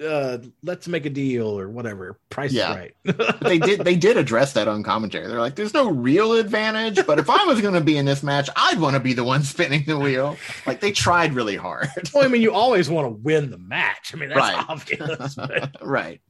[0.04, 2.20] uh, let's make a deal or whatever.
[2.30, 2.70] Price Yeah.
[2.72, 3.40] is right.
[3.42, 5.28] They did they did address that on commentary.
[5.28, 8.50] They're like, there's no real advantage, but if I was gonna be in this match,
[8.56, 10.38] I'd want to be the one spinning the wheel.
[10.66, 11.88] Like they tried really hard.
[12.14, 14.12] well, I mean, you always want to win the match.
[14.14, 14.66] I mean, that's Right.
[14.70, 15.36] obvious.
[15.36, 16.22] but, right.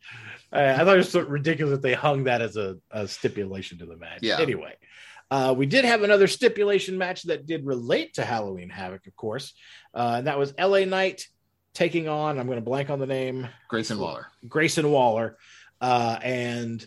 [0.53, 3.77] uh, I thought it was so ridiculous that they hung that as a, a stipulation
[3.79, 4.19] to the match.
[4.21, 4.39] Yeah.
[4.39, 4.75] Anyway,
[5.29, 9.53] uh, we did have another stipulation match that did relate to Halloween Havoc, of course,
[9.93, 11.27] uh, and that was LA Knight
[11.73, 12.39] taking on.
[12.39, 13.47] I'm going to blank on the name.
[13.67, 14.27] Grayson Waller.
[14.47, 15.37] Grayson Waller,
[15.81, 16.85] uh, and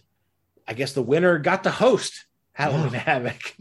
[0.66, 3.54] I guess the winner got to host Halloween Havoc,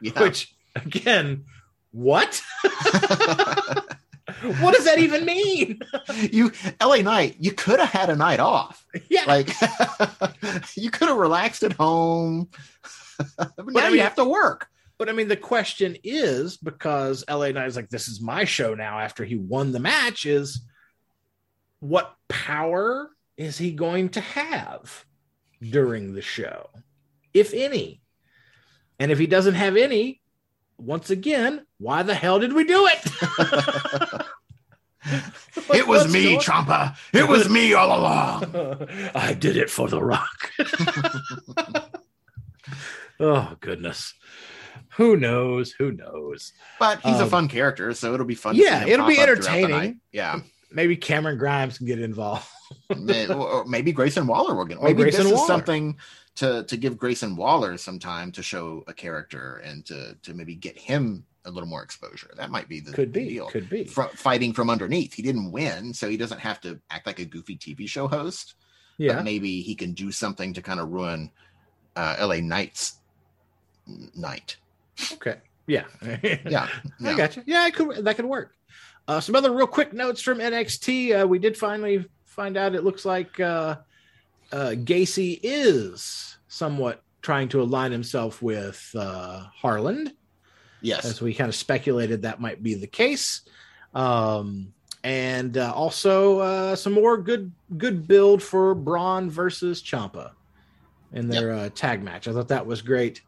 [0.00, 0.12] Yeah.
[0.20, 1.44] which again,
[1.92, 2.42] what?
[4.60, 5.80] what does that even mean?
[6.30, 8.84] you LA Knight, you could have had a night off.
[9.08, 9.48] yeah, Like
[10.76, 12.48] you could have relaxed at home.
[13.38, 14.68] but now I you have to work.
[14.98, 18.74] but I mean, the question is because LA Knight is like, this is my show
[18.74, 20.60] now after he won the match, is
[21.80, 25.04] what power is he going to have
[25.60, 26.70] during the show,
[27.32, 28.00] if any?
[28.98, 30.20] And if he doesn't have any,
[30.78, 34.28] once again, why the hell did we do it?
[35.68, 36.96] Like, it was me, Ciampa.
[37.12, 38.88] It was me all along.
[39.14, 40.52] I did it for the rock.
[43.20, 44.14] Oh goodness.
[44.96, 45.72] Who knows?
[45.72, 46.52] Who knows?
[46.78, 48.54] But he's a Um, fun character, so it'll be fun.
[48.54, 50.00] to yeah, it'll be pop up throughout the entertaining.
[50.12, 52.46] Yeah, Maybe Cameron Grimes can get involved.
[52.96, 54.82] May- or maybe Grayson Waller will get.
[54.82, 55.42] Maybe Grayson this Waller.
[55.42, 55.96] is something
[56.36, 60.54] to to give Grayson Waller some time to show a character and to to maybe
[60.56, 62.30] get him a little more exposure.
[62.36, 63.26] That might be the Could be.
[63.28, 63.48] deal.
[63.48, 63.84] Could be.
[63.84, 65.12] Fr- fighting from underneath.
[65.12, 68.54] He didn't win, so he doesn't have to act like a goofy TV show host.
[68.98, 69.16] yeah.
[69.16, 71.30] But maybe he can do something to kind of ruin
[71.96, 72.94] uh, LA Knight's
[74.14, 74.56] night.
[75.14, 75.36] Okay.
[75.66, 75.84] Yeah.
[76.46, 76.68] Yeah,
[77.04, 77.42] I got you.
[77.46, 78.54] Yeah, I could that could work.
[79.06, 81.22] Uh, some other real quick notes from NXT.
[81.22, 83.76] Uh, we did finally find out it looks like uh,
[84.52, 90.12] uh, Gacy is somewhat trying to align himself with uh, Harland,
[90.80, 91.04] Yes.
[91.04, 93.42] as we kind of speculated that might be the case.
[93.94, 100.32] Um, and uh, also uh, some more good good build for Bron versus Ciampa
[101.12, 102.26] in their uh, tag match.
[102.26, 103.20] I thought that was great.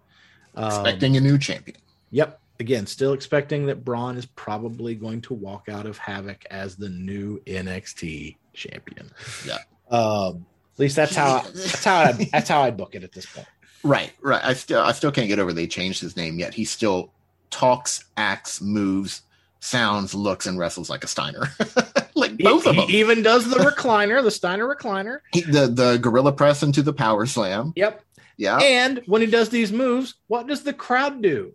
[0.56, 1.78] Um, Expecting a new champion.
[2.10, 2.40] Yep.
[2.58, 6.88] Again, still expecting that Bron is probably going to walk out of Havoc as the
[6.88, 9.10] new NXT champion.
[9.46, 9.58] Yeah.
[9.90, 13.26] Um, at least that's how that's how I, that's how I'd book it at this
[13.26, 13.46] point.
[13.82, 14.42] Right, right.
[14.42, 16.54] I still I still can't get over they changed his name yet.
[16.54, 17.12] He still
[17.50, 19.22] talks, acts, moves,
[19.60, 21.52] sounds, looks, and wrestles like a Steiner.
[22.14, 22.88] like both he, of them.
[22.88, 25.18] he even does the recliner, the Steiner recliner.
[25.32, 27.72] He- the the gorilla press into the power slam.
[27.76, 28.02] Yep.
[28.36, 28.58] Yeah.
[28.58, 31.54] And when he does these moves, what does the crowd do?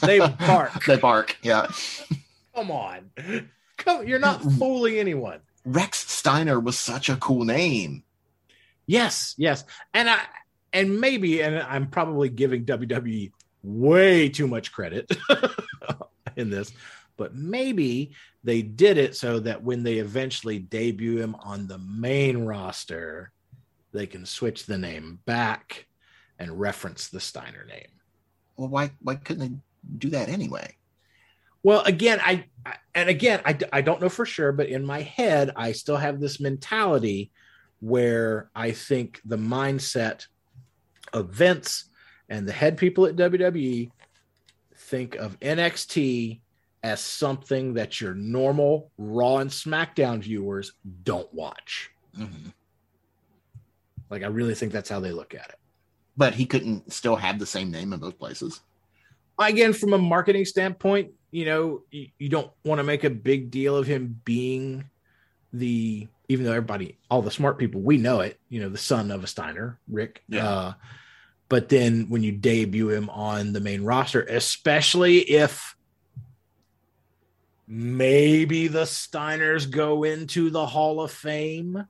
[0.00, 0.84] They bark.
[0.84, 1.36] they bark.
[1.42, 1.68] Yeah.
[2.54, 3.10] Come on.
[3.76, 4.58] Come, you're not mm.
[4.58, 5.40] fooling anyone.
[5.66, 8.02] Rechsteiner was such a cool name.
[8.86, 9.64] Yes, yes.
[9.94, 10.20] And I
[10.72, 13.30] and maybe and I'm probably giving WWE
[13.62, 15.10] way too much credit
[16.36, 16.72] in this,
[17.16, 18.12] but maybe
[18.42, 23.32] they did it so that when they eventually debut him on the main roster,
[23.92, 25.86] they can switch the name back
[26.40, 27.86] and reference the Steiner name.
[28.56, 29.56] Well, why why couldn't they
[29.98, 30.74] do that anyway?
[31.62, 35.02] Well, again, I, I and again, I, I don't know for sure, but in my
[35.02, 37.30] head, I still have this mentality
[37.80, 40.26] where I think the mindset
[41.12, 41.84] of Vince
[42.28, 43.90] and the head people at WWE
[44.74, 46.40] think of NXT
[46.82, 50.72] as something that your normal Raw and SmackDown viewers
[51.02, 51.90] don't watch.
[52.16, 52.54] Mhm.
[54.08, 55.59] Like, I really think that's how they look at it.
[56.20, 58.60] But he couldn't still have the same name in both places.
[59.38, 63.50] again from a marketing standpoint you know you, you don't want to make a big
[63.50, 64.84] deal of him being
[65.54, 69.10] the even though everybody all the smart people we know it you know the son
[69.10, 70.46] of a steiner rick Yeah.
[70.48, 70.72] uh,
[71.48, 75.74] but then when you debut him on the main roster especially if
[77.66, 81.86] maybe the steiners go into the hall of fame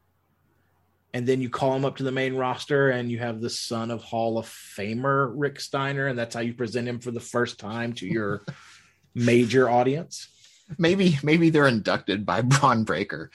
[1.12, 3.90] and then you call him up to the main roster and you have the son
[3.90, 7.58] of hall of famer rick steiner and that's how you present him for the first
[7.58, 8.42] time to your
[9.14, 10.28] major audience
[10.78, 13.32] Maybe maybe they're inducted by Bron Breakker.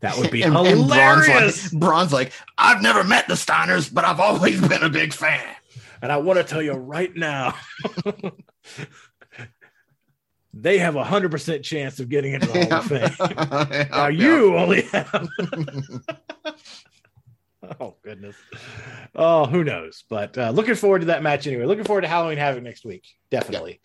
[0.00, 3.92] that would be And- and hilarious Bron's like, Bron's like, I've never met the Steiners,
[3.92, 5.42] but I've always been a big fan.
[6.02, 7.54] and i want to tell you right now
[10.56, 12.86] they have a hundred percent chance of getting into the hall of
[13.68, 13.88] fame.
[13.90, 15.28] Now you only have
[17.80, 18.36] oh goodness.
[19.14, 20.04] Oh who knows?
[20.08, 21.64] But uh, looking forward to that match anyway.
[21.64, 23.80] Looking forward to halloween havoc next week definitely.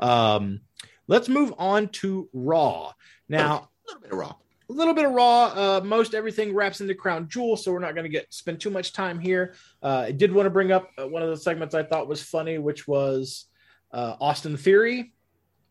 [0.00, 0.60] Um
[1.08, 2.92] let's move on to raw.
[3.28, 4.34] Now a little bit of raw.
[4.68, 5.44] a little bit of raw.
[5.46, 8.70] Uh most everything wraps into crown jewel so we're not going to get spend too
[8.70, 9.54] much time here.
[9.82, 12.22] Uh i did want to bring up uh, one of the segments i thought was
[12.22, 13.46] funny which was
[13.92, 15.12] uh austin theory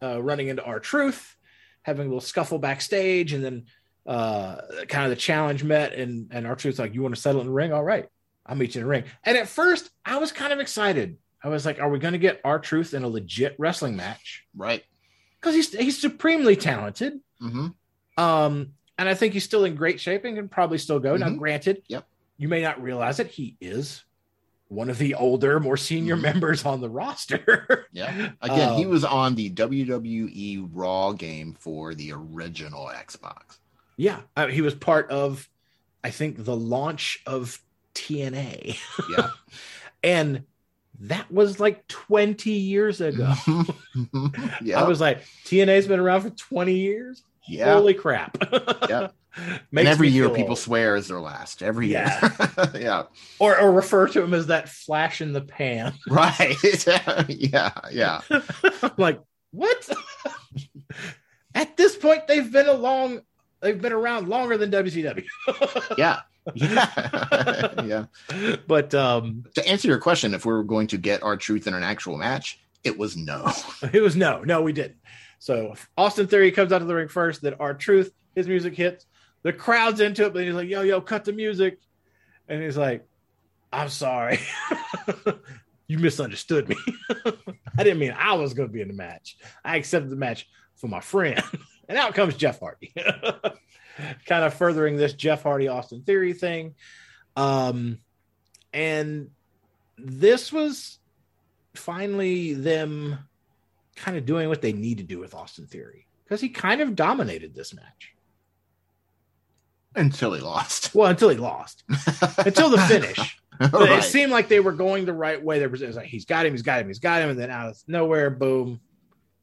[0.01, 1.35] uh running into R-Truth
[1.83, 3.65] having a little scuffle backstage and then
[4.05, 4.57] uh
[4.87, 7.53] kind of the challenge met and and R-Truth's like you want to settle in the
[7.53, 8.07] ring all right
[8.45, 11.49] i'll meet you in the ring and at first i was kind of excited i
[11.49, 14.83] was like are we going to get R-Truth in a legit wrestling match Right.
[15.39, 17.67] because he's he's supremely talented hmm
[18.17, 21.15] um, and I think he's still in great shape and can probably still go.
[21.15, 21.37] Now, Mhm.
[21.39, 22.05] granted, Yep.
[22.37, 23.27] you may not realize it.
[23.27, 24.03] He is
[24.71, 26.21] one of the older, more senior Mhm.
[26.21, 27.87] members on the roster.
[27.91, 28.31] Yeah.
[28.41, 33.57] Again, he Um, was on the WWE Raw game for the original Xbox.
[33.97, 35.49] yeah, uh, he was part of,
[36.05, 37.61] I think, the launch of
[37.93, 38.77] TNA,
[39.09, 39.27] Yeah.
[40.03, 40.43] and
[41.01, 43.33] that was like 20 years ago.
[44.61, 44.79] yeah.
[44.79, 47.23] I was like, TNA's been around for 20 years.
[47.47, 47.73] yeah.
[47.73, 48.37] Holy crap!
[48.87, 49.09] Yeah.
[49.35, 50.59] And every year people old.
[50.59, 51.63] swear is their last.
[51.63, 52.05] Every year.
[52.75, 53.03] yeah.
[53.39, 55.93] or or refer to him as that flash in the pan.
[56.09, 56.55] Right.
[57.29, 57.71] yeah.
[57.91, 58.21] Yeah.
[58.29, 59.21] I'm like,
[59.51, 59.89] what?
[61.55, 63.21] At this point, they've been along,
[63.61, 65.25] they've been around longer than WCW.
[65.97, 66.21] Yeah.
[66.55, 67.83] Yeah.
[67.85, 68.05] yeah.
[68.67, 71.83] but um, To answer your question, if we were going to get R-Truth in an
[71.83, 73.51] actual match, it was no.
[73.93, 74.97] it was no, no, we didn't.
[75.39, 77.41] So Austin Theory comes out of the ring first.
[77.41, 79.05] Then R-Truth, his music hits.
[79.43, 81.79] The crowd's into it, but he's like, "Yo, yo, cut the music,"
[82.47, 83.07] and he's like,
[83.71, 84.39] "I'm sorry."
[85.87, 86.77] you misunderstood me.
[87.77, 89.37] I didn't mean I was going to be in the match.
[89.63, 91.43] I accepted the match for my friend.
[91.89, 92.93] and out comes Jeff Hardy.
[94.25, 96.75] kind of furthering this Jeff Hardy Austin Theory thing.
[97.35, 97.99] Um,
[98.73, 99.31] and
[99.97, 100.99] this was
[101.75, 103.19] finally them
[103.95, 106.95] kind of doing what they need to do with Austin Theory because he kind of
[106.95, 108.15] dominated this match
[109.95, 110.93] until he lost.
[110.95, 111.83] Well, until he lost,
[112.37, 113.37] until the finish.
[113.59, 113.99] right.
[113.99, 115.59] It seemed like they were going the right way.
[115.59, 117.39] There was, it was like he's got him, he's got him, he's got him, and
[117.39, 118.79] then out of nowhere, boom,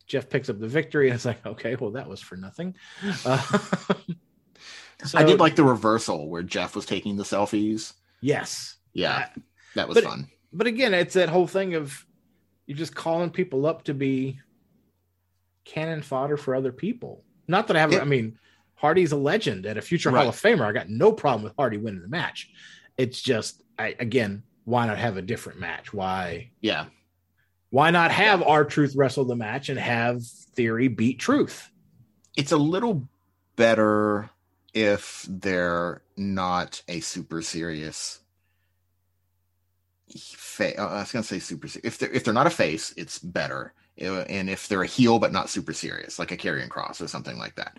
[0.06, 2.74] Jeff picks up the victory, and it's like, okay, well, that was for nothing.
[3.24, 3.42] Uh,
[5.14, 7.92] I did like the reversal where Jeff was taking the selfies.
[8.20, 9.28] Yes, Yeah,
[9.76, 10.28] that was but- fun.
[10.52, 12.04] but again, it's that whole thing of
[12.66, 14.40] you're just calling people up to be
[15.64, 17.22] cannon fodder for other people.
[17.46, 18.00] Not that I have, Yeah.
[18.00, 18.38] I mean,
[18.78, 20.20] Hardy's a legend and a future Right.
[20.20, 20.64] Hall of Famer.
[20.64, 22.50] I got no problem with Hardy winning the match.
[22.96, 25.92] It's just, I again, why not have a different match?
[25.92, 26.50] Why?
[26.60, 26.86] Yeah,
[27.70, 30.22] Why not have R-Truth wrestle the match and have
[30.54, 31.70] theory beat truth?
[32.36, 33.08] it's a little
[33.56, 34.30] better
[34.72, 38.20] if they're not a super serious
[40.14, 41.84] fa- uh, I was gonna say super serious.
[41.84, 43.72] If they're if they're not a face, it's better.
[44.00, 47.08] Uh, And if they're a heel but not super serious, like a Karrion Kross or
[47.08, 47.76] something like that.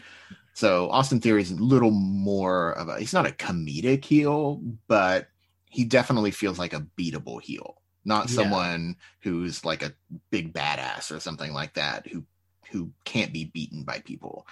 [0.60, 5.30] So Austin Theory is a little more of a he's not a comedic heel, but
[5.70, 7.82] he definitely feels like a beatable heel.
[8.04, 8.36] Not Yeah.
[8.36, 9.94] someone who's like a
[10.32, 12.26] big badass or something like that who
[12.72, 14.46] who can't be beaten by people.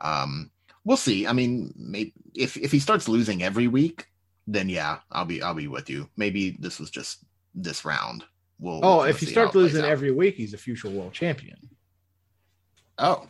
[0.00, 0.50] Um
[0.84, 1.24] we'll see.
[1.24, 4.08] I mean, maybe if if he starts losing every week,
[4.48, 6.10] then yeah, I'll be I'll be with you.
[6.16, 7.24] Maybe this was just
[7.54, 8.24] this round.
[8.58, 11.70] We'll Oh, we'll if he starts losing every week, he's a future world champion.
[12.98, 13.28] oh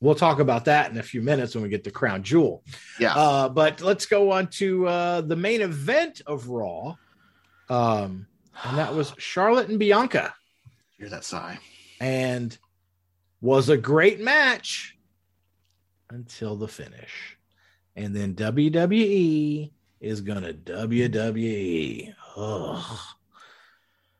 [0.00, 2.62] We'll talk about that in a few minutes when we get to Crown Jewel.
[3.00, 6.96] yeah Uh, but let's go on to uh, the main event of Raw.
[7.68, 8.26] Um,
[8.64, 10.34] and that was Charlotte and Bianca,
[10.98, 11.58] hear that sigh.
[12.00, 12.56] and
[13.40, 14.96] was a great match
[16.10, 17.36] until the finish.
[17.96, 22.14] And then WWE is gonna WWE.
[22.36, 22.98] Ugh.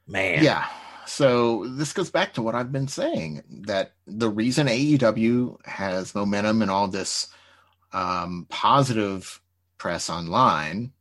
[0.06, 0.42] Man.
[0.42, 0.66] Yeah.
[1.06, 6.62] So this goes back to what I've been saying that the reason AEW has momentum
[6.62, 7.28] and all this
[7.92, 9.40] um, positive
[9.78, 10.92] press online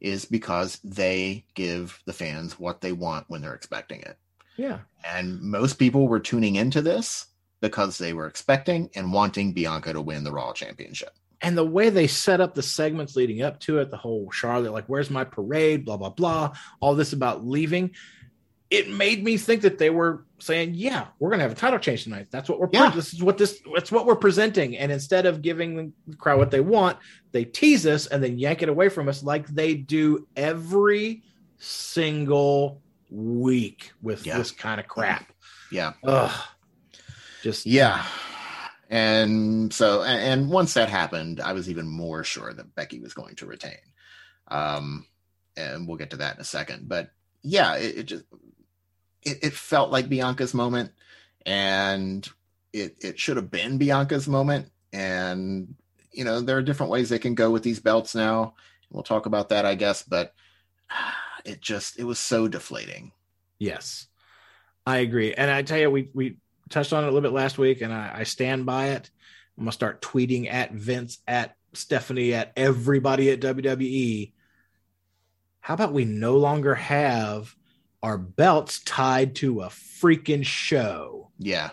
[0.00, 4.16] is because they give the fans what they want when they're expecting it.
[4.56, 4.78] Yeah.
[5.04, 7.26] And most people were tuning into this
[7.60, 11.10] because they were expecting and wanting Bianca to win the Raw Championship.
[11.42, 14.72] and the way they set up the segments leading up to it, the whole Charlotte,
[14.72, 17.90] like, where's my parade, blah, blah, blah, all this about leaving,
[18.70, 21.78] it made me think that they were saying, yeah, we're going to have a title
[21.78, 22.28] change tonight.
[22.30, 22.90] That's what we're, Yeah.
[22.90, 24.76] this is what this, that's what we're presenting.
[24.78, 26.96] And instead of giving the crowd what they want,
[27.32, 31.24] they tease us and then yank it away from us like they do every
[31.58, 32.80] single
[33.10, 34.38] week with Yeah.
[34.38, 35.32] this kind of crap.
[35.72, 35.92] Yeah.
[36.04, 36.40] Ugh.
[37.42, 38.04] Just, Yeah.
[38.88, 43.14] And so, and, and once that happened, I was even more sure that Becky was
[43.14, 43.78] going to retain.
[44.48, 45.06] Um,
[45.56, 46.88] and we'll get to that in a second.
[46.88, 47.10] But
[47.42, 48.24] yeah, it, it just
[49.22, 50.92] it, it felt like Bianca's moment,
[51.44, 52.28] and
[52.72, 54.70] it it should have been Bianca's moment.
[54.92, 55.74] And
[56.12, 58.54] you know, there are different ways they can go with these belts now.
[58.90, 60.02] We'll talk about that, I guess.
[60.02, 60.34] But
[61.44, 63.12] it just it was so deflating.
[63.58, 64.06] Yes,
[64.86, 65.34] I agree.
[65.34, 66.36] And I tell you, we we
[66.68, 69.10] touched on it a little bit last week, and I, I stand by it.
[69.56, 74.32] I'm gonna start tweeting at Vince, at Stephanie, at everybody at WWE.
[75.60, 77.54] How about we no longer have
[78.02, 81.30] our belts tied to a freaking show?
[81.38, 81.70] Yeah.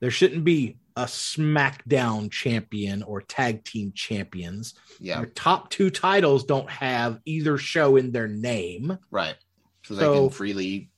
[0.00, 4.74] There shouldn't be a SmackDown champion or tag team champions.
[5.00, 5.24] Yeah.
[5.34, 8.98] Top two titles don't have either show in their name.
[9.10, 9.36] Right.
[9.84, 10.90] So they can freely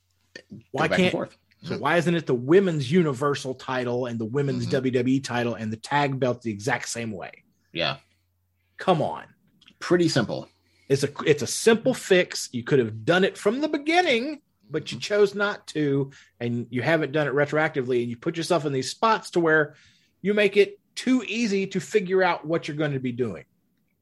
[0.70, 1.36] Why can't and forth.
[1.64, 4.70] So why isn't it the women's universal title and the women's Mhm.
[4.70, 7.32] WWE title and the tag belt the exact same way?
[7.72, 7.96] Yeah.
[8.76, 9.24] Come on.
[9.80, 10.48] Pretty simple.
[10.88, 12.48] It's a it's a simple fix.
[12.52, 14.40] You could have done it from the beginning,
[14.70, 18.64] but you chose not to, and you haven't done it retroactively, and you put yourself
[18.64, 19.74] in these spots to where
[20.22, 23.44] you make it too easy to figure out what you're going to be doing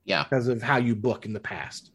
[0.04, 0.24] Yeah.
[0.24, 1.90] because of how you book in the past.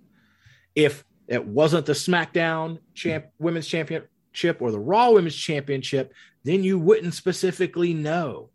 [0.76, 6.78] If it wasn't the SmackDown champ women's championship or the Raw women's championship, then you
[6.80, 8.50] wouldn't specifically know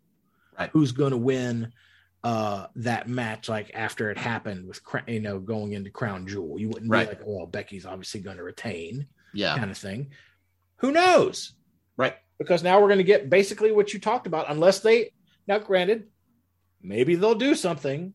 [0.57, 0.69] Right.
[0.73, 1.71] who's going to win
[2.23, 6.59] uh that match like after it happened with you know going into Crown Jewel.
[6.59, 7.07] You wouldn't Right.
[7.07, 9.05] be like, "Oh, Becky's obviously going to retain."
[9.37, 9.57] Yeah.
[9.57, 10.11] kind of thing.
[10.77, 11.53] Who knows?
[11.95, 12.15] Right.
[12.39, 15.11] Because now we're going to get basically what you talked about unless they
[15.47, 16.07] now granted
[16.81, 18.13] maybe they'll do something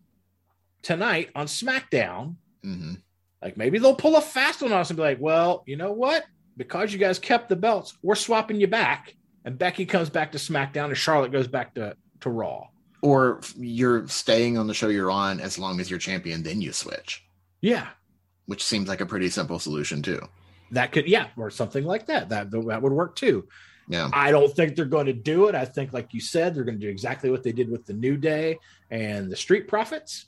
[0.83, 2.95] tonight on SmackDown hmm
[3.43, 5.93] like maybe they'll pull a fast one on us and be like, well, you know
[5.93, 6.25] what?
[6.57, 9.17] because you guys kept the belts, we're swapping you back.
[9.45, 12.67] And Becky comes back to SmackDown and Charlotte goes back to, to Raw.
[13.01, 16.73] Or you're staying on the show you're on as long as you're champion, then you
[16.73, 17.25] switch,
[17.63, 17.89] Yeah.
[18.47, 20.21] which seems like a pretty simple solution too.
[20.73, 22.31] That could, yeah, or something like that.
[22.31, 23.47] That, that would work too.
[23.89, 24.09] Yeah.
[24.13, 25.55] I don't think they're going to do it.
[25.55, 27.93] I think, like you said, they're going to do exactly what they did with the
[27.93, 28.59] New Day
[28.91, 30.27] and the Street Profits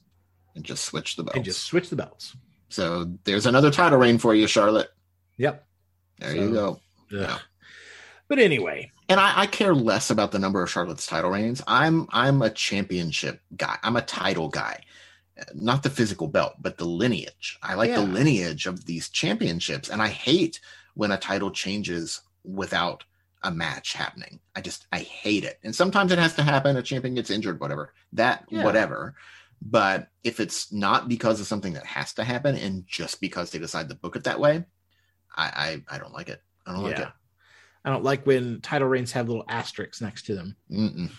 [0.55, 1.37] And just switch the belts.
[1.37, 2.37] and just switch the belts.
[2.69, 4.89] so there's another title reign for you, Charlotte.
[5.39, 5.67] Yep.
[6.19, 6.81] There So- you go.
[7.19, 7.41] Ugh.
[8.29, 11.63] But anyway, and I, I care less about the number of Charlotte's title reigns.
[11.67, 13.77] I'm I'm a championship guy.
[13.83, 14.81] I'm a title guy,
[15.55, 17.59] not the physical belt, but the lineage.
[17.63, 20.61] I like the lineage of these championships, and I hate
[20.95, 23.05] when a title changes without
[23.43, 24.41] a match happening.
[24.55, 25.59] I just I hate it.
[25.63, 26.77] And sometimes it has to happen.
[26.77, 27.93] A champion gets injured, whatever.
[28.13, 28.65] That Yeah.
[28.65, 29.15] whatever.
[29.61, 33.59] But if it's not because of something that has to happen, and just because they
[33.59, 34.65] decide to book it that way,
[35.37, 36.41] I I, I don't like it.
[36.67, 37.09] I don't like it.
[37.85, 40.57] I don't like when title reigns have little asterisks next to them.
[40.71, 41.11] Mm-mm.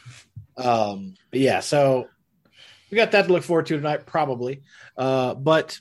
[0.57, 2.07] Um, but yeah, so
[2.91, 4.63] we got that to look forward to tonight, probably.
[4.97, 5.79] Uh, but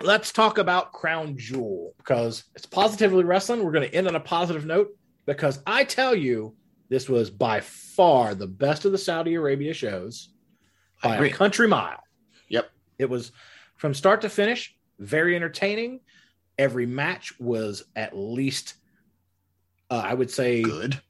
[0.00, 3.62] let's talk about Crown Jewel because it's positively wrestling.
[3.62, 4.96] We're going to end on a positive note
[5.26, 6.54] because I tell you,
[6.88, 10.30] this was by far the best of the Saudi Arabia shows
[11.02, 12.02] by a country mile.
[12.48, 12.70] Yep.
[12.98, 13.32] It was
[13.76, 16.00] from start to finish, very entertaining.
[16.58, 18.74] Every match was at least,
[19.90, 21.00] uh, I would say, Good.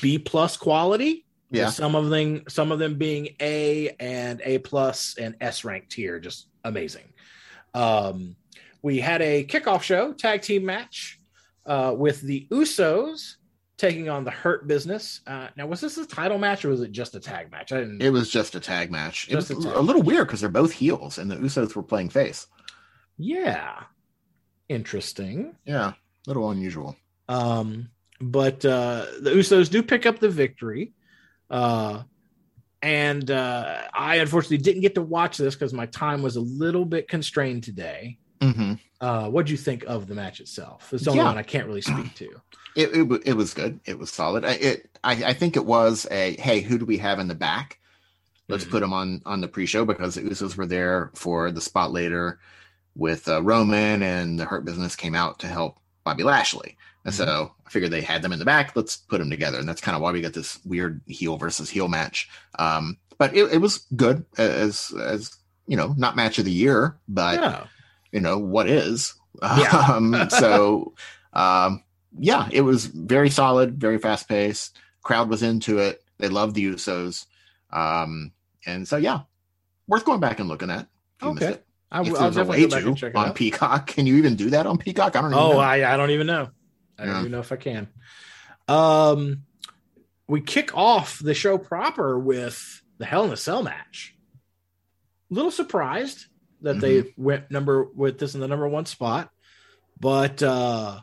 [0.00, 1.26] B plus quality.
[1.50, 1.66] Yeah.
[1.66, 5.90] With Some of them, some of them being A and A plus and S ranked
[5.90, 7.12] tier, just amazing.
[7.74, 8.36] Um,
[8.82, 11.18] we had a kickoff show tag team match
[11.66, 13.36] uh, with the Usos
[13.78, 15.20] taking on the Hurt Business.
[15.26, 17.72] Uh, now, was this a title match or was it just a tag match?
[17.72, 18.02] I didn't.
[18.02, 19.28] It was just a tag match.
[19.30, 22.10] It was a a, little weird because they're both heels and the Usos were playing
[22.10, 22.46] face.
[23.16, 23.84] yeah,
[24.68, 25.56] interesting.
[25.64, 25.94] Yeah, a
[26.26, 26.96] little unusual.
[27.28, 27.88] Um,
[28.20, 30.92] but uh, the Usos do pick up the victory.
[31.50, 32.02] Uh,
[32.82, 36.84] and uh, I unfortunately didn't get to watch this because my time was a little
[36.84, 38.18] bit constrained today.
[38.40, 40.92] hmm Uh, what do you think of the match itself?
[40.92, 41.28] It's the only Yeah.
[41.28, 42.28] one I can't really speak to.
[42.76, 43.80] It, it it was good.
[43.86, 44.44] It was solid.
[44.44, 47.34] I, it I, I think it was a hey, who do we have in the
[47.34, 47.80] back?
[48.48, 48.70] Let's Mhm.
[48.70, 52.38] put them on on the pre-show because the Usos were there for the spot later
[52.94, 56.76] with uh, Roman and the Hurt Business came out to help Bobby Lashley.
[57.08, 58.76] And so I figured they had them in the back.
[58.76, 61.70] Let's put them together, and that's kind of why we got this weird heel versus
[61.70, 62.28] heel match.
[62.58, 65.34] Um, but it, it was good as as
[65.66, 67.64] you know, not match of the year, but yeah,
[68.12, 69.14] you know what is.
[69.42, 69.86] Yeah.
[69.94, 70.92] Um, so
[71.32, 71.82] um,
[72.18, 74.76] yeah, it was very solid, very fast paced.
[75.02, 76.02] Crowd was into it.
[76.18, 77.24] They loved the Usos,
[77.72, 78.32] um,
[78.66, 79.20] and so yeah,
[79.86, 80.88] worth going back and looking at.
[81.20, 81.58] if you missed Okay.
[81.90, 83.34] I, will definitely go back to and check it on out.
[83.34, 85.16] Peacock, can you even do that on Peacock?
[85.16, 85.58] I don't even Oh, know.
[85.58, 86.50] I, I don't even know.
[86.98, 87.88] I don't even know if I can.
[88.66, 89.42] Um,
[90.26, 94.14] we kick off the show proper with the Hell in a Cell match.
[95.30, 96.26] A little surprised
[96.62, 97.22] that they Mm-hmm.
[97.22, 99.30] went number with this in the number one spot,
[100.00, 101.00] but uh,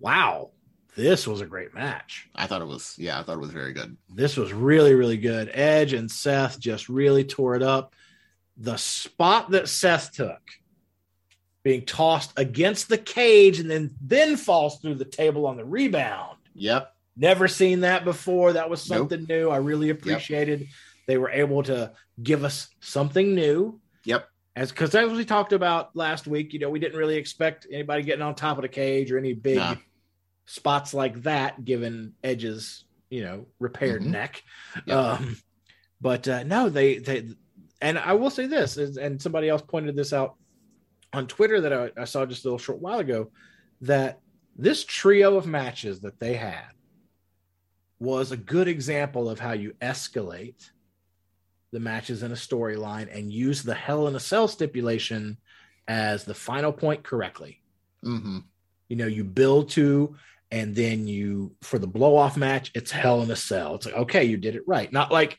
[0.00, 0.50] wow,
[0.96, 2.28] this was a great match.
[2.34, 3.96] I thought it was yeah, I thought it was very good.
[4.12, 5.50] This was really, really good.
[5.52, 7.94] Edge and Seth just really tore it up.
[8.56, 10.40] The spot that Seth took,
[11.66, 16.36] being tossed against the cage and then then falls through the table on the rebound.
[16.54, 16.94] Yep.
[17.16, 18.52] Never seen that before.
[18.52, 18.98] That was Nope.
[19.10, 19.48] something new.
[19.50, 20.68] I really appreciated.
[21.08, 21.90] They were able to
[22.22, 23.80] give us something new.
[24.04, 24.28] Yep.
[24.54, 28.04] As because as we talked about last week, you know, we didn't really expect anybody
[28.04, 29.74] getting on top of the cage or any big Nah.
[30.44, 34.10] spots like that, given Edge's, you know, repaired Mhm.
[34.12, 34.44] neck.
[34.86, 34.96] Yep.
[34.96, 35.36] Um,
[36.00, 37.26] but uh, no, they they,
[37.82, 40.36] and I will say this, and somebody else pointed this out
[41.16, 43.30] on Twitter that I, I saw just a little short while ago,
[43.82, 44.20] that
[44.56, 46.70] this trio of matches that they had
[47.98, 50.70] was a good example of how you escalate
[51.72, 55.38] the matches in a storyline and use the Hell in a Cell stipulation
[55.88, 57.62] as the final point correctly.
[58.02, 58.38] Hmm
[58.88, 60.16] you know you build to
[60.50, 63.74] and then you for the blow off match it's hell in a cell.
[63.74, 64.92] It's like okay you did it right.
[64.92, 65.38] Not like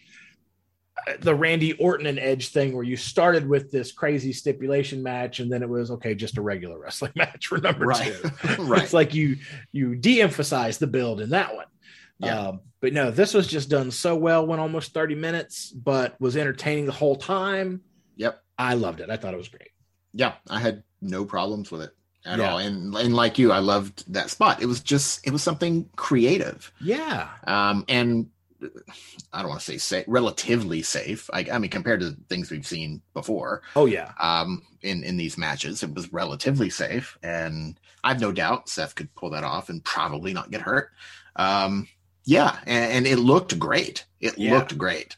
[1.19, 5.51] the randy orton and edge thing where you started with this crazy stipulation match and
[5.51, 8.13] then it was okay just a regular wrestling match for number Right.
[8.47, 8.83] two right.
[8.83, 9.37] it's like you
[9.71, 11.65] you de-emphasize the build in that one
[12.19, 12.39] Yeah.
[12.49, 16.35] um, but no this was just done so well went almost 30 minutes but was
[16.37, 17.81] entertaining the whole time
[18.17, 18.41] Yep.
[18.57, 19.69] i loved it i thought it was great
[20.13, 21.91] Yeah, I had no problems with it
[22.25, 22.51] at Yeah.
[22.51, 22.57] all.
[22.57, 24.61] And and like you, I loved that spot.
[24.61, 26.71] It was just it was something creative.
[26.81, 28.27] yeah Um, and
[29.33, 31.29] I don't want to say safe, relatively safe.
[31.33, 34.13] I, I mean, compared to things we've seen before, Oh yeah.
[34.19, 39.13] um, in in these matches, it was relatively safe, and I've no doubt Seth could
[39.15, 40.89] pull that off and probably not get hurt.
[41.35, 41.87] Um,
[42.25, 44.05] yeah, and, and it looked great.
[44.19, 44.55] It Yeah.
[44.55, 45.15] looked great.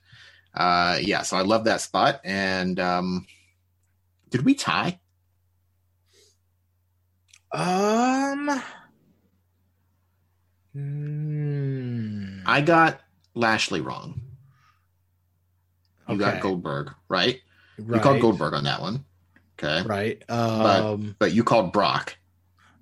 [0.53, 2.19] Uh, yeah, so I love that spot.
[2.23, 3.25] And um,
[4.29, 4.99] did we tie?
[7.51, 8.61] Um.
[10.75, 13.01] mm, I got
[13.35, 14.21] Lashley wrong.
[16.07, 17.39] You got Goldberg, right?
[17.77, 19.05] You called Goldberg on that one.
[19.61, 19.85] Okay.
[19.87, 20.29] Right.
[20.29, 21.15] Um.
[21.19, 22.17] But you called Brock.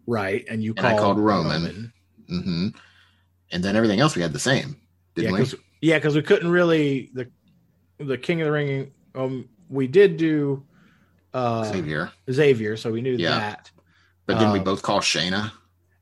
[0.05, 0.45] right.
[0.49, 1.91] And you And I called, called Roman.
[2.29, 2.67] hmm
[3.51, 4.77] And then everything else we had the same,
[5.15, 5.37] didn't yeah, we?
[5.39, 7.29] because yeah, because we couldn't really the
[7.99, 8.91] the King of the Ring.
[9.15, 10.63] Um, we did do
[11.33, 12.11] uh Xavier.
[12.31, 13.39] Xavier, so we knew Yeah.
[13.39, 13.71] that.
[14.25, 15.51] But didn't we um, both call Shayna?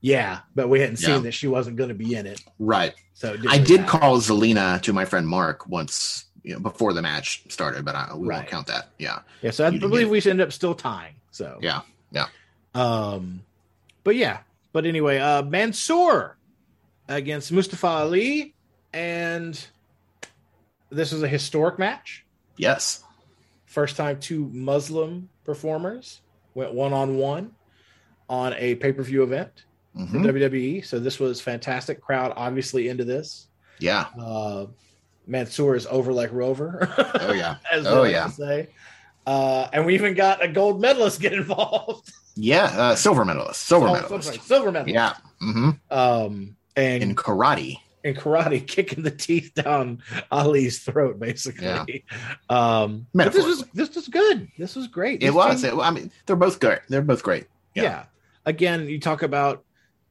[0.06, 1.15] Yeah, but we hadn't Yeah.
[1.15, 2.40] seen that she wasn't going to be in it.
[2.60, 2.94] Right.
[3.15, 3.98] So I did matter.
[3.98, 8.14] call Zelina to my friend Mark once you know, before the match started, but I,
[8.15, 8.38] we Right.
[8.38, 8.90] won't count that.
[8.99, 9.22] Yeah.
[9.41, 11.15] Yeah, so I You believe we end up still tying.
[11.32, 12.27] So Yeah, yeah.
[12.76, 13.41] Um,
[14.03, 14.41] but yeah,
[14.73, 16.38] but anyway, uh, Mansoor
[17.10, 18.53] against Mustafa Ali,
[18.94, 19.60] and
[20.91, 22.23] this was a historic match.
[22.57, 23.03] Yes.
[23.65, 26.22] First time two Muslim performers
[26.53, 27.56] went one on one
[28.30, 29.64] on a pay per view event
[29.95, 30.26] for Mhm.
[30.26, 30.85] WWE.
[30.85, 32.01] So this was fantastic.
[32.01, 33.47] Crowd obviously into this.
[33.80, 34.05] Yeah.
[34.19, 34.67] Uh,
[35.27, 36.93] Mansoor is over like Rover.
[37.22, 37.55] Oh, yeah.
[37.72, 38.30] as Oh, yeah.
[38.30, 38.69] say.
[39.26, 42.11] Uh, and we even got a gold medalist get involved.
[42.38, 42.65] Yeah.
[42.65, 43.61] Uh, silver medalist.
[43.61, 44.27] Silver Oh, medalist.
[44.27, 44.93] sorry, silver medalist.
[44.93, 45.13] Yeah.
[45.39, 47.77] hmm Um, and In karate.
[48.03, 50.03] in karate, kicking the teeth down
[50.34, 51.63] Ali's throat, basically.
[51.65, 51.85] Yeah.
[52.49, 54.49] Um, but this was this was good.
[54.57, 55.23] This was great.
[55.23, 55.61] It was.
[55.61, 56.81] team- It, I mean, they're both good.
[56.89, 57.47] They're both great.
[57.73, 57.84] yeah.
[57.84, 58.03] yeah.
[58.45, 59.63] Again, you talk about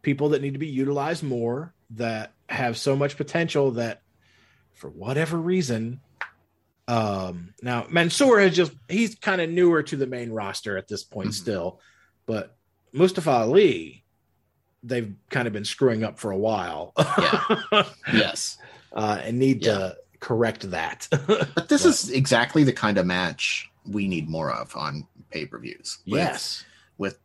[0.05, 4.02] people that need to be utilized more, that have so much potential that,
[4.74, 6.01] for whatever reason,
[6.86, 11.02] um, now Mansoor has just he's kind of newer to the main roster at this
[11.02, 11.35] point Mhm.
[11.35, 11.81] still,
[12.26, 12.56] but
[12.93, 14.05] Mustafa Ali,
[14.82, 16.93] they've kind of been screwing up for a while.
[16.98, 17.85] yeah.
[18.12, 18.59] Yes.
[18.93, 21.09] uh, and need to correct that.
[21.10, 25.47] But this But- is exactly the kind of match we need more of on pay
[25.47, 25.98] per views.
[26.05, 26.64] yes.
[26.98, 27.18] With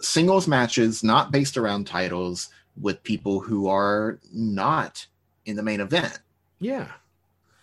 [0.00, 2.48] singles matches not based around titles
[2.80, 5.06] with people who are not
[5.44, 6.18] in the main event,
[6.60, 6.88] Yeah.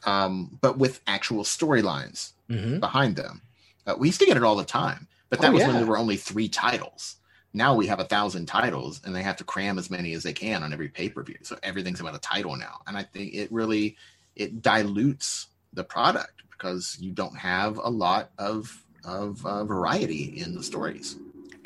[0.05, 3.41] um, but with actual storylines hmm behind them.
[3.85, 5.67] Uh, we used to get it all the time, but that Oh, was yeah.
[5.67, 7.15] when there were only three titles.
[7.53, 10.33] Now we have a thousand titles, and they have to cram as many as they
[10.33, 11.37] can on every pay per view.
[11.43, 13.95] So everything's about a title now, and I think it really
[14.35, 20.53] it dilutes the product because you don't have a lot of of uh, variety in
[20.55, 21.15] the stories.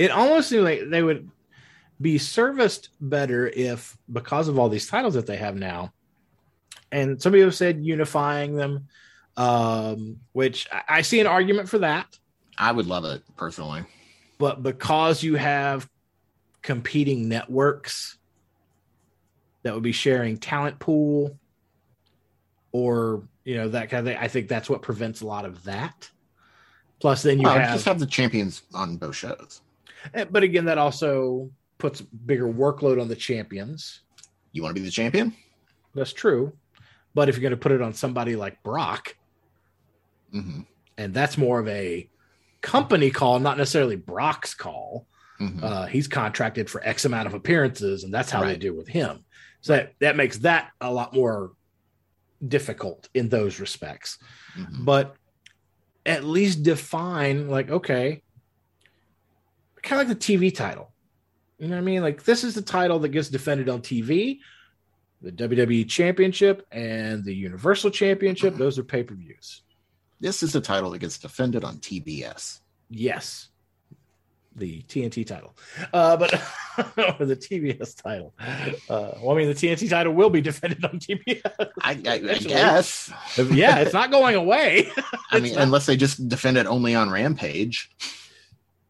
[0.02, 1.30] It almost seemed like they would
[2.02, 5.94] be serviced better if, because of all these titles that they have now,
[6.92, 8.88] and some people have said unifying them,
[9.38, 12.18] um, which I, I see an argument for that.
[12.58, 13.84] I would love it personally.
[14.40, 15.88] But because you have
[16.64, 18.18] competing networks
[19.62, 21.38] that would be sharing talent pool
[22.72, 25.64] or you know that kind of thing, I think that's what prevents a lot of
[25.66, 26.10] that.
[27.00, 29.62] Plus, then you Well, have just have the champions on both shows.
[30.14, 34.02] Eh, But again, that also puts bigger workload on the champions.
[34.52, 35.36] You want to be the champion?
[35.96, 36.54] That's true.
[37.14, 39.16] But if you're going to put it on somebody like Brock,
[40.32, 40.62] hmm
[40.98, 42.10] and that's more of a
[42.62, 45.08] company call, not necessarily Brock's call.
[45.40, 48.60] hmm Uh, he's contracted for X amount of appearances, and that's how they Right.
[48.60, 49.26] deal with him.
[49.62, 51.52] So that, that makes that a lot more
[52.46, 54.18] difficult in those respects.
[54.54, 55.16] hmm But
[56.06, 58.22] at least define, like, okay,
[59.82, 60.92] kind of like the TV title.
[61.58, 62.02] You know what I mean?
[62.02, 64.40] Like, this is the title that gets defended on TV.
[65.22, 69.62] The WWE Championship and the Universal Championship, those are pay per views.
[70.20, 72.60] This is the title that gets defended on TBS.
[72.90, 73.50] Yes.
[74.56, 75.56] The TNT title.
[75.94, 76.34] Uh, but
[77.20, 78.34] or the TBS title.
[78.90, 81.42] Uh, well, I mean, the TNT title will be defended on TBS.
[81.82, 83.14] I, I, I guess.
[83.52, 84.92] yeah, it's not going away.
[85.32, 87.92] I mean, not- unless they just defend it only on Rampage,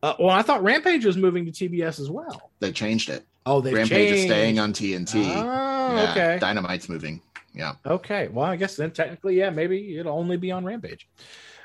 [0.04, 2.52] Uh, well, I thought Rampage was moving to TBS as well.
[2.60, 3.26] they changed it.
[3.46, 5.16] Oh, they Rampage is staying on TNT.
[5.36, 6.38] Oh, Yeah, okay.
[6.40, 7.22] Dynamite's moving.
[7.54, 7.74] Yeah.
[7.86, 8.28] Okay.
[8.28, 11.08] Well, I guess then technically, yeah, maybe it'll only be on Rampage.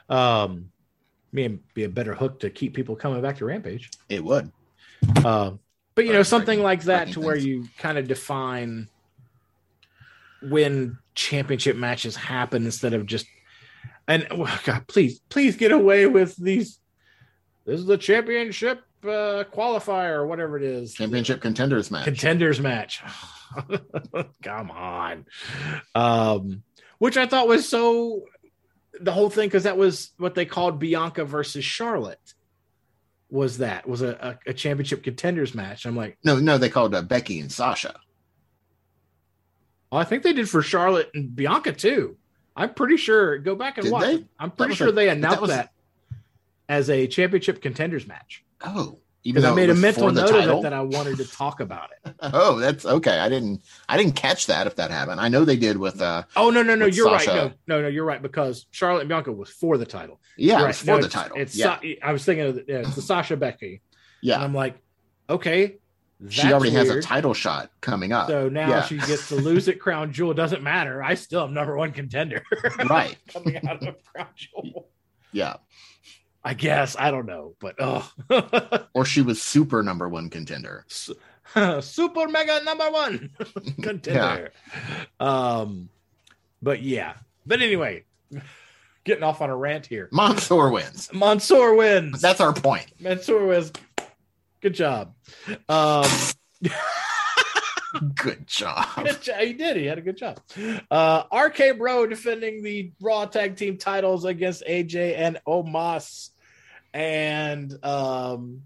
[0.08, 0.70] Um,
[1.32, 3.90] me be a better hook to keep people coming back to Rampage.
[4.08, 4.50] It would.
[5.24, 5.60] Um,
[5.94, 7.46] but you know, something breaking- like that to where things.
[7.46, 8.88] you kind of define
[10.42, 13.26] when championship matches happen instead of just
[14.08, 16.78] and oh, God, please, please get away with these.
[17.66, 20.94] This is the championship uh, qualifier or whatever it is.
[20.94, 22.04] Championship contenders match.
[22.04, 23.02] Contenders match.
[24.42, 25.26] Come on.
[25.94, 26.62] Um,
[26.98, 28.22] which I thought was so
[29.00, 32.34] the whole thing because that was what they called Bianca versus Charlotte.
[33.28, 35.84] Was that was a, a, a championship contenders match?
[35.84, 37.98] I'm like, no, no, they called uh, Becky and Sasha.
[39.90, 42.16] oh, I think they did for Charlotte and Bianca too.
[42.54, 43.38] I'm pretty sure.
[43.38, 44.04] Go back and Did watch.
[44.04, 44.24] they?
[44.38, 45.70] I'm pretty sure a- they that announced was- that
[46.68, 50.62] as a championship contenders match Oh, even because I made a mental note of it
[50.62, 52.14] that I wanted to talk about it.
[52.20, 53.18] oh, that's okay.
[53.18, 53.62] I didn't.
[53.88, 54.66] I didn't catch that.
[54.66, 56.00] If that happened, I know they did with.
[56.00, 56.86] uh Oh no no no!
[56.86, 57.26] You're right.
[57.26, 57.88] No no no!
[57.88, 60.20] You're right because Charlotte and Bianca was for the title.
[60.38, 60.74] Yeah, right.
[60.74, 61.36] for No, the it's- title.
[61.38, 63.70] It's yeah, Sa- I was thinking of the, yeah, it's the Sasha Becky.
[63.72, 63.80] And
[64.22, 64.42] yeah.
[64.42, 64.76] I'm like,
[65.28, 65.76] okay,
[66.30, 68.28] She already has a title shot coming up.
[68.28, 68.82] So now Yeah.
[68.84, 70.32] she gets to lose at Crown Jewel.
[70.34, 71.02] Doesn't matter.
[71.02, 72.42] I still am number one contender
[72.88, 73.16] right.
[73.28, 74.88] coming out of Crown Jewel.
[75.32, 75.56] Yeah.
[76.46, 78.08] I guess I don't know, but oh,
[78.94, 80.84] Or she was super number one contender.
[81.80, 83.30] super mega number one
[83.82, 84.52] contender.
[85.18, 85.88] Um,
[86.62, 87.14] but yeah.
[87.46, 88.04] But anyway,
[89.04, 90.08] getting off on a rant here.
[90.12, 91.10] Mansoor wins.
[91.12, 92.22] Mansoor wins.
[92.22, 92.86] That's our point.
[93.00, 93.72] Mansoor wins.
[94.60, 95.14] Good job.
[95.68, 96.06] Um,
[98.14, 98.86] Good job.
[99.04, 99.40] good job.
[99.40, 99.76] He did.
[99.76, 100.38] He had a good job.
[100.90, 106.30] Uh, RK Bro defending the Raw Tag Team titles against AJ and Omos.
[106.96, 108.62] And um,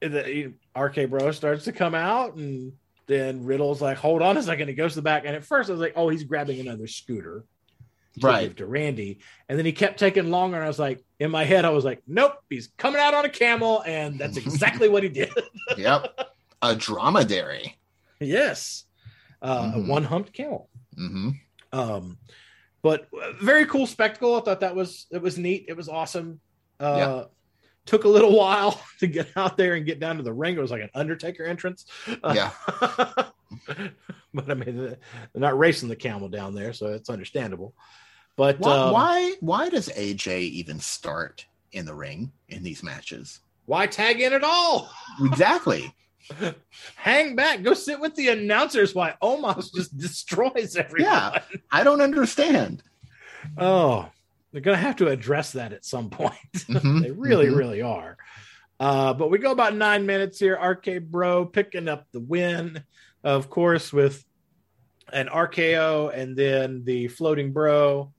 [0.00, 2.72] the, RK Bro starts to come out, and
[3.06, 4.68] then Riddle's like, hold on a second.
[4.68, 5.24] He goes to the back.
[5.26, 7.44] And at first, I was like, oh, he's grabbing another scooter.
[8.20, 8.56] to Right.
[8.56, 9.18] to Randy.
[9.48, 10.56] And then he kept taking longer.
[10.56, 13.24] And I was like, in my head, I was like, nope, he's coming out on
[13.24, 13.82] a camel.
[13.84, 15.30] And that's exactly what he did.
[15.76, 16.20] Yep.
[16.62, 17.76] A dromedary.
[18.20, 18.84] yes.
[19.42, 19.74] Uh, Mhm.
[19.74, 20.70] A one humped camel.
[20.96, 21.30] hmm
[21.72, 22.16] Um,
[22.82, 24.36] but uh, very cool spectacle.
[24.36, 25.64] I thought that was, it was neat.
[25.68, 26.40] It was awesome.
[26.84, 27.24] Uh, Yeah.
[27.86, 30.56] Took a little while to get out there and get down to the ring.
[30.56, 31.84] It was like an Undertaker entrance.
[32.22, 32.50] Uh, Yeah.
[34.34, 34.96] but I mean, they're
[35.34, 37.74] not racing the camel down there, so it's understandable.
[38.36, 39.34] But Why, um, why?
[39.40, 43.40] Why does AJ even start in the ring in these matches?
[43.66, 44.90] why tag in at all?
[45.24, 45.94] Exactly.
[46.96, 48.94] Hang back, go sit with the announcers.
[48.94, 51.12] Why Omos just destroys everyone?
[51.12, 51.40] Yeah.
[51.70, 52.82] I don't understand.
[53.58, 54.08] Oh,
[54.54, 56.34] they're gonna have to address that at some point.
[56.54, 57.56] Mhm, they really, mhm.
[57.58, 58.16] really are.
[58.80, 60.56] Uh, but we go about nine minutes here.
[60.56, 62.82] RK Bro picking up the win,
[63.24, 64.24] of course, with
[65.12, 68.12] an RKO and then the floating bro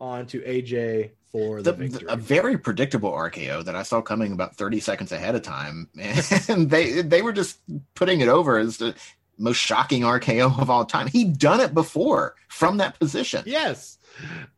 [0.00, 2.06] onto AJ for the, The- victory.
[2.08, 5.88] a very predictable RKO that I saw coming about 30 seconds ahead of time.
[6.48, 7.58] And they they were just
[7.94, 8.94] putting it over as the
[9.38, 11.06] most shocking RKO of all time.
[11.08, 13.98] He'd done it before from that position yes.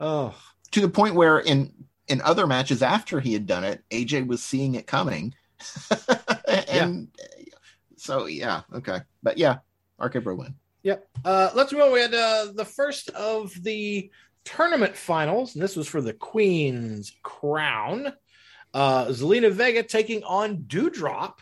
[0.00, 0.34] Oh,
[0.74, 1.72] to the point where in
[2.08, 5.32] in other matches after he had done it, AJ was seeing it coming.
[6.68, 7.08] and
[7.96, 8.98] so yeah, okay.
[9.22, 9.58] But yeah,
[10.00, 10.54] RK Bro win.
[10.82, 11.08] Yep.
[11.24, 11.92] Uh, let's move on.
[11.92, 14.10] We had uh, the first of the
[14.44, 18.12] tournament finals, and this was for the Queen's Crown.
[18.74, 21.34] Uh, Zelina Vega taking on Doudrop,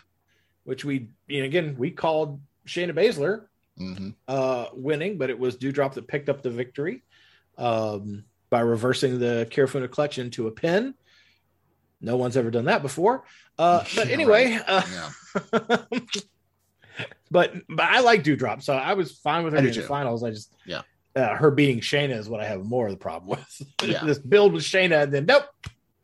[0.63, 3.47] which we, you know, again, we called Shayna Baszler
[3.79, 7.01] hmm uh, winning, but it was Doudrop that picked up the victory
[7.57, 8.23] um,
[8.53, 10.93] by reversing the Kirifuda clutch into a pin.
[11.99, 13.23] No one's ever done that before.
[13.57, 14.63] Uh, but Yeah, anyway, right.
[14.67, 14.81] uh,
[15.51, 15.77] Yeah.
[17.31, 20.23] but but I like Doudrop, so I was fine with her in the finals.
[20.23, 20.83] I just Yeah.
[21.15, 23.61] uh, her beating Shayna is what I have more of the problem with.
[23.83, 24.03] Yeah.
[24.05, 25.45] this build with Shayna, and then nope,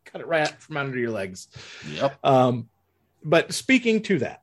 [0.06, 1.50] cut it right from under your legs.
[1.88, 2.18] Yep.
[2.24, 2.68] Um,
[3.24, 4.42] but speaking to that,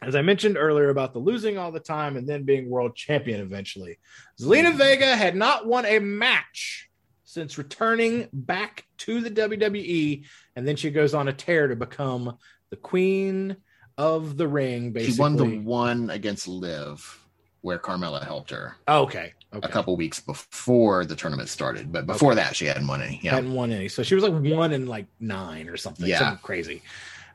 [0.00, 3.42] as I mentioned earlier about the losing all the time and then being world champion
[3.42, 3.98] eventually,
[4.40, 6.88] Zelina Vega had not won a match
[7.32, 12.36] since returning back to the WWE, and then she goes on a tear to become
[12.68, 13.56] the queen
[13.96, 14.92] of the ring.
[14.92, 17.26] Basically, She won the one against Liv,
[17.62, 19.66] where Carmella helped her oh, okay, okay.
[19.66, 21.90] a couple weeks before the tournament started.
[21.90, 23.18] But before that, she hadn't won any.
[23.22, 23.36] Yeah.
[23.36, 23.88] hadn't won any.
[23.88, 26.06] So she was like one in like nine or something.
[26.06, 26.18] Yeah.
[26.18, 26.82] Something crazy.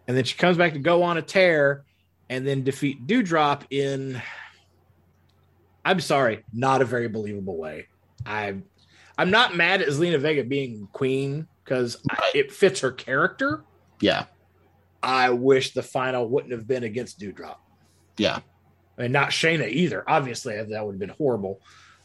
[0.08, 1.86] And then she comes back to go on a tear
[2.30, 4.22] and then defeat Doudrop in
[5.84, 7.88] I'm sorry, not a very believable way.
[8.28, 8.58] I
[9.18, 11.98] I'm not mad at Zelina Vega being queen because
[12.34, 13.64] it fits her character.
[14.00, 14.26] Yeah.
[15.02, 17.58] I wish the final wouldn't have been against Doudrop.
[18.18, 18.40] Yeah.
[18.98, 20.04] And not Shayna either.
[20.08, 21.62] Obviously, that would have been horrible.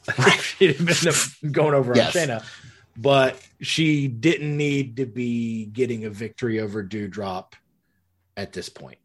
[0.40, 0.86] She'd have
[1.42, 2.14] been going over Yes.
[2.16, 2.44] on Shayna.
[2.96, 7.52] But she didn't need to be getting a victory over Doudrop
[8.36, 8.98] at this point.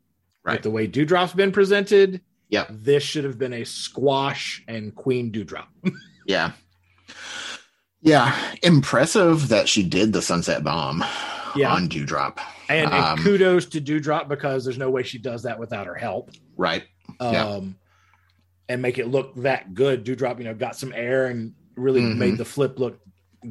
[0.44, 0.54] Right.
[0.56, 2.66] With the way Doudrop's been presented, Yeah.
[2.70, 5.68] this should have been a squash and Queen Doudrop.
[6.26, 6.52] Yeah.
[8.02, 8.36] Yeah.
[8.64, 11.04] Impressive that she did the sunset bomb
[11.56, 11.74] Yeah.
[11.74, 12.40] on Doudrop.
[12.70, 15.96] And, and Um, kudos to Doudrop because there's no way she does that without her
[15.96, 16.32] help.
[16.56, 16.84] Right.
[17.20, 17.60] Um, Yeah.
[18.70, 20.06] and make it look that good.
[20.06, 22.18] Doudrop, you know, got some air and really Mhm.
[22.18, 23.00] made the flip look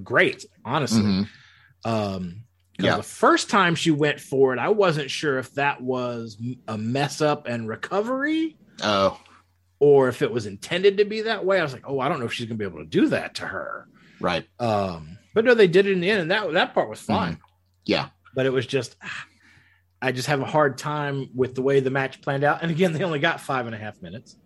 [0.03, 1.03] great, honestly.
[1.03, 1.29] Mhm.
[1.85, 2.43] Um,
[2.79, 2.97] Yeah.
[2.99, 6.37] the first time she went for it, I wasn't sure if that was
[6.69, 9.19] a mess up and recovery Oh,
[9.79, 11.59] or if it was intended to be that way.
[11.59, 13.35] I was like, oh, I don't know if she's gonna be able to do that
[13.37, 13.89] to her.
[14.21, 14.47] Right.
[14.59, 17.39] Um, but no, they did it in the end, and that that part was fine.
[17.85, 18.09] Yeah.
[18.35, 19.27] But it was just ah,
[20.03, 22.63] I just have a hard time with the way the match planned out.
[22.63, 24.37] And again, they only got five and a half minutes.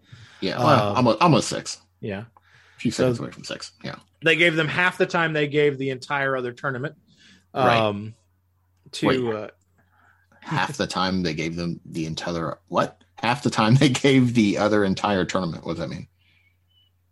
[0.40, 0.58] Yeah.
[0.58, 1.80] Well, Um, almost, almost six.
[2.00, 2.20] Yeah.
[2.20, 3.72] A few so- seconds away from six.
[3.84, 3.96] Yeah.
[4.24, 6.94] They gave them half the time they gave the entire other tournament.
[7.54, 7.76] Right.
[7.76, 8.14] Um
[8.92, 9.34] to Wait.
[9.34, 9.48] uh
[10.42, 13.02] Half the time they gave them the entire what?
[13.16, 15.64] Half the time they gave the other entire tournament.
[15.64, 16.06] What does that mean?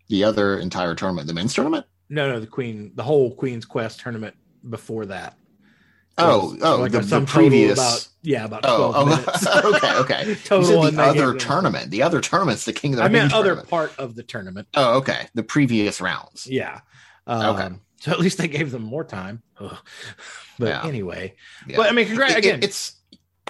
[0.09, 1.87] The other entire tournament, the men's tournament.
[2.09, 4.35] No no the Queen the whole Queen's Quest tournament
[4.69, 5.35] before that.
[6.21, 7.79] Oh, was oh, like the, a the previous.
[7.79, 9.47] about yeah, about oh, 12 oh minutes.
[9.77, 9.95] okay,
[10.25, 10.35] okay.
[10.45, 11.91] Total the other them- tournament.
[11.93, 13.69] The other tournament's the King of the I meant other tournament.
[13.71, 14.67] part of the tournament.
[14.75, 15.29] Oh, okay.
[15.35, 16.47] The previous rounds.
[16.49, 16.81] Yeah.
[17.27, 17.75] Um, Okay.
[18.01, 19.43] So at least they gave them more time.
[19.61, 19.77] Ugh.
[20.59, 20.87] But Yeah.
[20.87, 21.35] anyway,
[21.69, 21.77] Yeah.
[21.77, 22.61] but I mean, congrats It- it- again.
[22.63, 22.95] it's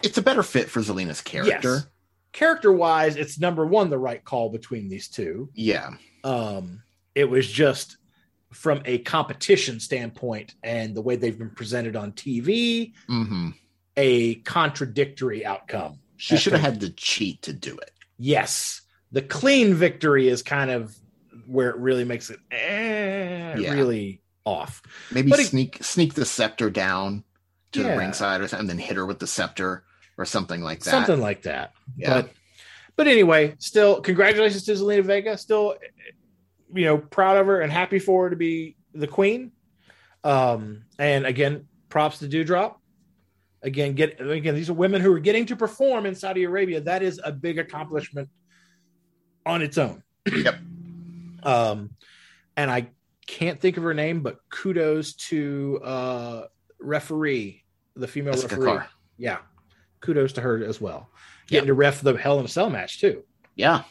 [0.02, 1.74] it's a better fit for Zelina's character.
[1.74, 1.86] Yes.
[2.32, 5.48] Character wise, it's number one the right call between these two.
[5.55, 5.90] Yeah.
[6.24, 6.82] Um,
[7.14, 7.97] it was just
[8.53, 13.51] from a competition standpoint and the way they've been presented on TV, hmm
[14.01, 15.99] a contradictory outcome.
[16.16, 17.91] She should have had the cheat to do it.
[18.16, 20.95] Yes, the clean victory is kind of
[21.49, 23.73] where it really makes it eh, Yeah.
[23.73, 24.83] really off.
[25.11, 27.25] Maybe But it- sneak sneak the scepter down
[27.73, 27.91] to Yeah.
[27.93, 29.83] the ringside or something, and then hit her with the scepter
[30.16, 30.91] or something like that.
[30.91, 31.73] something like that.
[31.97, 32.23] Yeah.
[32.23, 32.31] But
[32.95, 35.37] but anyway, still congratulations to Zelina Vega.
[35.37, 35.75] Still,
[36.74, 39.53] you know, proud of her and happy for her to be the queen.
[40.24, 42.77] Um, and again, props to Doudrop.
[43.62, 46.81] Again, get again, these are women who are getting to perform in Saudi Arabia.
[46.81, 48.28] That is a big accomplishment
[49.45, 50.03] on its own.
[50.32, 50.55] Yep.
[51.40, 51.90] Um,
[52.57, 52.89] and I
[53.28, 56.47] can't think of her name, but kudos to uh
[56.81, 57.62] referee,
[57.95, 58.86] the female Jessica referee.
[59.19, 59.39] Yeah.
[60.01, 61.09] Kudos to her as well.
[61.47, 63.23] Getting to ref the Hell in a Cell match too.
[63.55, 63.82] Yeah.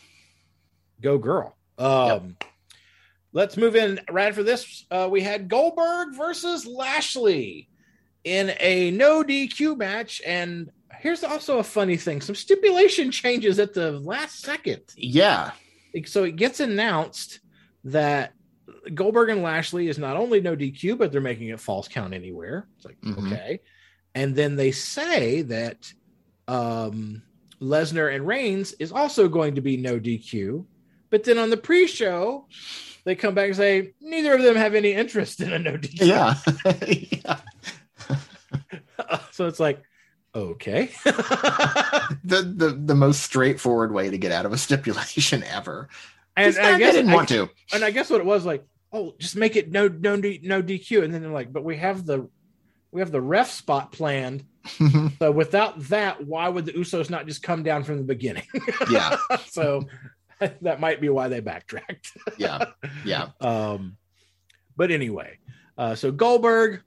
[1.00, 1.56] Go girl.
[1.78, 2.36] Um
[3.34, 4.86] let's move in right for this.
[4.92, 7.70] Uh we had Goldberg versus Lashley
[8.24, 10.22] in a no DQ match.
[10.26, 14.82] And here's also a funny thing: some stipulation changes at the last second.
[14.96, 15.52] Yeah.
[16.06, 17.40] So it gets announced
[17.86, 18.34] that
[18.94, 22.68] Goldberg and Lashley is not only no DQ, but they're making it falls count anywhere.
[22.76, 23.32] It's like, Mhm.
[23.32, 23.60] okay.
[24.14, 25.92] And then they say that
[26.48, 27.22] um,
[27.62, 30.66] Lesnar and Reigns is also going to be no DQ.
[31.10, 32.48] But then on the pre show,
[33.08, 36.02] they come back and say neither of them have any interest in a no DQ.
[36.02, 36.36] Yeah.
[37.24, 37.40] yeah.
[39.32, 39.82] so it's like,
[40.36, 40.92] okay.
[42.24, 45.88] The, the the most straightforward way to get out of a stipulation ever.
[46.36, 47.50] and Just I guess they didn't I- want to.
[47.74, 51.04] and I guess what it was like, oh, just make it no no no DQ,
[51.04, 52.30] and then they're like, but we have the
[52.92, 54.44] we have the ref spot planned.
[55.20, 58.44] So without that, why would the Usos not just come down from the beginning?
[58.92, 59.16] yeah.
[59.48, 59.88] so
[60.62, 62.12] that might be why they backtracked.
[62.38, 62.66] Yeah.
[63.04, 63.30] Yeah.
[63.42, 63.98] Um,
[64.76, 65.40] but anyway,
[65.78, 66.82] uh, so Goldberg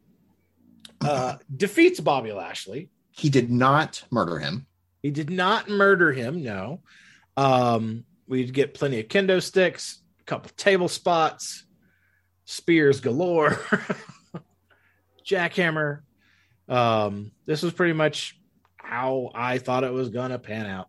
[1.00, 2.88] uh, defeats Bobby Lashley.
[3.10, 4.66] He did not murder him.
[5.02, 6.42] He did not murder him.
[6.42, 6.80] No.
[7.36, 11.64] Um, we get plenty of kendo sticks, a couple table spots,
[12.44, 13.58] spears galore,
[15.26, 16.00] jackhammer.
[16.68, 18.38] Um, this was pretty much
[18.76, 20.88] how I thought it was gonna pan out.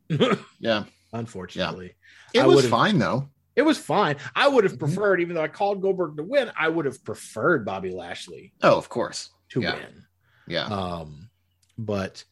[0.60, 0.84] Yeah.
[1.14, 1.96] Unfortunately,
[2.34, 3.30] It I was fine though.
[3.56, 4.16] it was fine.
[4.36, 4.80] I would have Mhm.
[4.80, 8.78] preferred, even though I called Goldberg to win, I would have preferred Bobby Lashley Oh,
[8.78, 9.30] of course.
[9.50, 9.76] to Yeah.
[9.76, 10.06] win.
[10.48, 10.66] Yeah.
[10.66, 11.30] Um,
[11.78, 12.24] but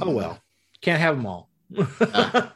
[0.00, 0.40] oh well,
[0.80, 1.50] can't have them all.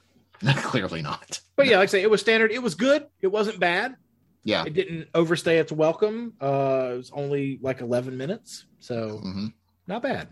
[0.57, 1.41] Clearly not.
[1.57, 2.53] But yeah, like I say, it was standard.
[2.53, 3.07] It was good.
[3.21, 3.97] It wasn't bad.
[4.45, 4.65] Yeah.
[4.65, 6.35] It didn't overstay its welcome.
[6.41, 8.67] Uh, it was only like 11 minutes.
[8.79, 9.47] So hmm
[9.87, 10.29] not bad.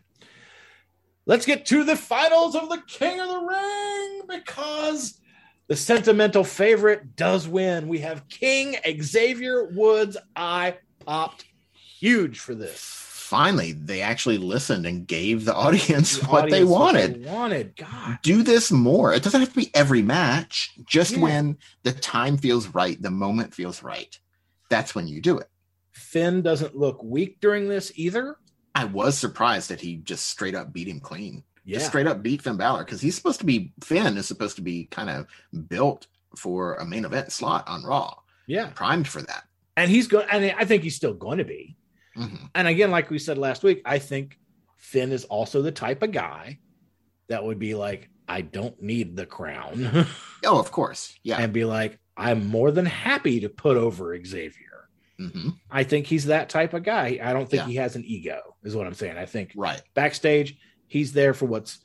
[1.26, 5.18] Let's get to the finals of the King of the Ring because
[5.66, 7.88] the sentimental favorite does win.
[7.88, 10.16] We have King Xavier Woods.
[10.36, 12.80] I popped huge for this.
[12.80, 17.24] Finally, they actually listened and gave the audience The what they audience wanted.
[17.24, 17.76] they wanted.
[17.76, 18.18] God.
[18.22, 19.14] do this more.
[19.14, 20.72] It doesn't have to be every match.
[20.84, 21.20] Just Yeah.
[21.22, 24.16] when the time feels right, the moment feels right.
[24.68, 25.48] That's when you do it.
[25.92, 28.36] Finn doesn't look weak during this either.
[28.74, 31.44] I was surprised that he just straight up beat him clean.
[31.64, 31.78] Yeah.
[31.78, 34.62] Just straight up beat Finn Balor because he's supposed to be Finn is supposed to
[34.62, 35.26] be kind of
[35.68, 38.14] built for a main event slot on Raw,
[38.46, 38.70] yeah.
[38.74, 39.44] primed for that.
[39.76, 41.76] And he's going, and I think he's still going to be.
[42.16, 42.50] Mhm.
[42.54, 44.38] And again, like we said last week, I think
[44.76, 46.58] Finn is also the type of guy
[47.28, 50.06] that would be like, I don't need the crown.
[50.46, 51.18] Oh, of course.
[51.22, 51.38] Yeah.
[51.40, 54.88] and be like, I'm more than happy to put over Xavier.
[55.18, 57.18] hmm I think he's that type of guy.
[57.22, 57.68] I don't think Yeah.
[57.68, 59.16] he has an ego, is what I'm saying.
[59.16, 59.80] I think Right.
[59.94, 61.78] backstage, he's there for what's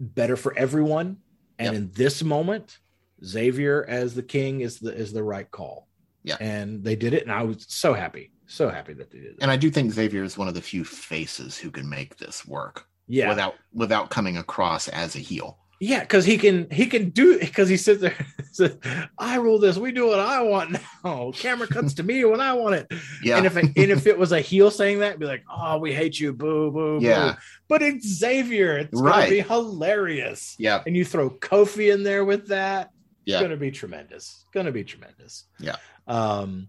[0.00, 1.18] better for everyone.
[1.58, 1.74] And Yep.
[1.74, 2.78] in this moment,
[3.24, 5.88] Xavier as the king is the is the right call.
[6.22, 6.36] Yeah.
[6.40, 8.32] And they did it, and I was so happy.
[8.46, 9.38] So happy that they did it.
[9.40, 12.46] And I do think Xavier is one of the few faces who can make this
[12.46, 13.28] work yeah.
[13.28, 15.58] without without coming across as a heel.
[15.80, 18.14] Yeah, because he can he can do because he sits there.
[18.38, 18.76] and says,
[19.16, 19.76] I rule this.
[19.76, 21.30] We do what I want now.
[21.36, 22.92] Camera cuts to me when I want it.
[23.22, 23.36] Yeah.
[23.36, 25.78] And if it, and if it was a heel saying that, it'd be like, oh,
[25.78, 27.32] we hate you, boo, boo, Yeah.
[27.32, 27.38] boo.
[27.68, 28.78] But it's Xavier.
[28.78, 30.56] It's gonna be hilarious.
[30.58, 30.82] yeah.
[30.86, 32.90] And you throw Kofi in there with that.
[33.26, 33.42] It's Yeah.
[33.42, 34.46] gonna be tremendous.
[34.52, 35.44] Gonna be tremendous.
[35.60, 35.76] Yeah.
[36.08, 36.68] Um,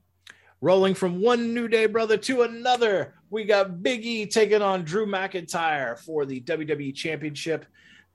[0.61, 5.05] rolling from one New Day brother to another, we got Big E taking on Drew
[5.07, 7.65] McIntyre for the WWE Championship,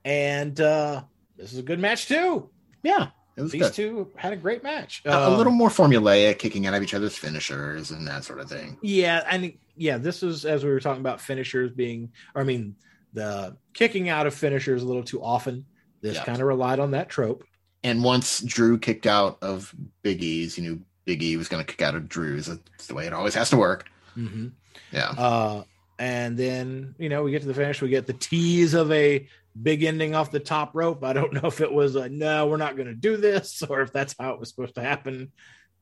[0.05, 1.03] and uh,
[1.37, 2.49] this is a good match too.
[2.83, 3.09] Yeah.
[3.37, 3.73] It was These good.
[3.75, 5.03] two had a great match.
[5.05, 8.39] A- a Um, little more formulaic, kicking out of each other's finishers and that sort
[8.39, 8.79] of thing.
[8.81, 12.77] Yeah, and yeah, this was as we were talking about finishers being, or I mean,
[13.13, 15.65] the kicking out of finishers a little too often.
[16.01, 16.25] This Yeah.
[16.25, 17.45] kind of relied on that trope.
[17.83, 21.71] And once Drew kicked out of Big E's, you knew Big E was going to
[21.71, 22.47] kick out of Drew's.
[22.47, 23.89] That's the way it always has to work.
[24.17, 24.49] Mm-hmm.
[24.93, 25.11] Yeah.
[25.11, 25.65] Uh,
[25.99, 27.83] and then you know we get to the finish.
[27.83, 29.27] We get the tease of a
[29.61, 31.05] big ending off the top rope.
[31.05, 33.81] I don't know if it was a no, we're not going to do this, or
[33.83, 35.33] if that's how it was supposed to happen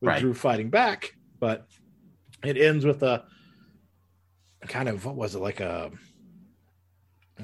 [0.00, 0.20] with Right.
[0.20, 1.12] Drew fighting back.
[1.40, 1.66] But
[2.44, 3.24] it ends with a
[4.68, 5.90] kind of what was it like a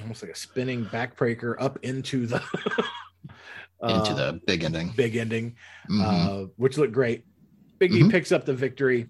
[0.01, 2.43] almost like a spinning backbreaker up into the
[3.83, 4.93] Into uh, the big ending.
[4.97, 5.55] big ending,
[5.89, 6.03] Mhm.
[6.03, 7.25] uh, which looked great.
[7.79, 8.11] Big E Mhm.
[8.11, 9.09] picks up the victory,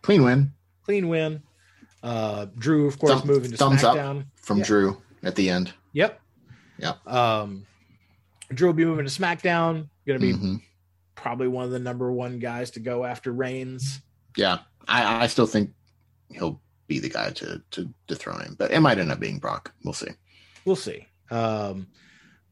[0.00, 0.52] Clean win
[0.84, 1.42] clean win.
[2.02, 3.96] Uh, Drew, of course, Thumb- moving to thumbs up.
[3.96, 4.26] SmackDown.
[4.36, 4.64] from Yeah.
[4.64, 5.72] Drew at the end.
[5.94, 6.20] Yep.
[6.78, 7.06] Yep.
[7.06, 7.66] Um,
[8.52, 9.88] Drew will be moving to SmackDown.
[10.06, 10.62] Going to be Mhm.
[11.14, 14.00] probably one of the number one guys to go after Reigns.
[14.36, 14.58] Yeah.
[14.86, 15.70] I, I still think
[16.30, 19.72] he'll be the guy to, to dethrone him, but it might end up being Brock.
[19.84, 20.10] We'll see.
[20.66, 21.06] We'll see.
[21.30, 21.86] Um,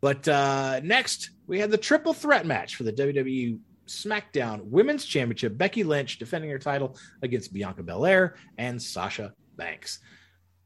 [0.01, 5.59] but uh, next, we had the triple threat match for the WWE SmackDown Women's Championship.
[5.59, 9.99] Becky Lynch defending her title against Bianca Belair and Sasha Banks.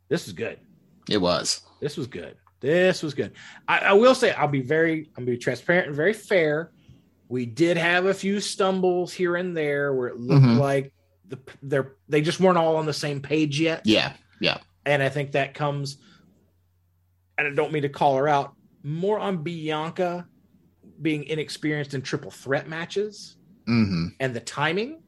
[0.08, 0.60] This was good.
[1.10, 1.62] It was.
[1.80, 2.36] This was good.
[2.60, 3.32] This was good.
[3.68, 6.72] I, I will say I'll be very I'm be transparent and very fair.
[7.28, 10.58] We did have a few stumbles here and there where it looked Mhm.
[10.58, 10.92] like
[11.28, 13.82] the they're they just weren't all on the same page yet.
[13.84, 14.12] Yeah.
[14.40, 14.58] Yeah.
[14.84, 15.98] And I think that comes
[17.36, 20.26] and I don't mean to call her out, more on Bianca
[21.02, 25.02] being inexperienced in triple threat matches hmm and the timing.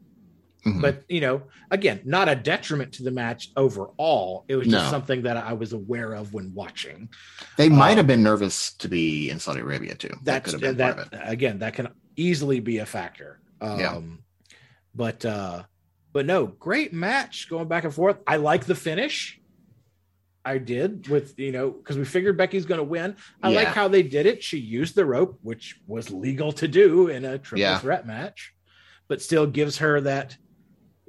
[0.66, 0.80] Mhm.
[0.82, 4.44] But you know, again, not a detriment to the match overall.
[4.48, 4.90] It was just No.
[4.90, 7.08] something that I was aware of when watching.
[7.56, 10.10] They might Um, have been nervous to be in Saudi Arabia too.
[10.24, 11.20] That could have been that part of it.
[11.24, 14.00] again that can easily be a factor um Yeah.
[14.94, 15.62] but uh
[16.12, 19.40] but no great match going back and forth i like the finish
[20.44, 23.86] i did with you know because we figured becky's going to win i like how
[23.86, 27.60] they did it she used the rope which was legal to do in a triple
[27.60, 27.78] Yeah.
[27.78, 28.52] threat match
[29.06, 30.36] but still gives her that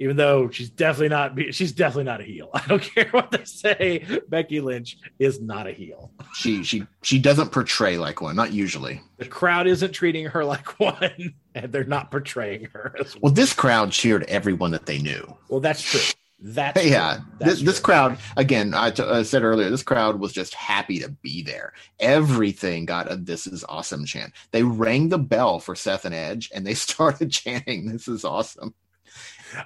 [0.00, 3.44] even though she's definitely not she's definitely not a heel i don't care what they
[3.44, 8.52] say becky lynch is not a heel She she she doesn't portray like one, not
[8.52, 9.00] usually.
[9.18, 13.20] the crowd isn't treating her like one and they're not portraying her as one.
[13.22, 15.22] Well, this crowd cheered everyone that they knew.
[15.48, 16.00] well that's true
[16.42, 17.24] that's yeah, true.
[17.38, 17.84] this, That's this true.
[17.84, 18.72] crowd again.
[18.72, 21.74] I, t- I said earlier, this crowd was just happy to be there.
[21.98, 24.32] Everything got a "This is awesome" chant.
[24.50, 28.74] They rang the bell for Seth and Edge, and they started chanting, "This is awesome."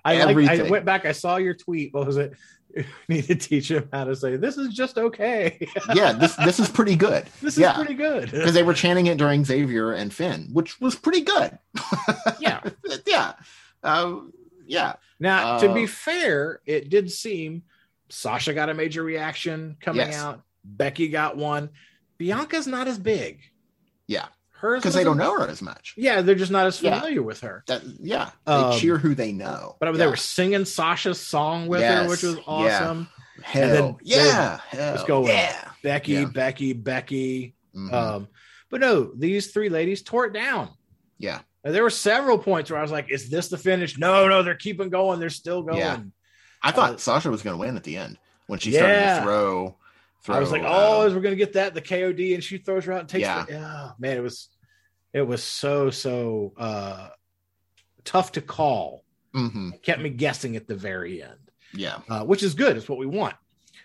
[0.05, 2.33] I, like, I went back I saw your tweet what was it?
[2.77, 5.67] You need to teach him how to say this is just okay.
[5.95, 7.25] Yeah, this this is pretty good.
[7.41, 7.75] This is Yeah.
[7.75, 8.31] pretty good.
[8.31, 11.59] Because they were chanting it during Xavier and Finn, which was pretty good.
[12.41, 12.61] yeah.
[13.07, 13.33] Yeah,
[13.83, 14.17] uh,
[14.67, 17.63] yeah, now to be Uh, fair it did seem
[18.09, 20.17] Sasha got a major reaction coming Yes.
[20.17, 20.43] out.
[20.65, 21.71] Becky got one.
[22.19, 23.41] Bianca's not as big.
[24.07, 24.27] Yeah,
[24.65, 25.95] hers because they don't know her as much.
[25.97, 26.99] yeah they're just not as Yeah.
[27.01, 29.77] familiar with her That yeah, they Um, cheer who they know.
[29.81, 29.97] but yeah.
[29.99, 32.43] they were singing Sasha's song with her which was Yeah.
[32.47, 33.09] awesome
[33.43, 35.27] hell then- yeah, hell Let's go.
[35.27, 35.71] yeah.
[35.83, 36.25] Becky, Yeah.
[36.27, 37.55] Becky, Becky.
[37.77, 37.93] Mhm.
[37.93, 38.29] Um,
[38.71, 40.71] but no, these three ladies tore it down.
[41.19, 44.29] yeah, And there were several points where I was like, "Is this the finish?" No,
[44.29, 45.19] no, they're keeping going.
[45.21, 45.79] They're still going.
[45.79, 45.99] Yeah.
[46.63, 49.23] I thought Uh, Sasha was going to win at the end when she started to
[49.23, 49.77] throw.
[50.23, 52.85] throw I was like, uh, "Oh, we're gonna get that the KOD," and she throws
[52.87, 53.23] her out and takes.
[53.23, 53.45] Yeah.
[53.49, 54.49] The, oh, man, it was,
[55.15, 57.09] it was so so uh,
[58.05, 59.05] tough to call.
[59.35, 62.77] mhm, kept me guessing at the very end, yeah, uh, which is good.
[62.77, 63.35] It's what we want.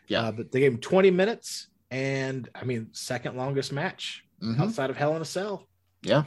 [0.08, 0.24] Yeah.
[0.26, 4.60] Uh, but they gave him 20 minutes, and I mean, second longest match Mhm.
[4.60, 5.68] outside of Hell in a Cell.
[6.02, 6.24] Yeah.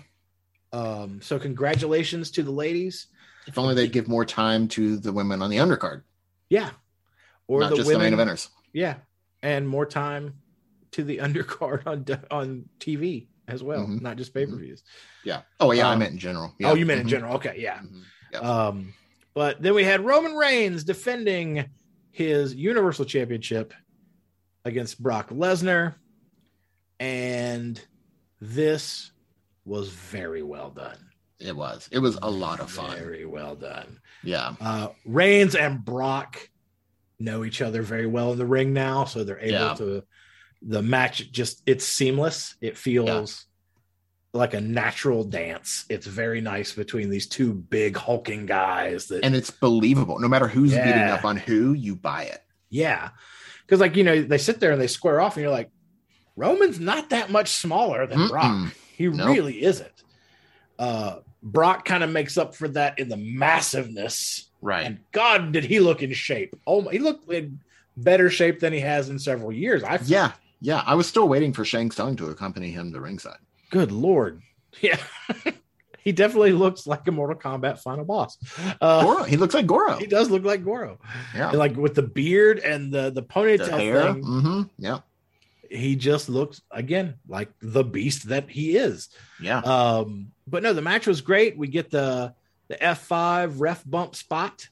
[0.72, 3.08] Um, so congratulations to the ladies.
[3.46, 6.02] If only they'd give more time to the women on the undercard,
[6.48, 6.70] Yeah.
[7.48, 8.48] Or not the just women, the main eventers.
[8.72, 8.96] Yeah.
[9.42, 10.34] And more time
[10.92, 14.00] to the undercard on on TV as well, Mhm.
[14.00, 14.82] not just pay-per-views.
[15.24, 15.42] Yeah.
[15.60, 16.54] Oh yeah, I Um, meant in general.
[16.58, 16.70] Yeah.
[16.70, 17.10] Oh, you meant in Mhm.
[17.10, 17.34] general.
[17.36, 17.78] Okay, yeah.
[17.80, 18.02] Mhm.
[18.32, 18.38] Yeah.
[18.38, 18.94] Um,
[19.34, 21.68] but then we had Roman Reigns defending
[22.10, 23.74] his Universal Championship
[24.64, 25.96] against Brock Lesnar.
[27.00, 27.84] And
[28.40, 29.10] this
[29.64, 30.98] was very well done.
[31.40, 31.88] It was.
[31.90, 32.96] It was a lot of fun.
[32.96, 34.00] Very well done.
[34.22, 34.54] Yeah.
[34.60, 36.48] Uh, Reigns and Brock
[37.18, 39.74] know each other very well in the ring now, so they're able Yeah.
[39.74, 40.04] to.
[40.64, 42.54] The match just it's seamless.
[42.60, 43.46] It feels
[44.32, 45.84] like a natural dance.
[45.88, 49.06] It's very nice between these two big hulking guys.
[49.08, 50.18] That And it's believable.
[50.20, 52.40] No matter who's beating up on who, you buy it.
[52.70, 53.10] yeah,
[53.66, 55.70] because like you know they sit there and they square off, and you're like,
[56.36, 58.44] Roman's not that much smaller than Brock.
[58.44, 58.72] Mm-mm.
[58.96, 59.28] He Nope.
[59.28, 60.02] really isn't.
[60.78, 64.48] Uh, Brock kind of makes up for that in the massiveness.
[64.60, 64.86] Right.
[64.86, 66.54] And God, did he look in shape?
[66.66, 67.60] Oh, he looked in
[67.96, 69.82] better shape than he has in several years.
[69.82, 70.32] I yeah.
[70.62, 70.82] Yeah.
[70.86, 73.38] I was still waiting for Shang Tsung to accompany him to ringside.
[73.70, 74.40] good lord,
[74.80, 74.96] yeah.
[76.04, 78.36] he definitely looks like a Mortal Kombat final boss.
[78.80, 79.24] Uh, Goro.
[79.24, 79.96] He looks like Goro.
[79.98, 80.98] he does look like Goro,
[81.34, 81.50] Yeah.
[81.50, 84.12] And, like with the beard and the the ponytail The hair.
[84.14, 84.22] thing.
[84.24, 84.98] hmm Yeah.
[85.70, 89.08] He just looks again like the beast that he is.
[89.40, 89.58] Yeah.
[89.60, 91.56] Um, but no, the match was great.
[91.56, 92.34] We get the
[92.68, 94.68] the F5 ref bump spot.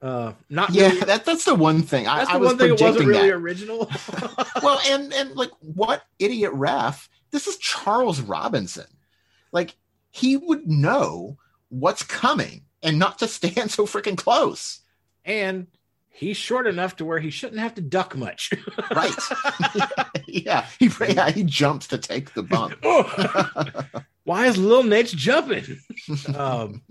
[0.00, 0.88] Uh, not Yeah.
[0.88, 2.06] really- That, that's the one thing.
[2.06, 3.06] I, that's I the was one thing.
[3.06, 3.34] Really that.
[3.34, 3.90] original.
[4.62, 7.08] well, and and like what idiot ref?
[7.30, 8.86] This is Charles Robinson.
[9.52, 9.74] Like
[10.10, 11.36] he would know
[11.68, 14.80] what's coming and not to stand so freaking close.
[15.24, 15.66] and
[16.10, 18.52] he's short enough to where he shouldn't have to duck much.
[18.94, 19.12] Right.
[20.26, 20.66] yeah.
[20.78, 22.74] He yeah, he jumps to take the bump.
[22.82, 23.84] Oh,
[24.24, 25.78] Why is Lil' Naitch jumping?
[26.36, 26.82] um,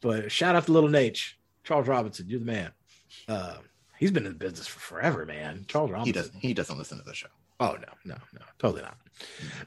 [0.00, 1.34] but shout out to Little Naitch,
[1.66, 2.26] Charles Robinson.
[2.28, 2.70] You're the man.
[3.28, 3.56] Uh,
[3.98, 5.64] he's been in the business for forever, man.
[5.68, 6.06] Charles Robinson.
[6.06, 7.28] he doesn't he doesn't listen to the show.
[7.58, 8.96] Oh no, no, no, totally not.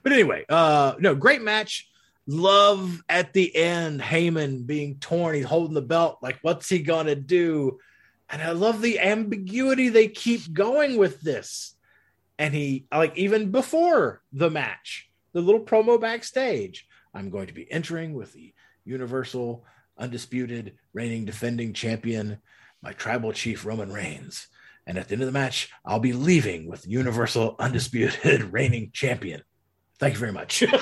[0.01, 1.89] But anyway, uh no, great match.
[2.25, 7.15] Love at the end, Heyman being torn, he's holding the belt, like what's he gonna
[7.15, 7.79] do?
[8.29, 11.75] And I love the ambiguity they keep going with this.
[12.37, 17.69] And he like even before the match, the little promo backstage, I'm going to be
[17.69, 18.53] entering with the
[18.85, 19.65] universal
[19.99, 22.39] undisputed reigning defending champion,
[22.81, 24.47] my tribal chief Roman Reigns.
[24.87, 29.43] And at the end of the match, I'll be leaving with Universal Undisputed Reigning Champion.
[29.99, 30.63] Thank you very much.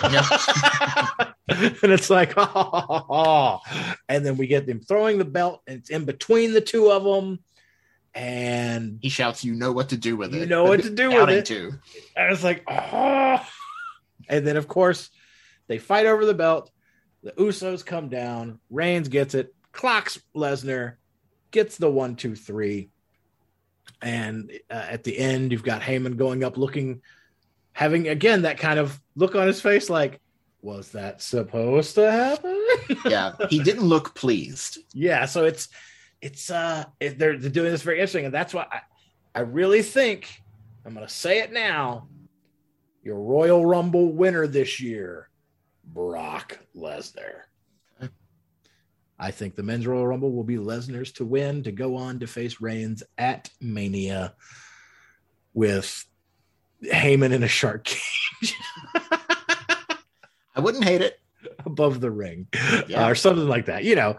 [1.50, 3.60] and it's like, oh,
[4.08, 7.04] and then we get them throwing the belt, and it's in between the two of
[7.04, 7.40] them.
[8.14, 11.10] And He shouts, "You know what to do with it." You know what to do
[11.10, 11.46] with it.
[11.48, 11.74] To.
[12.16, 13.46] I was like, oh.
[14.30, 15.10] And then, of course,
[15.68, 16.72] they fight over the belt.
[17.24, 18.60] The Usos come down.
[18.70, 20.96] Reigns gets it, clocks Lesnar,
[21.52, 22.90] gets the one, two, three.
[24.02, 27.02] And uh, at the end, you've got Heyman going up, looking,
[27.74, 30.20] having again that kind of look on his face like,
[30.62, 32.54] was that supposed to happen?
[33.06, 34.78] Yeah, he didn't look pleased.
[34.94, 35.68] yeah so it's
[36.22, 38.82] it's uh it, they're, they're doing this very interesting and that's why I,
[39.36, 40.42] I really think
[40.86, 42.08] i'm gonna say it now
[43.04, 45.27] your royal rumble winner this year
[45.88, 47.42] brock lesnar
[49.20, 52.28] i think the men's royal rumble will be lesnar's to win to go on to
[52.28, 54.34] face reigns at mania
[55.54, 56.06] with
[56.84, 58.56] Heyman in a shark cage
[60.56, 61.20] I wouldn't hate it.
[61.66, 62.48] above the ring
[62.88, 63.06] Yeah.
[63.06, 64.18] uh, or something like that, you know.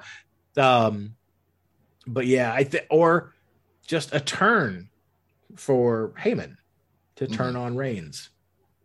[0.56, 1.14] Um,
[2.06, 3.34] but yeah, I think, or
[3.86, 4.88] just a turn
[5.56, 6.56] for Heyman
[7.16, 8.30] to turn on Reigns.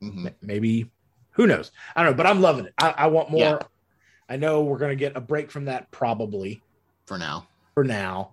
[0.01, 0.27] Mhm.
[0.27, 0.91] M- Maybe,
[1.33, 1.71] who knows?
[1.95, 2.73] I don't know, but I'm loving it.
[2.77, 3.39] I, I want more.
[3.41, 3.59] Yeah.
[4.29, 6.61] I know we're going to get a break from that probably
[7.05, 7.47] For now.
[7.73, 8.31] for now,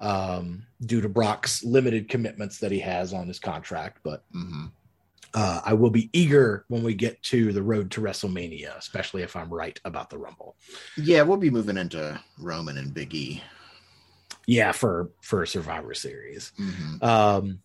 [0.00, 3.98] um, due to Brock's limited commitments that he has on his contract.
[4.02, 4.66] But hmm
[5.34, 9.36] uh, I will be eager when we get to the road to WrestleMania, especially if
[9.36, 10.56] I'm right about the Rumble.
[10.96, 13.42] Yeah, we'll be moving into Roman and Big E.
[14.46, 16.52] Yeah, for for Survivor Series.
[16.58, 17.02] Mhm.
[17.02, 17.58] Um,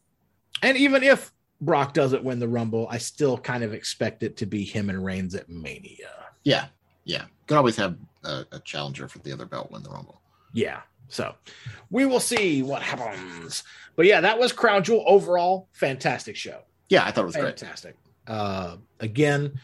[0.61, 1.31] and even if
[1.65, 5.03] Brock doesn't win the Rumble, I still kind of expect it to be him and
[5.03, 6.09] Reigns at Mania.
[6.43, 6.65] Yeah,
[7.05, 7.25] yeah.
[7.47, 10.21] Could always have a, a challenger for the other belt win the Rumble.
[10.53, 10.81] Yeah.
[11.09, 11.35] So
[11.91, 13.63] we will see what happens.
[13.95, 15.67] But yeah, that was Crown Jewel overall.
[15.73, 16.61] Fantastic show.
[16.89, 17.59] Yeah, I thought it was great.
[17.59, 17.95] Fantastic.
[18.25, 19.59] Uh, again,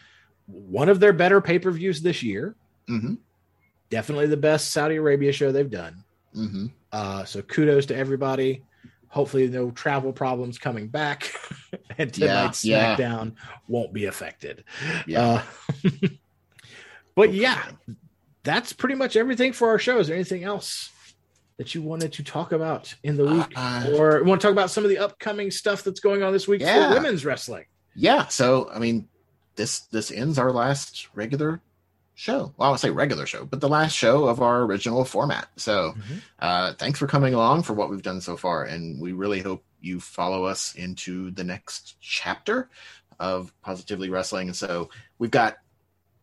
[0.46, 2.54] one of their better pay per views this year.
[2.86, 3.14] hmm
[3.88, 6.04] Definitely the best Saudi Arabia show they've done.
[6.32, 8.62] hmm Uh, so kudos to everybody.
[9.10, 11.30] Hopefully no travel problems coming back,
[11.98, 12.96] and tonight's yeah.
[12.96, 13.34] SmackDown
[13.68, 14.64] won't be affected.
[15.06, 15.42] Yeah.
[15.84, 15.90] Uh,
[17.14, 17.62] but yeah,
[18.42, 19.98] that's pretty much everything for our show.
[19.98, 20.90] Is there anything else
[21.58, 24.70] that you wanted to talk about in the week, Uh, or want to talk about
[24.70, 26.88] some of the upcoming stuff that's going on this week Yeah.
[26.88, 27.66] for women's wrestling?
[27.94, 28.28] yeah.
[28.28, 29.08] So I mean,
[29.56, 31.60] this this ends our last regular
[32.20, 32.52] show.
[32.56, 35.48] Well, I would say regular show, but the last show of our original format.
[35.56, 35.94] So
[36.38, 39.64] uh, thanks for coming along for what we've done so far, and we really hope
[39.80, 42.68] you follow us into the next chapter
[43.18, 44.48] of Positively Wrestling.
[44.48, 45.56] And so we've got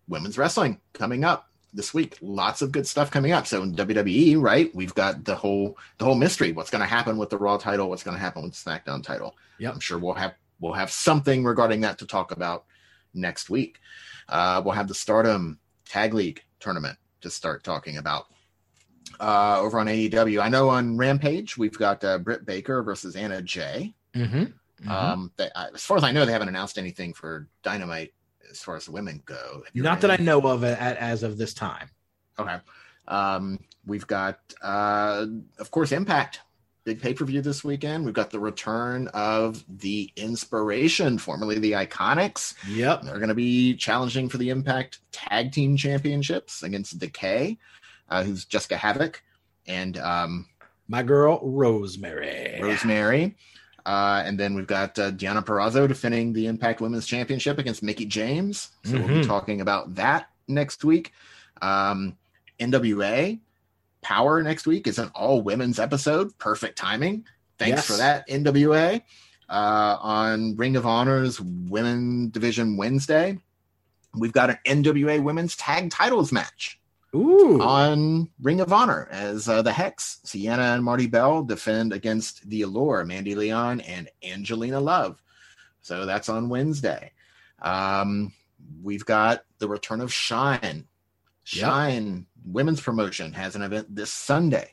[0.08, 2.18] women's wrestling coming up this week.
[2.22, 3.48] Lots of good stuff coming up.
[3.48, 6.52] So in WWE, right, we've got the whole the whole mystery.
[6.52, 7.90] What's going to happen with the Raw title?
[7.90, 9.36] What's going to happen with the SmackDown title?
[9.60, 9.74] Yep.
[9.74, 12.66] I'm sure we'll have we'll have something regarding that to talk about
[13.14, 13.80] next week.
[14.30, 18.28] Uh, we'll have the Stardom Tag League tournament to start talking about
[19.20, 20.42] uh, over on AEW.
[20.42, 23.94] I know on Rampage we've got uh, Britt Baker versus Anna Jay.
[24.16, 24.90] Mm-hmm.
[24.90, 28.14] Um, they, I, as far as I know, they haven't announced anything for Dynamite
[28.50, 29.64] as far as the women go.
[29.74, 31.90] Not that I know of at, as of this time.
[32.40, 32.58] Okay.
[33.08, 35.26] Um, we've got, uh,
[35.60, 36.42] of course, Impact.
[36.88, 38.06] Big pay per view this weekend.
[38.06, 42.54] We've got the return of the Inspiration, formerly the Iconics.
[42.70, 43.02] Yep.
[43.02, 47.58] They're going to be challenging for the Impact Tag Team Championships against Decay,
[48.08, 49.22] uh, who's Jessica Havoc
[49.68, 50.48] and um,
[50.88, 52.58] My girl Rosemary.
[52.62, 53.36] Rosemary.
[53.86, 58.06] Uh, and then we've got uh, Deonna Purrazzo defending the Impact Women's Championship against Mickie
[58.06, 58.70] James.
[58.86, 59.28] So we'll be Mhm.
[59.28, 61.12] talking about that next week.
[61.62, 62.16] Um,
[62.62, 63.40] NWA
[64.02, 66.38] Power next week is an all women's episode.
[66.38, 67.26] Perfect timing.
[67.58, 67.88] Thanks Yes.
[67.88, 69.02] for that, NWA.
[69.50, 73.40] Uh, on Ring of Honor's Women Division Wednesday,
[74.14, 76.80] we've got an NWA Women's Tag Titles match
[77.16, 77.62] Ooh.
[77.62, 82.62] on Ring of Honor as uh, the Hex, Sienna and Marti Belle defend against the
[82.64, 85.22] Allure, Mandy Leon and Angelina Love.
[85.82, 87.14] So that's on Wednesday.
[87.62, 88.34] Um,
[88.84, 90.86] we've got the return of Shine.
[91.46, 94.72] Shine Women's Promotion has an event this Sunday.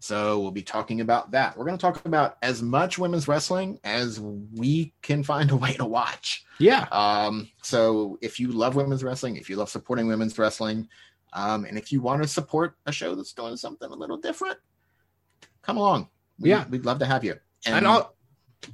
[0.00, 1.56] So we'll be talking about that.
[1.56, 5.74] We're going to talk about as much women's wrestling as we can find a way
[5.74, 6.44] to watch.
[6.58, 6.86] yeah.
[6.90, 10.88] Um, so if you love women's wrestling, if you love supporting women's wrestling,
[11.34, 14.58] um, and if you want to support a show that's doing something a little different,
[15.62, 16.08] come along.
[16.40, 16.66] We, Yeah.
[16.68, 17.36] we'd love to have you.
[17.66, 18.16] And, I'll,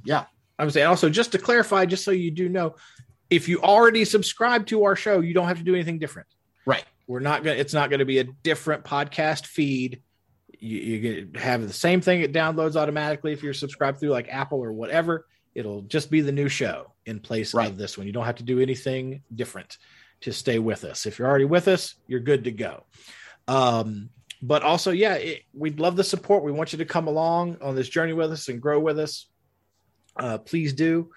[0.03, 0.25] yeah,
[0.57, 2.75] I would say also just to clarify, just so you do know,
[3.29, 6.27] if you already subscribe to our show, you don't have to do anything different.
[6.65, 6.85] right.
[7.09, 7.55] We're not going.
[7.57, 10.03] to It's not going to be a different podcast feed.
[10.59, 12.21] You, you have the same thing.
[12.21, 15.25] It downloads automatically if you're subscribed through like Apple or whatever.
[15.55, 17.67] It'll just be the new show in place Right.
[17.67, 18.05] of this one.
[18.05, 19.79] You don't have to do anything different
[20.21, 21.07] to stay with us.
[21.07, 22.85] If you're already with us, you're good to go.
[23.47, 24.11] Um,
[24.43, 26.43] but also, yeah, it, we'd love the support.
[26.43, 29.25] We want you to come along on this journey with us and grow with us.
[30.15, 31.09] Uh, please do.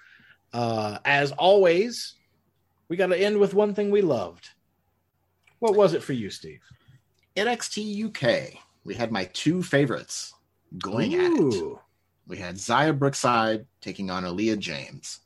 [0.54, 2.14] Uh, as always,
[2.88, 4.48] we got to end with one thing we loved.
[5.62, 6.60] What was it for you, Steve?
[7.36, 8.58] NXT UK.
[8.82, 10.34] We had my two favorites
[10.76, 11.76] going at it.
[12.26, 15.20] We had Xia Brookside taking on Aleah James.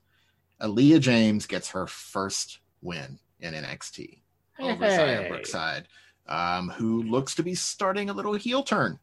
[0.60, 4.18] Aleah James gets her first win in NXT
[4.60, 5.88] over Xia Brookside,
[6.28, 8.98] um, who looks to be starting a little heel turn.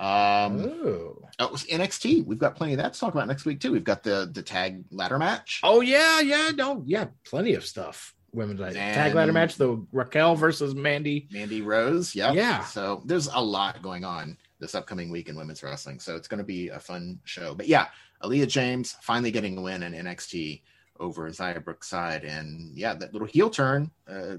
[0.00, 1.22] Um, Ooh.
[1.38, 2.26] Oh, it was NXT.
[2.26, 3.70] We've got plenty of that to talk about next week too.
[3.70, 5.60] We've got the the tag ladder match.
[5.62, 8.16] Oh yeah, yeah, no, yeah, plenty of stuff.
[8.34, 11.28] Women's tag And- ladder match, the Raquel versus Mandy.
[11.30, 12.14] Mandy Rose.
[12.14, 12.32] Yeah.
[12.32, 12.64] Yeah.
[12.64, 16.00] So there's a lot going on this upcoming week in women's wrestling.
[16.00, 17.54] So it's going to be a fun show.
[17.54, 17.88] But yeah,
[18.22, 20.62] Aleah James finally getting a win in NXT
[21.00, 23.90] over Xia Brookside, and yeah, that little heel turn.
[24.08, 24.36] Uh,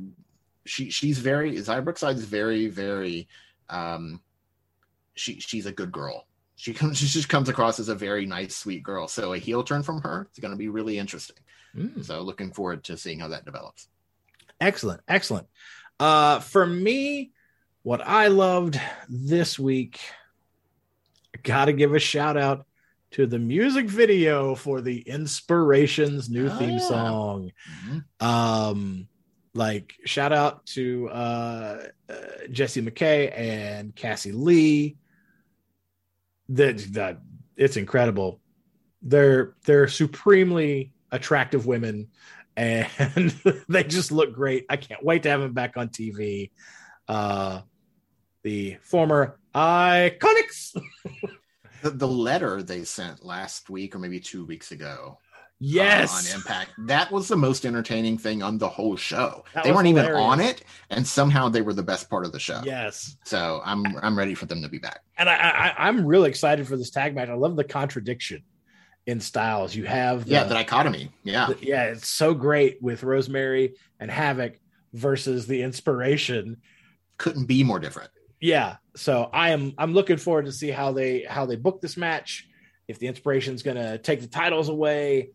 [0.66, 3.28] she she's very Xia Brookside's very very.
[3.70, 4.22] Um,
[5.16, 6.28] she she's a good girl.
[6.56, 9.08] She comes she just comes across as a very nice, sweet girl.
[9.08, 11.38] So a heel turn from her is going to be really interesting.
[11.76, 12.04] Mm.
[12.06, 13.88] So looking forward to seeing how that develops.
[14.62, 15.48] Excellent, excellent.
[16.00, 17.32] Uh, for me,
[17.84, 18.80] what I loved
[19.10, 20.00] this week,
[21.44, 22.66] got to give a shout out
[23.12, 26.78] to the music video for the Inspirations new Oh, theme yeah.
[26.80, 27.52] song.
[27.86, 28.04] Mhm.
[28.26, 29.08] um
[29.54, 32.16] like shout out to uh, uh
[32.52, 34.98] jessie mckay and cassie lee
[36.50, 37.20] that that
[37.56, 38.42] it's incredible
[39.02, 42.08] they're they're supremely attractive women
[42.58, 42.90] and
[43.70, 46.52] they just look great i can't wait to have them back on tv
[47.08, 47.62] uh
[48.44, 50.76] the former iconics
[51.82, 55.20] The, the letter they sent last week or maybe two weeks ago
[55.60, 56.34] Yes.
[56.34, 56.72] on Impact.
[56.88, 59.46] That was the most entertaining thing on the whole show.
[59.54, 62.40] That they weren't even on it, and somehow they were the best part of the
[62.40, 62.62] show.
[62.66, 63.16] Yes.
[63.24, 65.00] So I'm I'm ready for them to be back.
[65.18, 67.30] And I, I I'm really excited for this tag match.
[67.30, 68.44] I love the contradiction
[69.06, 69.76] in styles.
[69.76, 71.12] You have the, Yeah, the dichotomy.
[71.24, 71.48] Yeah.
[71.48, 74.60] the- yeah, it's so great with Rosemary and Havoc
[74.94, 76.58] versus the inspiration.
[77.18, 78.12] Couldn't be more different.
[78.42, 78.78] Yeah.
[78.96, 82.48] So I am I'm looking forward to see how they how they book this match.
[82.88, 85.30] If the inspiration's gonna take the titles away,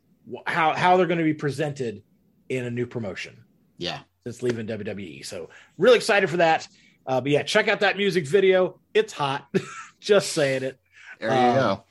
[0.47, 2.03] how how they're gonna be presented
[2.49, 3.45] in a new promotion.
[3.79, 4.01] Yeah.
[4.25, 5.25] since leaving WWE.
[5.25, 5.49] So
[5.79, 6.69] really excited for that.
[7.07, 8.79] Uh, but yeah, check out that music video.
[8.93, 9.47] It's hot.
[10.01, 10.79] just saying it.
[11.19, 11.85] There you Um, go.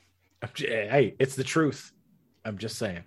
[0.54, 1.92] J- Hey, it's the truth.
[2.44, 3.04] I'm just saying.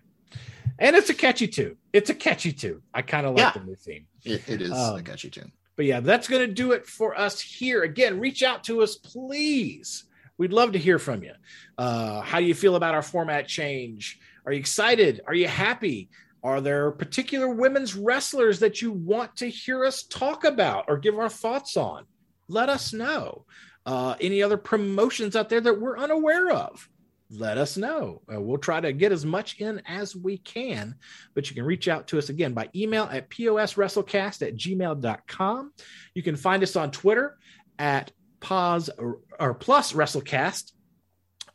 [0.80, 1.78] And it's a catchy tune.
[1.92, 2.82] It's a catchy tune.
[2.94, 3.62] I kind of like Yeah.
[3.62, 4.08] the new theme.
[4.24, 5.52] It, it is um, a catchy tune.
[5.76, 7.84] But yeah, that's going to do it for us here.
[7.84, 10.06] Again, reach out to us, please.
[10.38, 11.34] We'd love to hear from you.
[11.78, 14.20] Uh, how do you feel about our format change?
[14.46, 15.22] Are you excited?
[15.28, 16.10] Are you happy?
[16.44, 21.18] Are there particular women's wrestlers that you want to hear us talk about or give
[21.18, 22.06] our thoughts on?
[22.48, 23.46] Let us know.
[23.86, 26.90] Uh, any other promotions out there that we're unaware of?
[27.36, 28.22] Let us know.
[28.32, 30.96] Uh, we'll try to get as much in as we can,
[31.34, 35.74] but you can reach out to us again by email at poswrestlecast at gmail.com.
[36.14, 37.38] You can find us on Twitter
[37.80, 40.74] at pause or, or plus wrestlecast.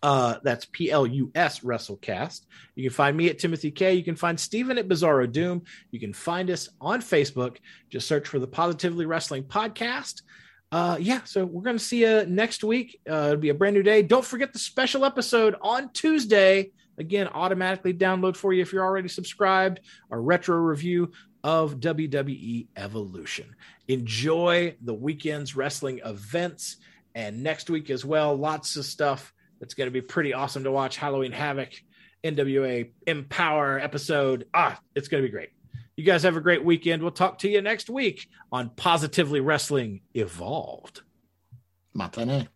[0.02, 2.46] Uh, that's P L U S WrestleCast.
[2.76, 3.94] You can find me at Timothy K.
[3.94, 5.62] You can find Steven at Bizarro Doom.
[5.90, 7.56] You can find us on Facebook.
[7.90, 10.22] Just search for the Positively Wrestling Podcast.
[10.70, 13.00] Uh, yeah, so we're going to see you next week.
[13.08, 14.02] Uh, it'll be a brand new day.
[14.02, 16.72] Don't forget the special episode on Tuesday.
[16.98, 19.80] Again, automatically download for you if you're already subscribed.
[20.10, 21.12] Our retro review
[21.42, 23.54] of WWE Evolution.
[23.86, 26.76] Enjoy the weekend's wrestling events
[27.14, 28.36] and next week as well.
[28.36, 30.96] Lots of stuff that's going to be pretty awesome to watch.
[30.96, 31.70] Halloween Havoc,
[32.24, 34.46] NWA EmPowerrr episode.
[34.52, 35.57] Ah, it's going to be great.
[35.98, 37.02] You guys have a great weekend.
[37.02, 41.02] We'll talk to you next week on Positively Wrestling Evolved.
[41.92, 42.46] Matane.